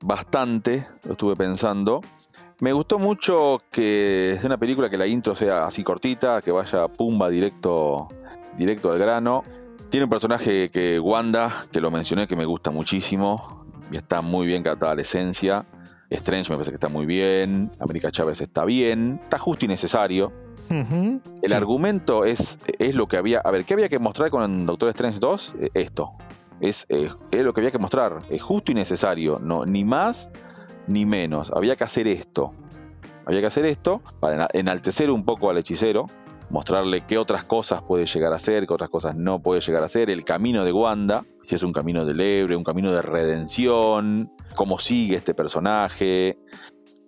bastante, 0.03 0.87
lo 1.05 1.13
estuve 1.13 1.35
pensando. 1.35 2.01
Me 2.59 2.73
gustó 2.73 2.99
mucho 2.99 3.61
que 3.71 4.31
es 4.31 4.43
una 4.43 4.57
película 4.57 4.89
que 4.89 4.97
la 4.97 5.07
intro 5.07 5.35
sea 5.35 5.65
así 5.65 5.83
cortita, 5.83 6.41
que 6.41 6.51
vaya 6.51 6.87
pumba 6.87 7.29
directo, 7.29 8.07
directo 8.57 8.91
al 8.91 8.99
grano. 8.99 9.43
Tiene 9.89 10.03
un 10.05 10.09
personaje 10.09 10.69
que 10.69 10.99
Wanda, 10.99 11.51
que 11.71 11.81
lo 11.81 11.91
mencioné, 11.91 12.27
que 12.27 12.35
me 12.35 12.45
gusta 12.45 12.71
muchísimo 12.71 13.65
y 13.91 13.97
está 13.97 14.21
muy 14.21 14.47
bien 14.47 14.63
captada 14.63 14.95
la 14.95 15.01
esencia. 15.01 15.65
Strange 16.09 16.49
me 16.49 16.57
parece 16.57 16.71
que 16.71 16.75
está 16.75 16.89
muy 16.89 17.05
bien, 17.05 17.71
América 17.79 18.11
Chávez 18.11 18.41
está 18.41 18.65
bien, 18.65 19.19
está 19.21 19.37
justo 19.37 19.65
y 19.65 19.69
necesario. 19.69 20.31
El 20.71 21.49
sí. 21.49 21.53
argumento 21.55 22.23
es, 22.25 22.57
es 22.79 22.95
lo 22.95 23.07
que 23.07 23.17
había. 23.17 23.39
A 23.39 23.51
ver, 23.51 23.65
¿qué 23.65 23.73
había 23.73 23.89
que 23.89 23.99
mostrar 23.99 24.29
con 24.29 24.65
Doctor 24.65 24.89
Strange 24.89 25.19
2? 25.19 25.55
Eh, 25.59 25.69
Esto. 25.73 26.11
Es, 26.59 26.85
eh, 26.89 27.09
es 27.31 27.43
lo 27.43 27.53
que 27.53 27.61
había 27.61 27.71
que 27.71 27.79
mostrar. 27.79 28.19
Es 28.29 28.41
justo 28.41 28.71
y 28.71 28.75
necesario. 28.75 29.39
No, 29.39 29.65
ni 29.65 29.83
más 29.83 30.29
ni 30.87 31.05
menos. 31.05 31.51
Había 31.55 31.75
que 31.75 31.83
hacer 31.83 32.07
esto. 32.07 32.51
Había 33.25 33.39
que 33.41 33.47
hacer 33.47 33.65
esto 33.65 34.01
para 34.19 34.35
ena- 34.35 34.47
enaltecer 34.53 35.09
un 35.11 35.25
poco 35.25 35.49
al 35.49 35.57
hechicero. 35.57 36.05
Mostrarle 36.51 37.05
qué 37.07 37.17
otras 37.17 37.43
cosas 37.45 37.81
puede 37.81 38.05
llegar 38.05 38.33
a 38.33 38.35
hacer, 38.35 38.67
qué 38.67 38.73
otras 38.73 38.89
cosas 38.89 39.15
no 39.15 39.41
puede 39.41 39.61
llegar 39.61 39.81
a 39.83 39.85
hacer. 39.85 40.09
El 40.09 40.23
camino 40.25 40.63
de 40.65 40.71
Wanda. 40.73 41.23
Si 41.43 41.55
es 41.55 41.63
un 41.63 41.71
camino 41.73 42.05
del 42.05 42.19
héroe, 42.19 42.55
un 42.57 42.63
camino 42.63 42.91
de 42.91 43.01
redención. 43.01 44.31
Cómo 44.55 44.77
sigue 44.79 45.15
este 45.15 45.33
personaje. 45.33 46.37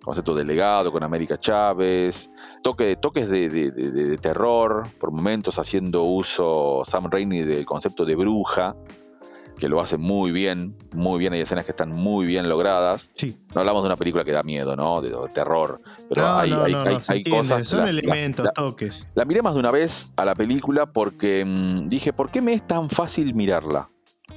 Concepto 0.04 0.34
de 0.34 0.44
legado 0.44 0.92
con 0.92 1.02
América 1.02 1.38
Chávez 1.40 2.30
toque, 2.62 2.96
toques 2.96 3.28
de, 3.28 3.48
de- 3.48 3.70
de- 3.70 3.90
de- 3.90 4.04
de 4.10 4.18
terror, 4.18 4.86
por 5.00 5.10
momentos 5.10 5.58
haciendo 5.58 6.02
uso 6.04 6.82
Sam 6.84 7.08
Raimi 7.10 7.40
del 7.42 7.64
concepto 7.64 8.04
de 8.04 8.14
bruja, 8.14 8.76
que 9.58 9.68
lo 9.68 9.80
hace 9.80 9.96
muy 9.96 10.30
bien, 10.32 10.76
muy 10.94 11.18
bien, 11.18 11.32
hay 11.32 11.40
escenas 11.40 11.64
que 11.64 11.70
están 11.70 11.90
muy 11.90 12.26
bien 12.26 12.48
logradas. 12.48 13.10
Sí. 13.14 13.38
No 13.54 13.60
hablamos 13.60 13.82
de 13.82 13.86
una 13.86 13.96
película 13.96 14.24
que 14.24 14.32
da 14.32 14.42
miedo, 14.42 14.74
¿no? 14.76 15.00
De, 15.00 15.10
terror, 15.32 15.80
pero 16.08 16.22
no, 16.22 16.38
hay, 16.38 16.50
no, 16.50 16.62
hay- 16.64 16.72
no, 16.72 16.82
hay- 16.82 16.98
hay 17.08 17.22
cosas... 17.24 17.68
Son 17.68 17.80
la- 17.84 17.90
elementos, 17.90 18.44
la- 18.44 18.52
toques. 18.52 19.08
la 19.14 19.24
miré 19.24 19.42
más 19.42 19.54
de 19.54 19.60
una 19.60 19.70
vez 19.70 20.12
a 20.16 20.24
la 20.24 20.34
película 20.34 20.86
porque 20.92 21.44
mm, 21.46 21.86
dije, 21.88 22.12
¿por 22.12 22.30
qué 22.30 22.42
me 22.42 22.52
es 22.52 22.66
tan 22.66 22.90
fácil 22.90 23.32
mirarla? 23.34 23.88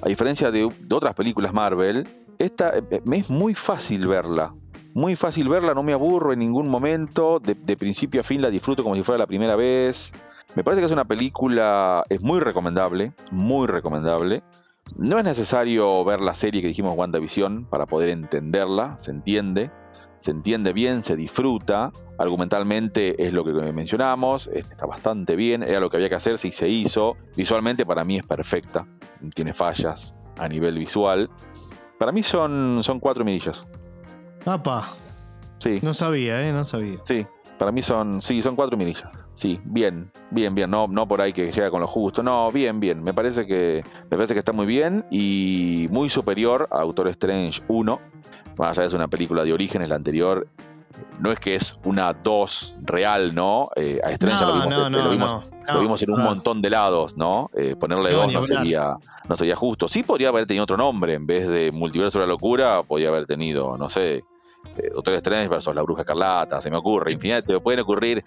A 0.01 0.07
diferencia 0.07 0.51
de, 0.51 0.69
de 0.79 0.95
otras 0.95 1.13
películas 1.15 1.51
Marvel, 1.51 2.07
esta 2.37 2.77
eh, 2.77 3.01
me 3.03 3.17
es 3.17 3.29
muy 3.31 3.55
fácil 3.55 4.07
verla. 4.07 4.53
Muy 4.97 5.15
fácil 5.15 5.47
verla, 5.47 5.75
no 5.75 5.83
me 5.83 5.93
aburro 5.93 6.33
en 6.33 6.39
ningún 6.39 6.67
momento. 6.69 7.39
De, 7.39 7.77
principio 7.77 8.21
a 8.21 8.23
fin 8.23 8.41
la 8.41 8.49
disfruto 8.49 8.81
como 8.81 8.95
si 8.95 9.03
fuera 9.03 9.19
la 9.19 9.27
primera 9.27 9.55
vez. 9.55 10.11
Me 10.55 10.63
parece 10.63 10.81
que 10.81 10.87
es 10.87 10.91
una 10.91 11.05
película, 11.05 12.03
es 12.09 12.23
muy 12.23 12.39
recomendable, 12.39 13.13
muy 13.29 13.67
recomendable. 13.67 14.41
No 14.95 15.19
es 15.19 15.23
necesario 15.23 16.03
ver 16.03 16.19
la 16.19 16.33
serie 16.33 16.63
que 16.63 16.69
dijimos 16.69 16.97
WandaVision 16.97 17.65
para 17.65 17.85
poder 17.85 18.09
entenderla, 18.09 18.97
se 18.97 19.11
entiende. 19.11 19.69
Se 20.17 20.31
entiende 20.31 20.73
bien, 20.73 21.03
se 21.03 21.15
disfruta. 21.15 21.91
Argumentalmente 22.17 23.23
es 23.23 23.33
lo 23.33 23.43
que 23.43 23.51
mencionamos, 23.51 24.47
está 24.47 24.87
bastante 24.87 25.35
bien, 25.35 25.61
era 25.61 25.79
lo 25.79 25.91
que 25.91 25.97
había 25.97 26.09
que 26.09 26.15
hacer, 26.15 26.39
si 26.39 26.51
se 26.51 26.69
hizo. 26.69 27.17
Visualmente 27.35 27.85
para 27.85 28.03
mí 28.03 28.17
es 28.17 28.25
perfecta, 28.25 28.87
tiene 29.35 29.53
fallas 29.53 30.15
a 30.39 30.47
nivel 30.47 30.79
visual. 30.79 31.29
Para 31.99 32.11
mí 32.11 32.23
son, 32.23 32.81
son 32.81 32.99
cuatro 32.99 33.23
mirillas. 33.23 33.67
Apa, 34.47 34.89
Sí, 35.59 35.79
no 35.81 35.93
sabía, 35.93 36.47
¿eh? 36.47 36.51
No 36.53 36.63
sabía. 36.63 36.97
sí. 37.07 37.25
Para 37.57 37.71
mí 37.71 37.81
son, 37.81 38.21
sí, 38.21 38.43
son 38.43 38.55
cuatro 38.55 38.77
mirillas. 38.77 39.09
Sí, 39.33 39.59
bien, 39.63 40.11
bien, 40.29 40.53
bien. 40.53 40.69
No, 40.69 40.85
no 40.87 41.07
por 41.07 41.21
ahí 41.21 41.33
que 41.33 41.51
llega 41.51 41.71
con 41.71 41.81
lo 41.81 41.87
justo. 41.87 42.21
No, 42.21 42.51
bien, 42.51 42.79
bien. 42.79 43.01
Me 43.01 43.15
parece 43.15 43.47
que, 43.47 43.83
me 44.11 44.15
parece 44.15 44.33
que 44.35 44.39
está 44.39 44.53
muy 44.53 44.67
bien 44.67 45.03
y 45.09 45.87
muy 45.89 46.07
superior 46.11 46.67
a 46.71 46.81
Autor 46.81 47.07
Strange 47.07 47.63
1. 47.67 47.99
Más 48.59 48.69
allá 48.77 48.83
de 48.83 48.89
ser 48.89 48.99
una 48.99 49.07
película 49.07 49.43
de 49.43 49.53
orígenes, 49.53 49.89
la 49.89 49.95
anterior 49.95 50.47
no 51.19 51.31
es 51.31 51.39
que 51.39 51.55
es 51.55 51.75
una 51.83 52.13
2 52.13 52.75
real, 52.83 53.33
¿no? 53.33 53.69
Eh, 53.75 53.99
a 54.03 54.11
Strange 54.11 54.45
lo 54.45 54.53
No, 54.55 54.61
vimos, 54.61 54.69
no, 54.69 54.89
lo 54.89 55.03
no, 55.05 55.09
vimos- 55.09 55.45
no. 55.45 55.57
lo 55.67 55.73
no, 55.73 55.81
vimos 55.81 56.01
en 56.03 56.11
un 56.11 56.23
montón 56.23 56.61
de 56.61 56.69
lados, 56.69 57.17
¿no? 57.17 57.49
Eh, 57.55 57.75
ponerle 57.75 58.11
No, 58.11 58.17
dos 58.17 58.27
ni 58.27 58.33
no 58.33 58.39
hablar. 58.41 58.57
sería, 58.59 58.95
no 59.27 59.35
sería 59.35 59.55
justo. 59.55 59.87
Sí 59.87 60.03
podría 60.03 60.29
haber 60.29 60.45
tenido 60.45 60.63
otro 60.63 60.77
nombre, 60.77 61.13
en 61.15 61.25
vez 61.25 61.49
de 61.49 61.71
Multiverso 61.71 62.19
de 62.19 62.25
la 62.27 62.29
Locura, 62.33 62.83
podría 62.83 63.09
haber 63.09 63.25
tenido, 63.25 63.77
no 63.79 63.89
sé, 63.89 64.23
eh, 64.77 64.89
Doctor 64.93 65.13
Strange 65.15 65.47
versus 65.47 65.73
la 65.75 65.81
Bruja 65.81 66.01
Escarlata, 66.01 66.61
se 66.61 66.69
me 66.69 66.77
ocurre, 66.77 67.11
infinidad, 67.11 67.43
se 67.43 67.53
me 67.53 67.59
pueden 67.59 67.79
ocurrir 67.81 68.23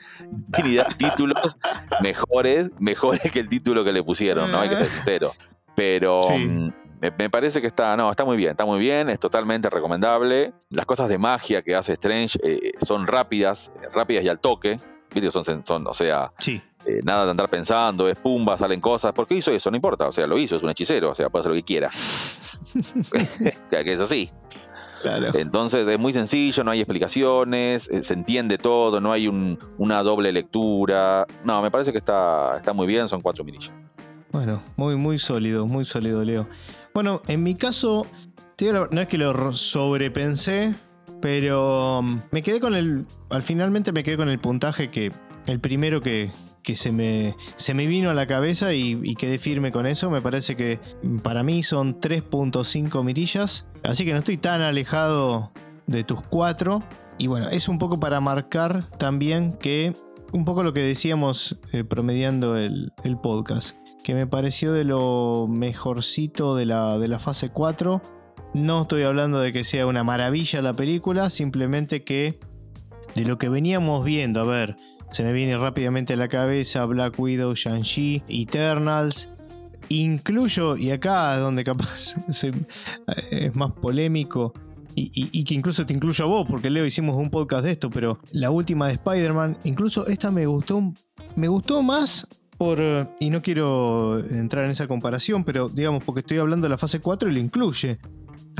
infinidad 0.48 0.88
de 0.88 0.94
títulos 0.94 1.38
mejores, 2.02 2.70
mejores 2.78 3.22
que 3.30 3.40
el 3.40 3.48
título 3.48 3.84
que 3.84 3.92
le 3.92 4.02
pusieron, 4.02 4.50
¿no? 4.50 4.58
Hay 4.60 4.68
que 4.68 4.76
ser 4.76 4.88
sincero. 4.88 5.32
Pero 5.76 6.20
Sí. 6.20 6.34
mm, 6.34 6.72
Me, 7.00 7.30
parece 7.30 7.60
que 7.62 7.66
está, 7.66 7.96
no, 7.96 8.10
está 8.10 8.24
muy 8.26 8.36
bien, 8.36 8.50
está 8.50 8.66
muy 8.66 8.78
bien, 8.78 9.08
es 9.08 9.18
totalmente 9.18 9.70
recomendable. 9.70 10.52
Las 10.68 10.84
cosas 10.84 11.08
de 11.08 11.16
magia 11.16 11.62
que 11.62 11.74
hace 11.74 11.92
Strange 11.92 12.38
eh, 12.42 12.72
son 12.86 13.06
rápidas, 13.06 13.72
rápidas 13.94 14.24
y 14.24 14.28
al 14.28 14.38
toque. 14.40 14.78
¿Viste? 15.12 15.30
Son, 15.30 15.42
son 15.64 15.86
o 15.86 15.94
sea, 15.94 16.32
sí. 16.38 16.60
Eh, 16.86 17.00
nada 17.02 17.24
de 17.24 17.30
andar 17.32 17.48
pensando, 17.48 18.08
es 18.08 18.18
pumba, 18.18 18.56
salen 18.58 18.80
cosas. 18.80 19.12
¿Por 19.12 19.26
qué 19.26 19.34
hizo 19.34 19.50
eso? 19.50 19.70
No 19.70 19.76
importa, 19.76 20.08
o 20.08 20.12
sea, 20.12 20.26
lo 20.26 20.38
hizo, 20.38 20.56
es 20.56 20.62
un 20.62 20.70
hechicero, 20.70 21.10
o 21.10 21.14
sea, 21.14 21.30
puede 21.30 21.40
hacer 21.40 21.50
lo 21.52 21.56
que 21.56 21.64
quiera. 21.64 21.90
que 23.70 23.92
es 23.92 24.00
así. 24.00 24.30
Entonces 25.34 25.86
es 25.86 25.98
muy 25.98 26.12
sencillo, 26.12 26.64
no 26.64 26.70
hay 26.70 26.80
explicaciones, 26.80 27.88
eh, 27.90 28.02
se 28.02 28.14
entiende 28.14 28.58
todo, 28.58 29.00
no 29.00 29.12
hay 29.12 29.28
una 29.28 30.02
doble 30.02 30.32
lectura. 30.32 31.26
No, 31.44 31.62
me 31.62 31.70
parece 31.70 31.92
que 31.92 31.98
está, 31.98 32.56
está 32.56 32.72
muy 32.72 32.86
bien, 32.86 33.08
son 33.08 33.20
cuatro 33.20 33.44
minillas. 33.44 33.72
Bueno, 34.32 34.62
muy, 34.76 34.96
muy 34.96 35.18
sólido, 35.18 35.66
muy 35.66 35.84
sólido, 35.84 36.22
Leo. 36.22 36.46
Bueno, 36.94 37.22
en 37.26 37.42
mi 37.42 37.54
caso, 37.54 38.06
no 38.90 39.00
es 39.00 39.08
que 39.08 39.18
lo 39.18 39.52
sobrepensé, 39.52 40.74
pero 41.20 42.00
um, 42.00 42.20
me 42.30 42.42
quedé 42.42 42.60
con 42.60 42.74
el. 42.74 43.06
Al 43.30 43.42
finalmente 43.42 43.92
me 43.92 44.02
quedé 44.02 44.16
con 44.16 44.28
el 44.28 44.38
puntaje 44.38 44.90
que. 44.90 45.12
El 45.46 45.60
primero 45.60 46.00
que, 46.00 46.30
que 46.62 46.76
se 46.76 46.92
me, 46.92 47.36
se 47.56 47.74
me 47.74 47.86
vino 47.86 48.10
a 48.10 48.14
la 48.14 48.26
cabeza 48.26 48.72
y, 48.74 49.14
quedé 49.14 49.38
firme 49.38 49.72
con 49.72 49.86
eso. 49.86 50.10
Me 50.10 50.20
parece 50.20 50.56
que 50.56 50.78
para 51.22 51.42
mí 51.42 51.62
son 51.62 52.00
3.5 52.00 53.02
mirillas. 53.04 53.66
Así 53.82 54.04
que 54.04 54.12
no 54.12 54.18
estoy 54.18 54.36
tan 54.36 54.60
alejado 54.60 55.52
de 55.86 56.04
tus 56.04 56.20
4. 56.22 56.82
Y 57.18 57.26
bueno, 57.26 57.48
es 57.48 57.68
un 57.68 57.78
poco 57.78 58.00
para 58.00 58.20
marcar 58.20 58.88
también 58.98 59.54
que 59.54 59.92
un 60.32 60.44
poco 60.44 60.62
lo 60.62 60.72
que 60.72 60.80
decíamos 60.80 61.58
eh, 61.72 61.84
promediando 61.84 62.56
el, 62.56 62.92
podcast. 63.22 63.76
Que 64.04 64.14
me 64.14 64.26
pareció 64.26 64.72
de 64.72 64.84
lo 64.84 65.46
mejorcito 65.48 66.56
de 66.56 66.66
la, 66.66 66.98
de 66.98 67.08
la 67.08 67.18
fase 67.18 67.50
4. 67.50 68.00
No 68.54 68.82
estoy 68.82 69.02
hablando 69.02 69.40
de 69.40 69.52
que 69.52 69.64
sea 69.64 69.86
una 69.86 70.02
maravilla 70.02 70.62
la 70.62 70.72
película, 70.72 71.30
simplemente 71.30 72.02
que 72.02 72.40
de 73.14 73.24
lo 73.24 73.38
que 73.38 73.48
veníamos 73.48 74.04
viendo, 74.04 74.40
a 74.40 74.44
ver, 74.44 74.76
se 75.10 75.22
me 75.22 75.32
viene 75.32 75.56
rápidamente 75.56 76.14
a 76.14 76.16
la 76.16 76.28
cabeza 76.28 76.84
Black 76.86 77.18
Widow, 77.18 77.54
Shang-Chi, 77.54 78.22
Eternals. 78.28 79.30
Incluyo, 79.88 80.76
y 80.76 80.92
acá 80.92 81.36
donde 81.36 81.64
capaz 81.64 82.14
es 83.30 83.56
más 83.56 83.72
polémico, 83.72 84.52
y, 84.94 85.44
que 85.44 85.54
incluso 85.54 85.86
te 85.86 85.94
incluyo 85.94 86.24
a 86.24 86.28
vos, 86.28 86.46
porque 86.48 86.70
Leo 86.70 86.84
hicimos 86.84 87.16
un 87.16 87.30
podcast 87.30 87.64
de 87.64 87.72
esto, 87.72 87.90
pero 87.90 88.18
la 88.32 88.50
última 88.50 88.88
de 88.88 88.94
Spider-Man, 88.94 89.58
incluso 89.64 90.06
esta 90.06 90.30
me 90.30 90.46
gustó, 90.46 90.92
me 91.36 91.48
gustó 91.48 91.82
más 91.82 92.26
por, 92.58 92.80
y 93.18 93.30
no 93.30 93.40
quiero 93.40 94.18
entrar 94.18 94.64
en 94.64 94.72
esa 94.72 94.86
comparación, 94.86 95.44
pero 95.44 95.68
digamos, 95.68 96.04
porque 96.04 96.20
estoy 96.20 96.38
hablando 96.38 96.66
de 96.66 96.70
la 96.70 96.78
fase 96.78 97.00
4 97.00 97.30
y 97.30 97.32
lo 97.32 97.40
incluye. 97.40 97.98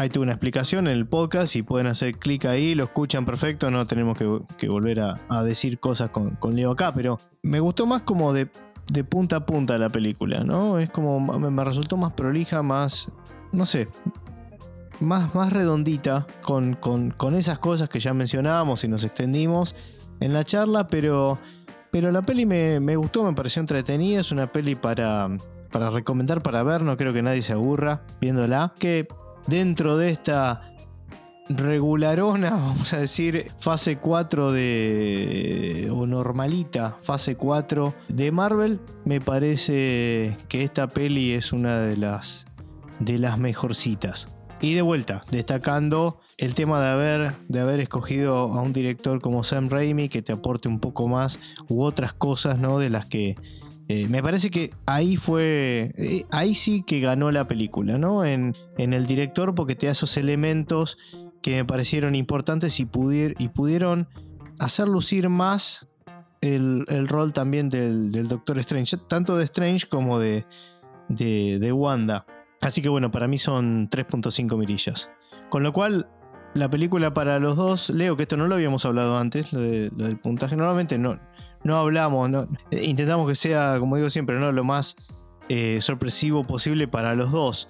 Ahí 0.01 0.09
tuve 0.09 0.22
una 0.22 0.32
explicación 0.32 0.86
en 0.86 0.94
el 0.94 1.07
podcast 1.07 1.55
y 1.57 1.62
pueden 1.62 1.86
hacer 1.86 2.16
clic 2.16 2.46
ahí, 2.46 2.74
lo 2.74 2.84
escuchan 2.84 3.26
perfecto, 3.26 3.70
no 3.70 3.86
tenemos 3.86 4.16
que, 4.16 4.66
volver 4.66 4.98
a, 5.01 5.42
decir 5.42 5.78
cosas 5.78 6.09
con, 6.09 6.38
Leo 6.55 6.70
acá, 6.70 6.94
pero 6.94 7.18
me 7.42 7.61
gustó 7.61 7.84
más 7.84 8.01
como 8.01 8.32
de, 8.32 8.46
punta 9.11 9.36
a 9.36 9.44
punta 9.44 9.76
la 9.76 9.90
película, 9.90 10.42
¿no? 10.42 10.78
Es 10.78 10.88
como, 10.88 11.20
me, 11.20 11.64
resultó 11.64 11.98
más 11.98 12.14
prolija, 12.14 12.62
más, 12.62 13.12
no 13.53 13.66
sé, 13.66 13.88
más, 15.01 15.34
más 15.34 15.53
redondita 15.53 16.26
con, 16.40 16.78
esas 17.36 17.59
cosas 17.59 17.90
que 17.90 18.01
ya 18.01 18.14
mencionábamos 18.14 18.82
y 18.84 18.88
nos 18.88 19.05
extendimos 19.05 19.74
en 20.20 20.32
la 20.32 20.44
charla, 20.44 20.86
pero, 20.86 21.38
pero 21.90 22.11
la 22.11 22.22
peli 22.22 22.46
me, 22.46 22.80
me 22.80 22.96
gustó, 22.96 23.22
me 23.22 23.34
pareció 23.34 23.61
entretenida, 23.61 24.20
es 24.20 24.32
una 24.32 24.46
peli 24.46 24.76
para, 24.76 25.28
para 25.70 25.90
recomendar, 25.90 26.42
para 26.42 26.62
ver, 26.62 26.80
no 26.80 26.96
creo 26.96 27.12
que 27.12 27.20
nadie 27.20 27.42
se 27.42 27.53
aburra 27.53 28.03
viéndola, 28.18 28.72
que 28.78 29.07
dentro 29.47 29.97
de 29.97 30.11
esta 30.11 30.70
regularona, 31.51 32.51
vamos 32.51 32.93
a 32.93 32.99
decir, 32.99 33.51
fase 33.59 33.99
4 33.99 34.53
de. 34.53 35.88
o 35.93 36.07
normalita, 36.07 36.99
fase 37.03 37.36
4 37.36 37.95
de 38.09 38.30
Marvel, 38.30 38.80
me 39.05 39.20
parece 39.20 40.36
que 40.49 40.62
esta 40.62 40.88
peli 40.88 41.32
es 41.32 41.53
una 41.53 41.80
de 41.80 41.97
las, 41.97 42.47
de 42.99 43.18
las 43.18 43.38
mejorcitas. 43.38 44.28
Y 44.62 44.74
de 44.74 44.82
vuelta, 44.82 45.24
destacando 45.30 46.20
el 46.36 46.55
tema 46.55 46.82
de 46.82 46.88
haber, 46.91 47.32
de 47.49 47.61
haber 47.61 47.80
escogido 47.80 48.53
a 48.53 48.61
un 48.61 48.74
director 48.74 49.18
como 49.22 49.43
Sam 49.43 49.70
Raimi 49.70 50.11
que 50.11 50.20
te 50.20 50.32
aporte 50.32 50.68
un 50.68 50.80
poco 50.80 51.09
más 51.09 51.38
u 51.70 51.82
otras 51.82 52.12
cosas, 52.12 52.59
¿no? 52.59 52.78
De 52.78 52.91
las 52.91 53.07
que 53.07 53.36
eh, 53.93 54.07
me 54.09 54.22
parece 54.22 54.51
que 54.51 54.72
ahí 54.86 55.16
fue. 55.16 55.93
Eh, 55.99 56.24
ahí 56.30 56.55
sí 56.55 56.84
que 56.86 57.01
ganó 57.01 57.32
la 57.32 57.49
película, 57.49 57.99
¿no? 57.99 58.24
En, 58.24 58.55
el 58.78 59.05
director, 59.05 59.53
porque 59.57 59.74
te 59.74 59.86
da 59.86 59.93
esos 59.93 60.16
elementos 60.16 60.97
que 61.43 61.57
me 61.57 61.64
parecieron 61.64 62.14
importantes 62.14 62.78
y, 62.78 62.82
y 62.84 63.49
pudieron 63.49 64.07
hacer 64.61 64.86
lucir 64.86 65.28
más 65.28 65.88
el, 66.41 66.86
rol 67.09 67.32
también 67.32 67.68
del, 67.68 68.12
Doctor 68.28 68.61
Strange, 68.61 68.97
tanto 69.09 69.36
de 69.36 69.43
Strange 69.43 69.88
como 69.88 70.20
de, 70.20 70.47
de, 71.09 71.72
Wanda. 71.72 72.26
Así 72.61 72.82
que 72.82 72.88
bueno, 72.88 73.11
para 73.11 73.26
mí 73.26 73.38
son 73.38 73.88
3.5 73.88 74.57
mirillas. 74.57 75.11
Con 75.49 75.64
lo 75.64 75.72
cual, 75.72 76.09
la 76.55 76.70
película 76.70 77.12
para 77.12 77.41
los 77.41 77.57
dos, 77.57 77.91
leo 77.91 78.16
que 78.16 78.22
esto 78.22 78.36
no 78.36 78.47
lo 78.47 78.55
habíamos 78.55 78.84
hablado 78.84 79.16
antes, 79.16 79.53
lo 79.53 79.61
del 79.61 80.16
puntaje. 80.20 80.55
Normalmente 80.55 80.97
no, 80.97 81.18
no 81.62 81.76
hablamos, 81.76 82.30
intentamos 82.70 83.28
que 83.28 83.34
sea, 83.34 83.76
como 83.78 83.96
digo 83.96 84.11
siempre, 84.11 84.38
¿no? 84.38 84.52
lo 84.52 84.64
más 84.64 84.96
eh, 85.48 85.78
sorpresivo 85.80 86.44
posible 86.44 86.88
para 86.88 87.14
los 87.14 87.32
dos. 87.32 87.68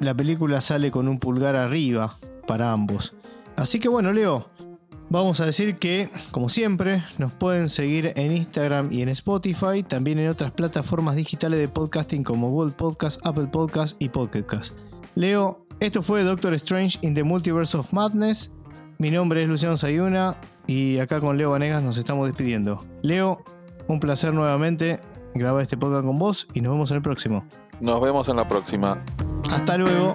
La 0.00 0.14
película 0.14 0.60
sale 0.60 0.90
con 0.90 1.08
un 1.08 1.18
pulgar 1.18 1.56
arriba 1.56 2.16
para 2.46 2.72
ambos. 2.72 3.14
Así 3.56 3.80
que 3.80 3.88
bueno, 3.88 4.12
Leo, 4.12 4.48
vamos 5.08 5.40
a 5.40 5.46
decir 5.46 5.76
que, 5.76 6.10
como 6.30 6.48
siempre, 6.48 7.02
nos 7.18 7.32
pueden 7.32 7.68
seguir 7.68 8.12
en 8.16 8.32
Instagram 8.32 8.92
y 8.92 9.02
en 9.02 9.08
Spotify, 9.10 9.82
también 9.86 10.18
en 10.18 10.28
otras 10.28 10.52
plataformas 10.52 11.16
digitales 11.16 11.58
de 11.58 11.68
podcasting 11.68 12.24
como 12.24 12.50
Google 12.50 12.72
Podcast, 12.72 13.24
Apple 13.24 13.46
Podcast 13.46 13.96
y 14.00 14.08
Podcast. 14.08 14.74
Leo, 15.14 15.66
esto 15.80 16.02
fue 16.02 16.22
Doctor 16.24 16.54
Strange 16.54 16.98
in 17.02 17.14
the 17.14 17.22
Multiverse 17.22 17.76
of 17.76 17.92
Madness. 17.92 18.52
Mi 18.98 19.10
nombre 19.10 19.42
es 19.42 19.48
Luciano 19.48 19.76
Sayuna 19.76 20.36
y 20.66 20.98
acá 20.98 21.20
con 21.20 21.36
Leo 21.36 21.50
Vanegas 21.50 21.82
nos 21.82 21.98
estamos 21.98 22.26
despidiendo. 22.26 22.84
Leo, 23.02 23.42
un 23.88 24.00
placer 24.00 24.32
nuevamente 24.32 25.00
grabar 25.34 25.62
este 25.62 25.76
podcast 25.76 26.06
con 26.06 26.18
vos 26.18 26.48
y 26.54 26.60
nos 26.60 26.72
vemos 26.72 26.90
en 26.90 26.96
el 26.98 27.02
próximo. 27.02 27.44
Nos 27.80 28.00
vemos 28.00 28.28
en 28.28 28.36
la 28.36 28.48
próxima. 28.48 28.98
Hasta 29.50 29.76
luego. 29.76 30.14